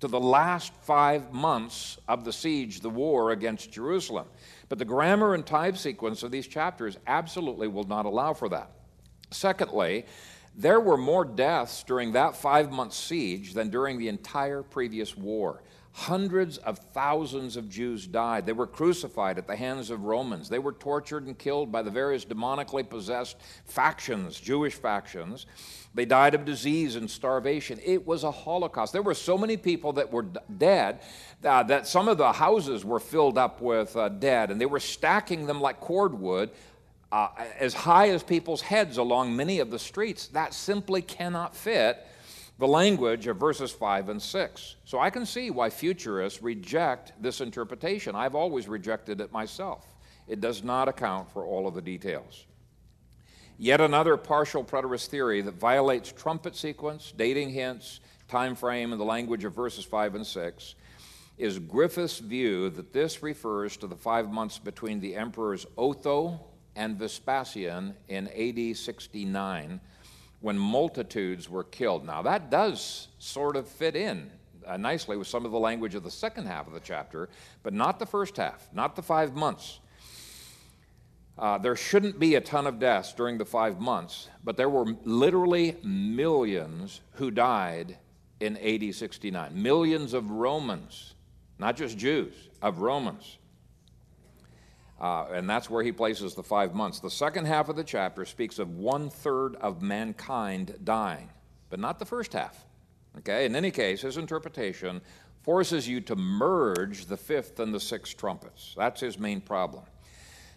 to 0.04 0.08
the 0.08 0.20
last 0.20 0.74
five 0.82 1.32
months 1.32 1.96
of 2.08 2.26
the 2.26 2.32
siege, 2.32 2.80
the 2.80 2.90
war 2.90 3.30
against 3.30 3.72
Jerusalem. 3.72 4.26
But 4.68 4.78
the 4.78 4.84
grammar 4.84 5.32
and 5.32 5.46
time 5.46 5.76
sequence 5.76 6.22
of 6.22 6.30
these 6.30 6.46
chapters 6.46 6.98
absolutely 7.06 7.68
will 7.68 7.84
not 7.84 8.04
allow 8.04 8.34
for 8.34 8.50
that. 8.50 8.70
Secondly, 9.30 10.04
there 10.54 10.78
were 10.78 10.98
more 10.98 11.24
deaths 11.24 11.82
during 11.84 12.12
that 12.12 12.36
five 12.36 12.70
month 12.70 12.92
siege 12.92 13.54
than 13.54 13.70
during 13.70 13.98
the 13.98 14.08
entire 14.08 14.62
previous 14.62 15.16
war. 15.16 15.62
Hundreds 15.96 16.58
of 16.58 16.76
thousands 16.92 17.56
of 17.56 17.70
Jews 17.70 18.04
died. 18.04 18.46
They 18.46 18.52
were 18.52 18.66
crucified 18.66 19.38
at 19.38 19.46
the 19.46 19.54
hands 19.54 19.90
of 19.90 20.02
Romans. 20.02 20.48
They 20.48 20.58
were 20.58 20.72
tortured 20.72 21.28
and 21.28 21.38
killed 21.38 21.70
by 21.70 21.82
the 21.82 21.90
various 21.90 22.24
demonically 22.24 22.88
possessed 22.88 23.36
factions, 23.64 24.40
Jewish 24.40 24.74
factions. 24.74 25.46
They 25.94 26.04
died 26.04 26.34
of 26.34 26.44
disease 26.44 26.96
and 26.96 27.08
starvation. 27.08 27.78
It 27.84 28.04
was 28.04 28.24
a 28.24 28.32
Holocaust. 28.32 28.92
There 28.92 29.02
were 29.02 29.14
so 29.14 29.38
many 29.38 29.56
people 29.56 29.92
that 29.92 30.10
were 30.10 30.26
dead 30.58 30.98
uh, 31.44 31.62
that 31.62 31.86
some 31.86 32.08
of 32.08 32.18
the 32.18 32.32
houses 32.32 32.84
were 32.84 32.98
filled 32.98 33.38
up 33.38 33.60
with 33.60 33.94
uh, 33.94 34.08
dead, 34.08 34.50
and 34.50 34.60
they 34.60 34.66
were 34.66 34.80
stacking 34.80 35.46
them 35.46 35.60
like 35.60 35.78
cordwood 35.78 36.50
uh, 37.12 37.28
as 37.60 37.72
high 37.72 38.08
as 38.08 38.24
people's 38.24 38.62
heads 38.62 38.98
along 38.98 39.36
many 39.36 39.60
of 39.60 39.70
the 39.70 39.78
streets. 39.78 40.26
That 40.26 40.54
simply 40.54 41.02
cannot 41.02 41.54
fit 41.54 42.04
the 42.58 42.68
language 42.68 43.26
of 43.26 43.36
verses 43.36 43.72
5 43.72 44.08
and 44.08 44.22
6. 44.22 44.76
So 44.84 45.00
I 45.00 45.10
can 45.10 45.26
see 45.26 45.50
why 45.50 45.70
futurists 45.70 46.42
reject 46.42 47.12
this 47.20 47.40
interpretation. 47.40 48.14
I've 48.14 48.34
always 48.34 48.68
rejected 48.68 49.20
it 49.20 49.32
myself. 49.32 49.86
It 50.28 50.40
does 50.40 50.62
not 50.62 50.88
account 50.88 51.30
for 51.30 51.44
all 51.44 51.66
of 51.66 51.74
the 51.74 51.82
details. 51.82 52.46
Yet 53.58 53.80
another 53.80 54.16
partial 54.16 54.64
preterist 54.64 55.08
theory 55.08 55.40
that 55.42 55.54
violates 55.54 56.12
trumpet 56.12 56.56
sequence, 56.56 57.12
dating 57.16 57.50
hints, 57.50 58.00
time 58.28 58.54
frame, 58.54 58.92
and 58.92 59.00
the 59.00 59.04
language 59.04 59.44
of 59.44 59.54
verses 59.54 59.84
5 59.84 60.16
and 60.16 60.26
6 60.26 60.74
is 61.36 61.58
Griffith's 61.58 62.18
view 62.18 62.70
that 62.70 62.92
this 62.92 63.22
refers 63.22 63.76
to 63.76 63.86
the 63.86 63.96
five 63.96 64.30
months 64.30 64.58
between 64.58 65.00
the 65.00 65.16
emperors 65.16 65.66
Otho 65.76 66.40
and 66.76 66.96
Vespasian 66.96 67.94
in 68.08 68.28
AD 68.28 68.76
69 68.76 69.80
when 70.44 70.58
multitudes 70.58 71.48
were 71.48 71.64
killed. 71.64 72.04
Now, 72.04 72.20
that 72.20 72.50
does 72.50 73.08
sort 73.18 73.56
of 73.56 73.66
fit 73.66 73.96
in 73.96 74.30
uh, 74.66 74.76
nicely 74.76 75.16
with 75.16 75.26
some 75.26 75.46
of 75.46 75.52
the 75.52 75.58
language 75.58 75.94
of 75.94 76.02
the 76.02 76.10
second 76.10 76.44
half 76.44 76.66
of 76.66 76.74
the 76.74 76.80
chapter, 76.80 77.30
but 77.62 77.72
not 77.72 77.98
the 77.98 78.04
first 78.04 78.36
half, 78.36 78.68
not 78.74 78.94
the 78.94 79.02
five 79.02 79.34
months. 79.34 79.80
Uh, 81.38 81.56
there 81.56 81.74
shouldn't 81.74 82.18
be 82.18 82.34
a 82.34 82.42
ton 82.42 82.66
of 82.66 82.78
deaths 82.78 83.14
during 83.14 83.38
the 83.38 83.44
five 83.46 83.80
months, 83.80 84.28
but 84.44 84.58
there 84.58 84.68
were 84.68 84.84
literally 85.04 85.76
millions 85.82 87.00
who 87.12 87.30
died 87.30 87.96
in 88.40 88.58
AD 88.58 88.94
69. 88.94 89.50
Millions 89.62 90.12
of 90.12 90.30
Romans, 90.30 91.14
not 91.58 91.74
just 91.74 91.96
Jews, 91.96 92.34
of 92.60 92.80
Romans. 92.80 93.38
Uh, 95.04 95.26
and 95.34 95.50
that's 95.50 95.68
where 95.68 95.82
he 95.84 95.92
places 95.92 96.34
the 96.34 96.42
five 96.42 96.74
months. 96.74 96.98
The 96.98 97.10
second 97.10 97.44
half 97.44 97.68
of 97.68 97.76
the 97.76 97.84
chapter 97.84 98.24
speaks 98.24 98.58
of 98.58 98.78
one 98.78 99.10
third 99.10 99.54
of 99.56 99.82
mankind 99.82 100.78
dying, 100.82 101.28
but 101.68 101.78
not 101.78 101.98
the 101.98 102.06
first 102.06 102.32
half. 102.32 102.64
Okay, 103.18 103.44
in 103.44 103.54
any 103.54 103.70
case, 103.70 104.00
his 104.00 104.16
interpretation 104.16 105.02
forces 105.42 105.86
you 105.86 106.00
to 106.00 106.16
merge 106.16 107.04
the 107.04 107.18
fifth 107.18 107.60
and 107.60 107.74
the 107.74 107.78
sixth 107.78 108.16
trumpets. 108.16 108.74
That's 108.78 108.98
his 108.98 109.18
main 109.18 109.42
problem. 109.42 109.84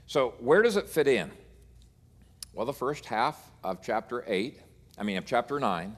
So, 0.06 0.36
where 0.40 0.62
does 0.62 0.78
it 0.78 0.88
fit 0.88 1.10
in? 1.10 1.30
Well, 2.54 2.66
the 2.66 2.72
first 2.72 3.04
half 3.04 3.52
of 3.66 3.82
chapter 3.82 4.24
8, 4.26 4.62
I 4.98 5.04
mean, 5.04 5.18
of 5.18 5.26
chapter 5.26 5.60
9, 5.60 5.98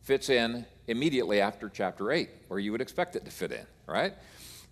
fits 0.00 0.30
in 0.30 0.64
immediately 0.86 1.42
after 1.42 1.68
chapter 1.68 2.12
8, 2.12 2.30
where 2.48 2.60
you 2.60 2.72
would 2.72 2.80
expect 2.80 3.14
it 3.14 3.26
to 3.26 3.30
fit 3.30 3.52
in, 3.52 3.66
right? 3.86 4.14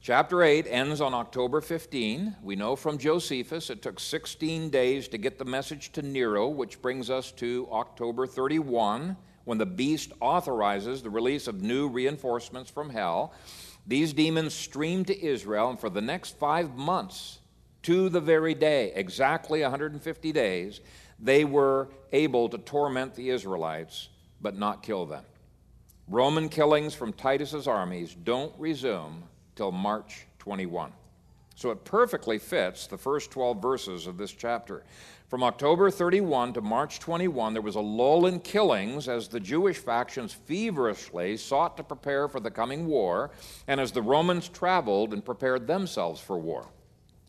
Chapter 0.00 0.44
8 0.44 0.66
ends 0.68 1.00
on 1.00 1.12
October 1.12 1.60
15. 1.60 2.36
We 2.40 2.54
know 2.54 2.76
from 2.76 2.98
Josephus 2.98 3.68
it 3.68 3.82
took 3.82 3.98
16 3.98 4.70
days 4.70 5.08
to 5.08 5.18
get 5.18 5.40
the 5.40 5.44
message 5.44 5.90
to 5.92 6.02
Nero, 6.02 6.48
which 6.48 6.80
brings 6.80 7.10
us 7.10 7.32
to 7.32 7.68
October 7.72 8.24
31, 8.24 9.16
when 9.44 9.58
the 9.58 9.66
beast 9.66 10.12
authorizes 10.20 11.02
the 11.02 11.10
release 11.10 11.48
of 11.48 11.62
new 11.62 11.88
reinforcements 11.88 12.70
from 12.70 12.90
hell. 12.90 13.34
These 13.88 14.12
demons 14.12 14.54
stream 14.54 15.04
to 15.04 15.20
Israel, 15.20 15.70
and 15.70 15.80
for 15.80 15.90
the 15.90 16.00
next 16.00 16.38
five 16.38 16.76
months, 16.76 17.40
to 17.82 18.08
the 18.08 18.20
very 18.20 18.54
day, 18.54 18.92
exactly 18.94 19.62
150 19.62 20.32
days, 20.32 20.80
they 21.18 21.44
were 21.44 21.88
able 22.12 22.48
to 22.50 22.58
torment 22.58 23.16
the 23.16 23.30
Israelites 23.30 24.10
but 24.40 24.56
not 24.56 24.84
kill 24.84 25.06
them. 25.06 25.24
Roman 26.06 26.48
killings 26.48 26.94
from 26.94 27.12
Titus's 27.12 27.66
armies 27.66 28.14
don't 28.14 28.54
resume 28.58 29.24
till 29.58 29.72
March 29.72 30.24
21. 30.38 30.92
So 31.56 31.72
it 31.72 31.84
perfectly 31.84 32.38
fits 32.38 32.86
the 32.86 32.96
first 32.96 33.32
12 33.32 33.60
verses 33.60 34.06
of 34.06 34.16
this 34.16 34.30
chapter. 34.30 34.84
From 35.26 35.42
October 35.42 35.90
31 35.90 36.52
to 36.52 36.60
March 36.60 37.00
21, 37.00 37.54
there 37.54 37.60
was 37.60 37.74
a 37.74 37.80
lull 37.80 38.26
in 38.26 38.38
killings 38.38 39.08
as 39.08 39.26
the 39.26 39.40
Jewish 39.40 39.76
factions 39.76 40.32
feverishly 40.32 41.36
sought 41.36 41.76
to 41.76 41.82
prepare 41.82 42.28
for 42.28 42.38
the 42.38 42.52
coming 42.52 42.86
war, 42.86 43.32
and 43.66 43.80
as 43.80 43.90
the 43.90 44.00
Romans 44.00 44.48
traveled 44.48 45.12
and 45.12 45.24
prepared 45.24 45.66
themselves 45.66 46.20
for 46.20 46.38
war. 46.38 46.68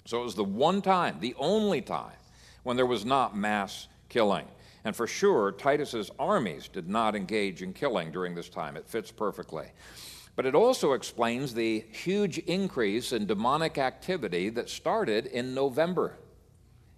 So 0.06 0.22
it 0.22 0.24
was 0.24 0.36
the 0.36 0.44
one 0.44 0.84
time, 0.84 1.18
the 1.20 1.36
only 1.40 1.82
time, 1.82 2.18
when 2.62 2.78
there 2.78 2.86
was 2.86 3.06
not 3.06 3.36
mass 3.36 3.88
killing. 4.08 4.46
And 4.86 4.96
for 4.96 5.08
sure, 5.08 5.52
Titus's 5.52 6.12
armies 6.20 6.68
did 6.68 6.88
not 6.88 7.16
engage 7.16 7.64
in 7.64 7.74
killing 7.74 8.12
during 8.12 8.36
this 8.36 8.50
time. 8.50 8.78
It 8.78 8.88
fits 8.88 9.12
perfectly. 9.12 9.66
But 10.36 10.46
it 10.46 10.56
also 10.56 10.94
explains 10.94 11.54
the 11.54 11.86
huge 11.92 12.38
increase 12.40 13.12
in 13.12 13.26
demonic 13.26 13.78
activity 13.78 14.50
that 14.50 14.70
started 14.70 15.26
in 15.26 15.54
November 15.54 16.18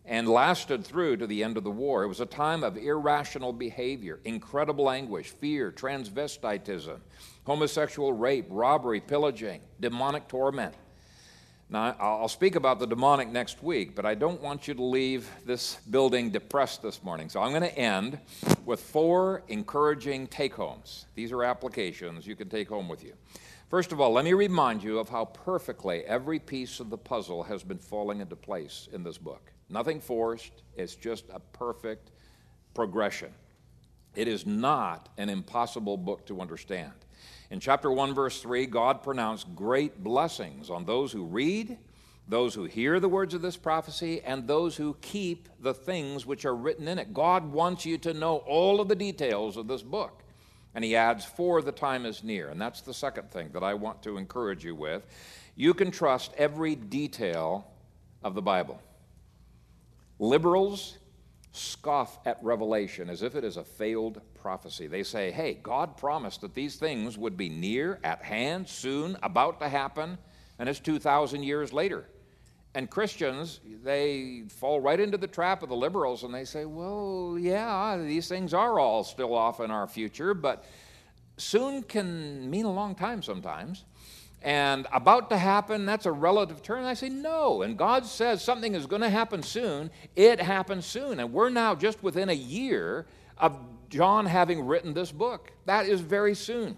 and 0.05 0.27
lasted 0.27 0.85
through 0.85 1.17
to 1.17 1.27
the 1.27 1.43
end 1.43 1.57
of 1.57 1.63
the 1.63 1.71
war. 1.71 2.03
It 2.03 2.07
was 2.07 2.19
a 2.19 2.25
time 2.25 2.63
of 2.63 2.77
irrational 2.77 3.53
behavior, 3.53 4.19
incredible 4.25 4.89
anguish, 4.89 5.29
fear, 5.29 5.71
transvestitism, 5.71 6.99
homosexual 7.45 8.13
rape, 8.13 8.45
robbery, 8.49 8.99
pillaging, 8.99 9.61
demonic 9.79 10.27
torment. 10.27 10.75
Now, 11.71 11.95
I'll 12.01 12.27
speak 12.27 12.57
about 12.57 12.79
the 12.79 12.85
demonic 12.85 13.29
next 13.29 13.63
week, 13.63 13.95
but 13.95 14.05
I 14.05 14.13
don't 14.13 14.41
want 14.41 14.67
you 14.67 14.73
to 14.73 14.83
leave 14.83 15.29
this 15.45 15.75
building 15.89 16.29
depressed 16.29 16.81
this 16.81 17.01
morning. 17.01 17.29
So 17.29 17.41
I'm 17.41 17.51
going 17.51 17.61
to 17.61 17.77
end 17.77 18.19
with 18.65 18.81
four 18.81 19.43
encouraging 19.47 20.27
take 20.27 20.53
homes. 20.53 21.05
These 21.15 21.31
are 21.31 21.45
applications 21.45 22.27
you 22.27 22.35
can 22.35 22.49
take 22.49 22.67
home 22.67 22.89
with 22.89 23.05
you. 23.05 23.13
First 23.69 23.93
of 23.93 24.01
all, 24.01 24.11
let 24.11 24.25
me 24.25 24.33
remind 24.33 24.83
you 24.83 24.99
of 24.99 25.07
how 25.07 25.23
perfectly 25.23 26.01
every 26.01 26.39
piece 26.39 26.81
of 26.81 26.89
the 26.89 26.97
puzzle 26.97 27.41
has 27.43 27.63
been 27.63 27.79
falling 27.79 28.19
into 28.19 28.35
place 28.35 28.89
in 28.91 29.01
this 29.01 29.17
book. 29.17 29.53
Nothing 29.69 30.01
forced, 30.01 30.51
it's 30.75 30.95
just 30.95 31.23
a 31.29 31.39
perfect 31.39 32.11
progression. 32.73 33.33
It 34.13 34.27
is 34.27 34.45
not 34.45 35.07
an 35.17 35.29
impossible 35.29 35.95
book 35.95 36.25
to 36.25 36.41
understand. 36.41 36.91
In 37.51 37.59
chapter 37.59 37.91
1, 37.91 38.13
verse 38.13 38.41
3, 38.41 38.65
God 38.65 39.03
pronounced 39.03 39.53
great 39.53 40.01
blessings 40.01 40.69
on 40.69 40.85
those 40.85 41.11
who 41.11 41.25
read, 41.25 41.77
those 42.25 42.55
who 42.55 42.63
hear 42.63 42.97
the 42.97 43.09
words 43.09 43.33
of 43.33 43.41
this 43.41 43.57
prophecy, 43.57 44.21
and 44.21 44.47
those 44.47 44.77
who 44.77 44.95
keep 45.01 45.49
the 45.59 45.73
things 45.73 46.25
which 46.25 46.45
are 46.45 46.55
written 46.55 46.87
in 46.87 46.97
it. 46.97 47.13
God 47.13 47.51
wants 47.51 47.85
you 47.85 47.97
to 47.99 48.13
know 48.13 48.37
all 48.37 48.79
of 48.79 48.87
the 48.87 48.95
details 48.95 49.57
of 49.57 49.67
this 49.67 49.81
book. 49.81 50.23
And 50.73 50.85
he 50.85 50.95
adds, 50.95 51.25
For 51.25 51.61
the 51.61 51.73
time 51.73 52.05
is 52.05 52.23
near. 52.23 52.47
And 52.47 52.61
that's 52.61 52.79
the 52.79 52.93
second 52.93 53.29
thing 53.31 53.49
that 53.51 53.65
I 53.65 53.73
want 53.73 54.01
to 54.03 54.15
encourage 54.15 54.63
you 54.63 54.73
with. 54.73 55.05
You 55.57 55.73
can 55.73 55.91
trust 55.91 56.31
every 56.37 56.75
detail 56.75 57.67
of 58.23 58.33
the 58.33 58.41
Bible. 58.41 58.81
Liberals 60.19 60.97
scoff 61.51 62.17
at 62.25 62.41
Revelation 62.41 63.09
as 63.09 63.21
if 63.21 63.35
it 63.35 63.43
is 63.43 63.57
a 63.57 63.63
failed 63.65 64.21
prophecy. 64.41 64.87
They 64.87 65.03
say, 65.03 65.31
hey, 65.31 65.59
God 65.61 65.97
promised 65.97 66.41
that 66.41 66.53
these 66.53 66.75
things 66.75 67.17
would 67.17 67.37
be 67.37 67.49
near, 67.49 67.99
at 68.03 68.23
hand, 68.23 68.67
soon, 68.67 69.17
about 69.23 69.59
to 69.61 69.69
happen, 69.69 70.17
and 70.59 70.67
it's 70.67 70.79
2,000 70.79 71.43
years 71.43 71.71
later. 71.71 72.05
And 72.73 72.89
Christians, 72.89 73.59
they 73.83 74.43
fall 74.47 74.79
right 74.79 74.99
into 74.99 75.17
the 75.17 75.27
trap 75.27 75.61
of 75.61 75.69
the 75.69 75.75
liberals 75.75 76.23
and 76.23 76.33
they 76.33 76.45
say, 76.45 76.63
well, 76.63 77.35
yeah, 77.37 77.97
these 77.97 78.29
things 78.29 78.53
are 78.53 78.79
all 78.79 79.03
still 79.03 79.35
off 79.35 79.59
in 79.59 79.71
our 79.71 79.87
future, 79.87 80.33
but 80.33 80.63
soon 81.35 81.83
can 81.83 82.49
mean 82.49 82.63
a 82.63 82.71
long 82.71 82.95
time 82.95 83.21
sometimes. 83.21 83.83
And 84.41 84.87
about 84.91 85.29
to 85.31 85.37
happen, 85.37 85.85
that's 85.85 86.05
a 86.05 86.11
relative 86.11 86.63
term. 86.63 86.85
I 86.85 86.95
say, 86.95 87.09
no. 87.09 87.61
And 87.61 87.77
God 87.77 88.05
says 88.05 88.43
something 88.43 88.73
is 88.73 88.87
going 88.87 89.01
to 89.01 89.09
happen 89.09 89.43
soon. 89.43 89.91
It 90.15 90.39
happens 90.41 90.85
soon. 90.85 91.19
And 91.19 91.31
we're 91.31 91.49
now 91.49 91.75
just 91.75 92.01
within 92.01 92.29
a 92.29 92.33
year 92.33 93.05
of 93.37 93.59
John 93.91 94.25
having 94.25 94.65
written 94.65 94.93
this 94.93 95.11
book. 95.11 95.51
That 95.65 95.85
is 95.85 95.99
very 95.99 96.33
soon. 96.33 96.77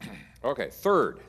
okay, 0.44 0.68
third. 0.70 1.20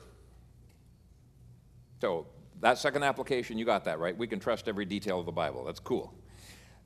So, 2.02 2.26
that 2.60 2.76
second 2.76 3.02
application, 3.02 3.56
you 3.56 3.64
got 3.64 3.86
that, 3.86 3.98
right? 3.98 4.16
We 4.16 4.26
can 4.26 4.38
trust 4.38 4.68
every 4.68 4.84
detail 4.84 5.18
of 5.18 5.24
the 5.26 5.32
Bible. 5.32 5.64
That's 5.64 5.80
cool. 5.80 6.12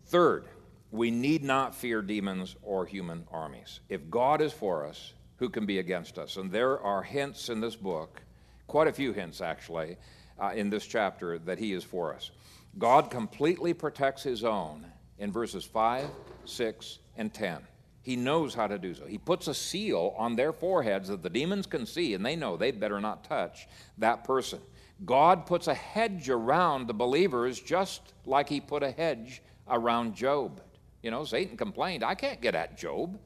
Third, 0.06 0.46
we 0.92 1.10
need 1.10 1.42
not 1.42 1.74
fear 1.74 2.00
demons 2.02 2.54
or 2.62 2.86
human 2.86 3.26
armies. 3.32 3.80
If 3.88 4.08
God 4.08 4.40
is 4.40 4.52
for 4.52 4.86
us, 4.86 5.12
who 5.38 5.50
can 5.50 5.66
be 5.66 5.80
against 5.80 6.18
us? 6.18 6.36
And 6.36 6.52
there 6.52 6.80
are 6.80 7.02
hints 7.02 7.48
in 7.48 7.60
this 7.60 7.74
book, 7.74 8.22
quite 8.68 8.86
a 8.86 8.92
few 8.92 9.12
hints 9.12 9.40
actually, 9.40 9.96
uh, 10.40 10.52
in 10.54 10.70
this 10.70 10.86
chapter 10.86 11.36
that 11.40 11.58
he 11.58 11.72
is 11.72 11.82
for 11.82 12.14
us. 12.14 12.30
God 12.78 13.10
completely 13.10 13.74
protects 13.74 14.22
his 14.22 14.44
own 14.44 14.86
in 15.18 15.32
verses 15.32 15.64
5, 15.64 16.08
6, 16.44 16.98
and 17.16 17.32
10. 17.32 17.58
He 18.02 18.16
knows 18.16 18.54
how 18.54 18.66
to 18.66 18.78
do 18.78 18.94
so. 18.94 19.06
He 19.06 19.16
puts 19.16 19.48
a 19.48 19.54
seal 19.54 20.14
on 20.18 20.36
their 20.36 20.52
foreheads 20.52 21.08
that 21.08 21.22
the 21.22 21.30
demons 21.30 21.66
can 21.66 21.86
see, 21.86 22.14
and 22.14 22.24
they 22.24 22.36
know 22.36 22.56
they 22.56 22.70
better 22.70 23.00
not 23.00 23.24
touch 23.24 23.66
that 23.98 24.24
person. 24.24 24.60
God 25.04 25.46
puts 25.46 25.66
a 25.68 25.74
hedge 25.74 26.28
around 26.28 26.86
the 26.86 26.94
believers 26.94 27.58
just 27.58 28.12
like 28.26 28.48
he 28.48 28.60
put 28.60 28.82
a 28.82 28.90
hedge 28.90 29.42
around 29.68 30.14
Job. 30.14 30.60
You 31.02 31.10
know, 31.10 31.24
Satan 31.24 31.56
complained, 31.56 32.04
I 32.04 32.14
can't 32.14 32.40
get 32.40 32.54
at 32.54 32.76
Job. 32.76 33.18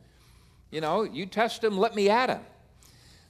You 0.70 0.80
know, 0.80 1.02
you 1.02 1.26
test 1.26 1.64
him, 1.64 1.76
let 1.78 1.94
me 1.94 2.08
at 2.08 2.30
him. 2.30 2.40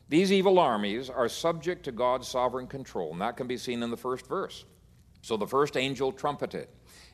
These 0.09 0.33
evil 0.33 0.59
armies 0.59 1.11
are 1.11 1.29
subject 1.29 1.85
to 1.85 1.93
God's 1.93 2.27
sovereign 2.29 2.67
control, 2.67 3.13
and 3.13 3.21
that 3.21 3.37
can 3.37 3.47
be 3.47 3.59
seen 3.59 3.83
in 3.83 3.91
the 3.91 3.97
first 3.97 4.27
verse. 4.27 4.65
So 5.23 5.37
the 5.37 5.47
first 5.47 5.77
angel 5.77 6.13
trumpeted. 6.13 6.69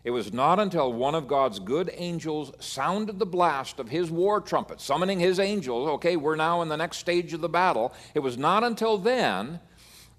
It 0.05 0.11
was 0.11 0.35
not 0.35 0.61
until 0.61 0.93
one 0.93 1.15
of 1.15 1.27
God's 1.27 1.59
good 1.59 1.91
angels 1.95 2.53
sounded 2.61 3.19
the 3.19 3.27
blast 3.27 3.81
of 3.81 3.89
his 3.89 4.11
war 4.11 4.39
trumpet, 4.39 4.81
summoning 4.83 5.19
his 5.19 5.41
angels, 5.41 5.89
okay, 5.89 6.17
we're 6.17 6.37
now 6.37 6.61
in 6.61 6.69
the 6.69 6.77
next 6.77 6.99
stage 6.99 7.33
of 7.33 7.41
the 7.41 7.49
battle. 7.49 7.95
It 8.15 8.21
was 8.21 8.37
not 8.37 8.65
until 8.65 8.99
then 8.99 9.61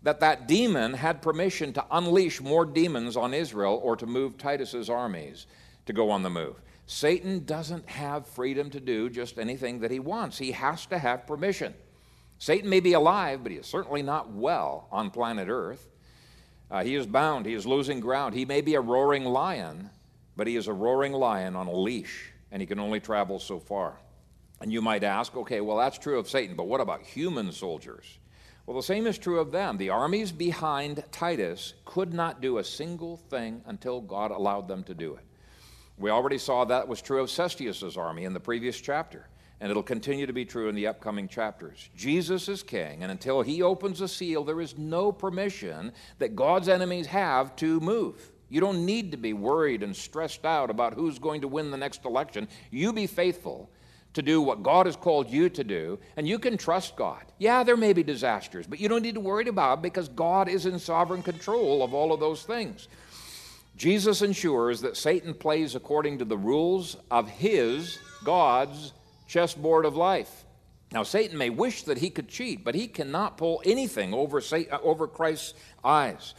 that 0.01 0.19
that 0.21 0.47
demon 0.47 0.93
had 0.93 1.21
permission 1.21 1.71
to 1.73 1.85
unleash 1.91 2.41
more 2.41 2.65
demons 2.65 3.15
on 3.15 3.33
Israel 3.33 3.79
or 3.83 3.95
to 3.95 4.07
move 4.07 4.37
Titus's 4.37 4.89
armies 4.89 5.45
to 5.85 5.93
go 5.93 6.09
on 6.09 6.23
the 6.23 6.29
move. 6.31 6.55
Satan 6.87 7.45
doesn't 7.45 7.87
have 7.89 8.27
freedom 8.27 8.71
to 8.71 8.79
do 8.79 9.09
just 9.09 9.37
anything 9.37 9.79
that 9.79 9.91
he 9.91 9.99
wants. 9.99 10.37
He 10.37 10.51
has 10.51 10.85
to 10.87 10.97
have 10.97 11.27
permission. 11.27 11.75
Satan 12.37 12.69
may 12.69 12.79
be 12.79 12.93
alive, 12.93 13.43
but 13.43 13.51
he 13.51 13.57
is 13.59 13.65
certainly 13.65 14.01
not 14.01 14.31
well 14.31 14.87
on 14.91 15.09
planet 15.09 15.47
Earth. 15.49 15.87
Uh, 16.75 16.83
he 16.83 16.95
is 16.95 17.05
bound, 17.05 17.45
he 17.45 17.53
is 17.53 17.65
losing 17.65 18.01
ground. 18.01 18.35
He 18.35 18.43
may 18.43 18.59
be 18.59 18.75
a 18.75 18.81
roaring 18.81 19.23
lion, 19.23 19.89
but 20.35 20.45
he 20.45 20.57
is 20.57 20.67
a 20.67 20.73
roaring 20.73 21.13
lion 21.13 21.55
on 21.55 21.67
a 21.67 21.73
leash, 21.73 22.33
and 22.51 22.61
he 22.61 22.65
can 22.65 22.81
only 22.81 22.99
travel 22.99 23.39
so 23.39 23.61
far. 23.61 23.97
And 24.59 24.73
you 24.73 24.81
might 24.81 25.05
ask, 25.05 25.37
okay, 25.37 25.61
well, 25.61 25.77
that's 25.77 25.97
true 25.97 26.19
of 26.19 26.29
Satan, 26.29 26.57
but 26.57 26.67
what 26.67 26.81
about 26.81 27.01
human 27.01 27.53
soldiers? 27.53 28.19
Well, 28.65 28.75
the 28.75 28.83
same 28.83 29.07
is 29.07 29.17
true 29.17 29.39
of 29.39 29.53
them. 29.53 29.77
The 29.77 29.91
armies 29.91 30.33
behind 30.33 31.01
Titus 31.13 31.75
could 31.85 32.13
not 32.13 32.41
do 32.41 32.57
a 32.57 32.63
single 32.65 33.15
thing 33.15 33.61
until 33.67 34.01
God 34.01 34.31
allowed 34.31 34.67
them 34.67 34.83
to 34.83 34.93
do 34.93 35.13
it. 35.13 35.23
We 35.97 36.09
already 36.09 36.37
saw 36.37 36.65
that 36.65 36.89
was 36.89 37.01
true 37.01 37.21
of 37.21 37.29
Cestius's 37.29 37.95
army 37.95 38.25
in 38.25 38.33
the 38.33 38.41
previous 38.41 38.81
chapter, 38.81 39.29
and 39.59 39.71
it'll 39.71 39.83
continue 39.83 40.25
to 40.25 40.33
be 40.33 40.45
true 40.45 40.69
in 40.69 40.75
the 40.75 40.87
upcoming 40.87 41.27
chapters. 41.27 41.89
Jesus 41.95 42.49
is 42.49 42.63
king, 42.63 43.03
and 43.03 43.11
until 43.11 43.41
he 43.41 43.61
opens 43.61 44.01
a 44.01 44.07
seal, 44.07 44.43
there 44.43 44.61
is 44.61 44.77
no 44.77 45.11
permission 45.11 45.91
that 46.19 46.35
God's 46.35 46.69
enemies 46.69 47.07
have 47.07 47.55
to 47.57 47.79
move. 47.79 48.31
You 48.49 48.61
don't 48.61 48.85
need 48.85 49.11
to 49.11 49.17
be 49.17 49.33
worried 49.33 49.81
and 49.81 49.95
stressed 49.95 50.45
out 50.45 50.69
about 50.69 50.93
who's 50.93 51.19
going 51.19 51.41
to 51.41 51.47
win 51.47 51.71
the 51.71 51.77
next 51.77 52.05
election. 52.05 52.47
You 52.69 52.93
be 52.93 53.07
faithful 53.07 53.69
to 54.13 54.21
do 54.21 54.41
what 54.41 54.63
God 54.63 54.85
has 54.85 54.95
called 54.95 55.29
you 55.29 55.49
to 55.49 55.63
do, 55.63 55.99
and 56.15 56.27
you 56.27 56.39
can 56.39 56.57
trust 56.57 56.95
God. 56.95 57.23
Yeah, 57.37 57.63
there 57.63 57.75
may 57.75 57.91
be 57.91 58.03
disasters, 58.03 58.65
but 58.65 58.79
you 58.79 58.87
don't 58.87 59.01
need 59.01 59.15
to 59.15 59.21
worry 59.21 59.47
about 59.47 59.81
because 59.81 60.07
God 60.09 60.47
is 60.47 60.65
in 60.65 60.79
sovereign 60.79 61.21
control 61.21 61.83
of 61.83 61.93
all 61.93 62.13
of 62.13 62.19
those 62.19 62.43
things. 62.43 62.87
Jesus 63.75 64.21
ensures 64.21 64.79
that 64.81 64.95
Satan 64.95 65.33
plays 65.33 65.75
according 65.75 66.19
to 66.19 66.25
the 66.25 66.37
rules 66.37 66.95
of 67.11 67.27
his, 67.27 67.99
God's, 68.23 68.93
chessboard 69.27 69.85
of 69.85 69.95
life. 69.95 70.45
Now, 70.91 71.03
Satan 71.03 71.37
may 71.37 71.49
wish 71.49 71.83
that 71.83 71.97
he 71.97 72.09
could 72.09 72.29
cheat, 72.29 72.63
but 72.63 72.75
he 72.75 72.87
cannot 72.87 73.37
pull 73.37 73.61
anything 73.65 74.13
over, 74.13 74.39
Satan, 74.39 74.73
uh, 74.73 74.79
over 74.81 75.07
Christ's 75.07 75.53
eyes. 75.83 76.35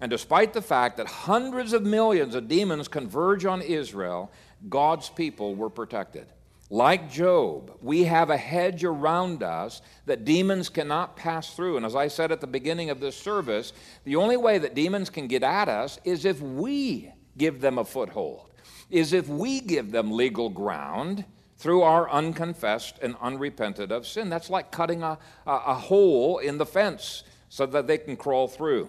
And 0.00 0.10
despite 0.10 0.52
the 0.52 0.62
fact 0.62 0.96
that 0.96 1.06
hundreds 1.06 1.72
of 1.72 1.84
millions 1.84 2.34
of 2.34 2.48
demons 2.48 2.88
converge 2.88 3.44
on 3.44 3.60
Israel, 3.60 4.32
God's 4.68 5.10
people 5.10 5.54
were 5.54 5.70
protected. 5.70 6.26
Like 6.70 7.10
Job, 7.10 7.76
we 7.82 8.04
have 8.04 8.30
a 8.30 8.36
hedge 8.36 8.84
around 8.84 9.42
us 9.42 9.82
that 10.06 10.24
demons 10.24 10.68
cannot 10.68 11.16
pass 11.16 11.54
through. 11.54 11.76
And 11.76 11.84
as 11.84 11.96
I 11.96 12.08
said 12.08 12.30
at 12.30 12.40
the 12.40 12.46
beginning 12.46 12.90
of 12.90 13.00
this 13.00 13.16
service, 13.16 13.72
the 14.04 14.16
only 14.16 14.36
way 14.36 14.58
that 14.58 14.74
demons 14.74 15.10
can 15.10 15.26
get 15.26 15.42
at 15.42 15.68
us 15.68 15.98
is 16.04 16.24
if 16.24 16.40
we 16.40 17.12
give 17.36 17.60
them 17.60 17.78
a 17.78 17.84
foothold, 17.84 18.50
is 18.88 19.12
if 19.12 19.28
we 19.28 19.60
give 19.60 19.90
them 19.90 20.12
legal 20.12 20.48
ground 20.48 21.24
through 21.60 21.82
our 21.82 22.10
unconfessed 22.10 22.98
and 23.02 23.14
unrepented 23.20 23.92
of 23.92 24.06
sin. 24.06 24.30
That's 24.30 24.48
like 24.48 24.72
cutting 24.72 25.02
a, 25.02 25.18
a, 25.46 25.74
hole 25.74 26.38
in 26.38 26.56
the 26.56 26.64
fence 26.64 27.22
so 27.50 27.66
that 27.66 27.86
they 27.86 27.98
can 27.98 28.16
crawl 28.16 28.48
through. 28.48 28.88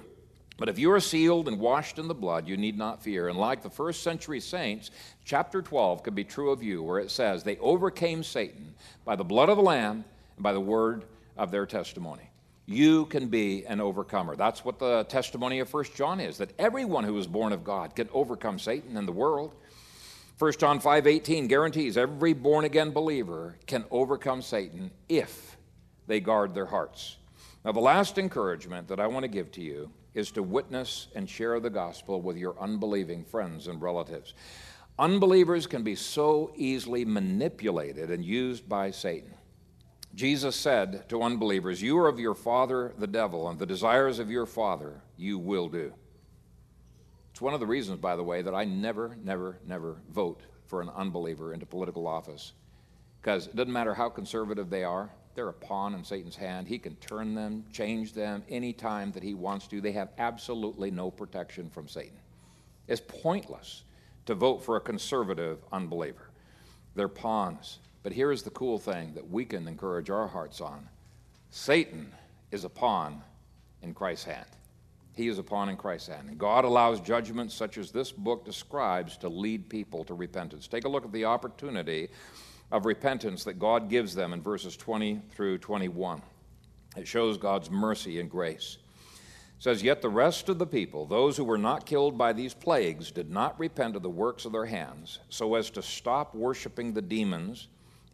But 0.58 0.70
if 0.70 0.80
you 0.80 0.90
are 0.94 1.02
sealed 1.02 1.50
and 1.50 1.60
washed 1.60 2.00
in 2.00 2.08
the 2.08 2.16
blood, 2.16 2.48
you 2.48 2.56
need 2.56 2.78
not 2.78 3.04
fear. 3.04 3.28
And 3.28 3.38
like 3.38 3.62
the 3.62 3.70
first 3.70 4.04
century 4.04 4.40
saints, 4.40 4.90
chapter 5.26 5.62
12 5.62 6.02
could 6.02 6.16
be 6.16 6.24
true 6.24 6.50
of 6.50 6.64
you, 6.64 6.82
where 6.82 7.00
it 7.00 7.12
says, 7.12 7.44
They 7.44 7.58
overcame 7.58 8.24
Satan 8.24 8.74
by 9.04 9.18
the 9.18 9.26
blood 9.26 9.50
of 9.50 9.58
the 9.58 9.64
Lamb 9.64 10.06
and 10.38 10.44
by 10.44 10.54
the 10.54 10.62
word 10.62 11.04
of 11.36 11.52
their 11.52 11.66
testimony. 11.66 12.30
You 12.68 13.06
can 13.08 13.28
be 13.28 13.66
an 13.66 13.82
overcomer. 13.82 14.38
That's 14.38 14.64
what 14.64 14.80
the 14.80 15.04
testimony 15.10 15.60
of 15.60 15.74
1 15.74 15.84
John 15.94 16.22
is, 16.22 16.38
that 16.38 16.54
everyone 16.58 17.04
who 17.04 17.18
is 17.18 17.28
born 17.28 17.52
of 17.52 17.66
God 17.66 17.98
can 17.98 18.08
overcome 18.14 18.60
Satan 18.60 18.96
and 18.96 19.06
the 19.06 19.12
world. 19.12 19.56
1 20.42 20.54
John 20.54 20.80
5:18 20.80 21.46
guarantees 21.46 21.98
every 21.98 22.34
born 22.34 22.66
again 22.66 22.90
believer 22.90 23.60
can 23.68 23.86
overcome 23.92 24.42
Satan 24.42 24.90
if 25.08 25.56
they 26.08 26.20
guard 26.20 26.56
their 26.56 26.66
hearts. 26.66 27.18
Now 27.64 27.74
the 27.74 27.80
last 27.80 28.18
encouragement 28.18 28.88
that 28.88 29.00
I 29.00 29.06
want 29.06 29.22
to 29.22 29.28
give 29.28 29.52
to 29.52 29.62
you 29.62 29.92
is 30.16 30.32
to 30.32 30.42
witness 30.42 31.10
and 31.14 31.30
share 31.30 31.60
the 31.60 31.70
gospel 31.70 32.24
with 32.24 32.38
your 32.38 32.60
unbelieving 32.60 33.24
friends 33.24 33.68
and 33.68 33.80
relatives. 33.80 34.34
Unbelievers 34.98 35.68
can 35.68 35.84
be 35.84 35.94
so 35.94 36.52
easily 36.56 37.06
manipulated 37.06 38.10
and 38.10 38.26
used 38.26 38.68
by 38.68 38.90
Satan. 38.90 39.36
Jesus 40.16 40.56
said 40.56 41.08
to 41.10 41.22
unbelievers, 41.22 41.84
You 41.84 42.00
are 42.00 42.08
of 42.08 42.20
your 42.20 42.34
father, 42.34 42.96
the 42.98 43.06
devil, 43.06 43.48
and 43.48 43.60
the 43.60 43.68
desires 43.68 44.18
of 44.18 44.32
your 44.32 44.48
father 44.48 45.04
you 45.18 45.38
will 45.38 45.70
do. 45.70 45.94
It's 47.42 47.44
one 47.44 47.56
of 47.56 47.60
the 47.60 47.66
reasons, 47.66 48.00
by 48.00 48.16
the 48.16 48.24
way, 48.24 48.44
that 48.44 48.54
I 48.54 48.66
never, 48.66 49.18
never, 49.24 49.58
never 49.66 49.98
vote 50.12 50.42
for 50.68 50.80
an 50.80 50.90
unbeliever 50.90 51.56
into 51.56 51.66
political 51.66 52.06
office. 52.06 52.52
Because 53.20 53.48
it 53.48 53.56
doesn't 53.56 53.74
matter 53.74 53.96
how 53.96 54.10
conservative 54.10 54.70
they 54.70 54.84
are, 54.84 55.10
they're 55.34 55.50
a 55.50 55.54
pawn 55.54 55.96
in 55.96 56.04
Satan's 56.04 56.36
hand. 56.36 56.68
He 56.68 56.78
can 56.78 56.96
turn 56.98 57.34
them, 57.34 57.66
change 57.74 58.14
them 58.14 58.44
anytime 58.48 59.12
that 59.14 59.24
he 59.24 59.34
wants 59.34 59.66
to. 59.70 59.82
They 59.82 59.94
have 59.94 60.10
absolutely 60.20 60.92
no 60.92 61.10
protection 61.10 61.68
from 61.72 61.88
Satan. 61.88 62.20
It's 62.88 63.02
pointless 63.02 63.86
to 64.28 64.36
vote 64.36 64.64
for 64.64 64.76
a 64.76 64.80
conservative 64.80 65.64
unbeliever. 65.72 66.30
They're 66.94 67.08
pawns. 67.08 67.80
But 68.04 68.14
here's 68.14 68.44
the 68.44 68.52
cool 68.52 68.78
thing 68.78 69.16
that 69.16 69.28
we 69.28 69.46
can 69.46 69.68
encourage 69.68 70.12
our 70.12 70.28
hearts 70.28 70.62
on 70.62 70.88
Satan 71.50 72.14
is 72.52 72.66
a 72.66 72.70
pawn 72.70 73.24
in 73.82 73.96
Christ's 73.96 74.26
hand. 74.26 74.46
He 75.14 75.28
is 75.28 75.40
upon 75.40 75.70
in 75.70 75.78
Christ's 75.78 76.08
hand. 76.08 76.30
And 76.30 76.38
God 76.38 76.64
allows 76.64 77.02
judgments 77.02 77.54
such 77.54 77.78
as 77.78 77.92
this 77.92 78.12
book 78.12 78.46
describes 78.46 79.18
to 79.18 79.30
lead 79.30 79.70
people 79.70 80.04
to 80.06 80.14
repentance. 80.14 80.68
Take 80.68 80.86
a 80.86 80.90
look 80.90 81.06
at 81.06 81.12
the 81.12 81.26
opportunity 81.26 82.10
of 82.72 82.86
repentance 82.86 83.44
that 83.44 83.60
God 83.60 83.90
gives 83.90 84.16
them 84.16 84.32
in 84.32 84.42
verses 84.42 84.78
20 84.78 85.22
through 85.32 85.58
21. 85.58 86.22
It 86.96 87.08
shows 87.08 87.38
God's 87.38 87.70
mercy 87.70 88.20
and 88.20 88.30
grace. 88.30 88.78
It 89.58 89.64
says, 89.64 89.84
Yet 89.84 90.02
the 90.02 90.10
rest 90.10 90.50
of 90.50 90.58
the 90.58 90.66
people, 90.66 91.06
those 91.06 91.36
who 91.36 91.44
were 91.44 91.58
not 91.58 91.86
killed 91.86 92.18
by 92.18 92.34
these 92.34 92.54
plagues, 92.54 93.12
did 93.12 93.30
not 93.30 93.60
repent 93.60 93.96
of 93.96 94.02
the 94.02 94.10
works 94.10 94.46
of 94.46 94.54
their 94.54 94.66
hands, 94.66 95.20
so 95.30 95.56
as 95.56 95.70
to 95.72 95.82
stop 95.82 96.34
worshiping 96.34 96.94
the 96.94 97.02
demons, 97.02 97.68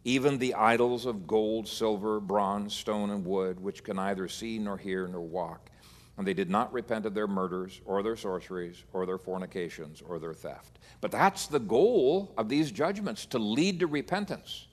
even 0.04 0.38
the 0.38 0.54
idols 0.54 1.06
of 1.06 1.26
gold, 1.26 1.66
silver, 1.68 2.20
bronze, 2.20 2.74
stone, 2.74 3.10
and 3.10 3.24
wood, 3.24 3.60
which 3.60 3.84
can 3.84 3.96
neither 3.96 4.28
see 4.28 4.58
nor 4.58 4.76
hear 4.76 5.06
nor 5.06 5.20
walk. 5.20 5.70
And 6.18 6.26
they 6.26 6.34
did 6.34 6.50
not 6.50 6.72
repent 6.72 7.06
of 7.06 7.14
their 7.14 7.28
murders, 7.28 7.80
or 7.84 8.02
their 8.02 8.16
sorceries, 8.16 8.82
or 8.92 9.06
their 9.06 9.18
fornications, 9.18 10.02
or 10.02 10.18
their 10.18 10.34
theft. 10.34 10.80
But 11.00 11.12
that's 11.12 11.46
the 11.46 11.60
goal 11.60 12.34
of 12.36 12.48
these 12.48 12.72
judgments 12.72 13.24
to 13.26 13.38
lead 13.38 13.78
to 13.80 13.86
repentance. 13.86 14.66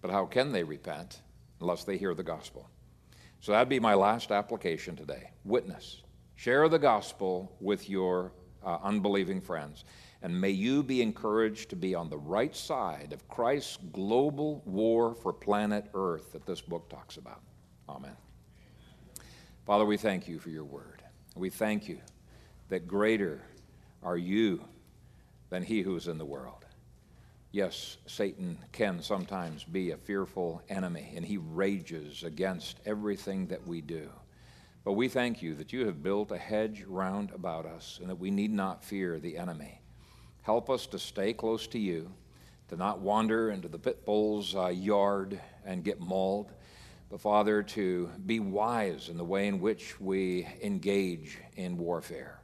But 0.00 0.12
how 0.12 0.26
can 0.26 0.52
they 0.52 0.62
repent 0.62 1.22
unless 1.60 1.82
they 1.82 1.98
hear 1.98 2.14
the 2.14 2.22
gospel? 2.22 2.70
So 3.40 3.50
that'd 3.50 3.68
be 3.68 3.80
my 3.80 3.94
last 3.94 4.30
application 4.30 4.94
today. 4.94 5.30
Witness. 5.44 6.02
Share 6.36 6.68
the 6.68 6.78
gospel 6.78 7.56
with 7.60 7.90
your 7.90 8.30
uh, 8.64 8.78
unbelieving 8.84 9.40
friends. 9.40 9.84
And 10.22 10.40
may 10.40 10.50
you 10.50 10.84
be 10.84 11.02
encouraged 11.02 11.68
to 11.70 11.76
be 11.76 11.96
on 11.96 12.10
the 12.10 12.18
right 12.18 12.54
side 12.54 13.12
of 13.12 13.26
Christ's 13.28 13.78
global 13.92 14.62
war 14.66 15.14
for 15.14 15.32
planet 15.32 15.86
Earth 15.94 16.32
that 16.32 16.46
this 16.46 16.60
book 16.60 16.88
talks 16.88 17.16
about. 17.16 17.40
Amen. 17.88 18.16
Father, 19.66 19.84
we 19.84 19.96
thank 19.96 20.28
you 20.28 20.38
for 20.38 20.50
your 20.50 20.62
word. 20.62 21.02
We 21.34 21.50
thank 21.50 21.88
you 21.88 21.98
that 22.68 22.86
greater 22.86 23.42
are 24.00 24.16
you 24.16 24.64
than 25.50 25.64
he 25.64 25.82
who 25.82 25.96
is 25.96 26.06
in 26.06 26.18
the 26.18 26.24
world. 26.24 26.64
Yes, 27.50 27.96
Satan 28.06 28.58
can 28.70 29.02
sometimes 29.02 29.64
be 29.64 29.90
a 29.90 29.96
fearful 29.96 30.62
enemy, 30.68 31.14
and 31.16 31.26
he 31.26 31.38
rages 31.38 32.22
against 32.22 32.78
everything 32.86 33.48
that 33.48 33.66
we 33.66 33.80
do. 33.80 34.08
But 34.84 34.92
we 34.92 35.08
thank 35.08 35.42
you 35.42 35.56
that 35.56 35.72
you 35.72 35.86
have 35.86 36.00
built 36.00 36.30
a 36.30 36.38
hedge 36.38 36.84
round 36.86 37.32
about 37.32 37.66
us 37.66 37.98
and 38.00 38.08
that 38.08 38.20
we 38.20 38.30
need 38.30 38.52
not 38.52 38.84
fear 38.84 39.18
the 39.18 39.36
enemy. 39.36 39.80
Help 40.42 40.70
us 40.70 40.86
to 40.86 40.98
stay 41.00 41.32
close 41.32 41.66
to 41.68 41.78
you, 41.80 42.12
to 42.68 42.76
not 42.76 43.00
wander 43.00 43.50
into 43.50 43.66
the 43.66 43.80
pit 43.80 44.06
bull's 44.06 44.54
uh, 44.54 44.68
yard 44.68 45.40
and 45.64 45.82
get 45.82 45.98
mauled, 45.98 46.52
but 47.10 47.20
Father, 47.20 47.62
to 47.62 48.10
be 48.24 48.40
wise 48.40 49.08
in 49.08 49.16
the 49.16 49.24
way 49.24 49.46
in 49.46 49.60
which 49.60 50.00
we 50.00 50.46
engage 50.62 51.38
in 51.56 51.76
warfare. 51.76 52.40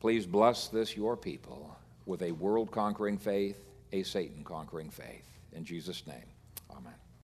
Please 0.00 0.26
bless 0.26 0.68
this, 0.68 0.96
your 0.96 1.16
people, 1.16 1.76
with 2.06 2.22
a 2.22 2.32
world 2.32 2.70
conquering 2.70 3.18
faith 3.18 3.68
a 3.92 4.02
Satan 4.02 4.44
conquering 4.44 4.90
faith. 4.90 5.26
In 5.52 5.64
Jesus' 5.64 6.06
name. 6.06 6.37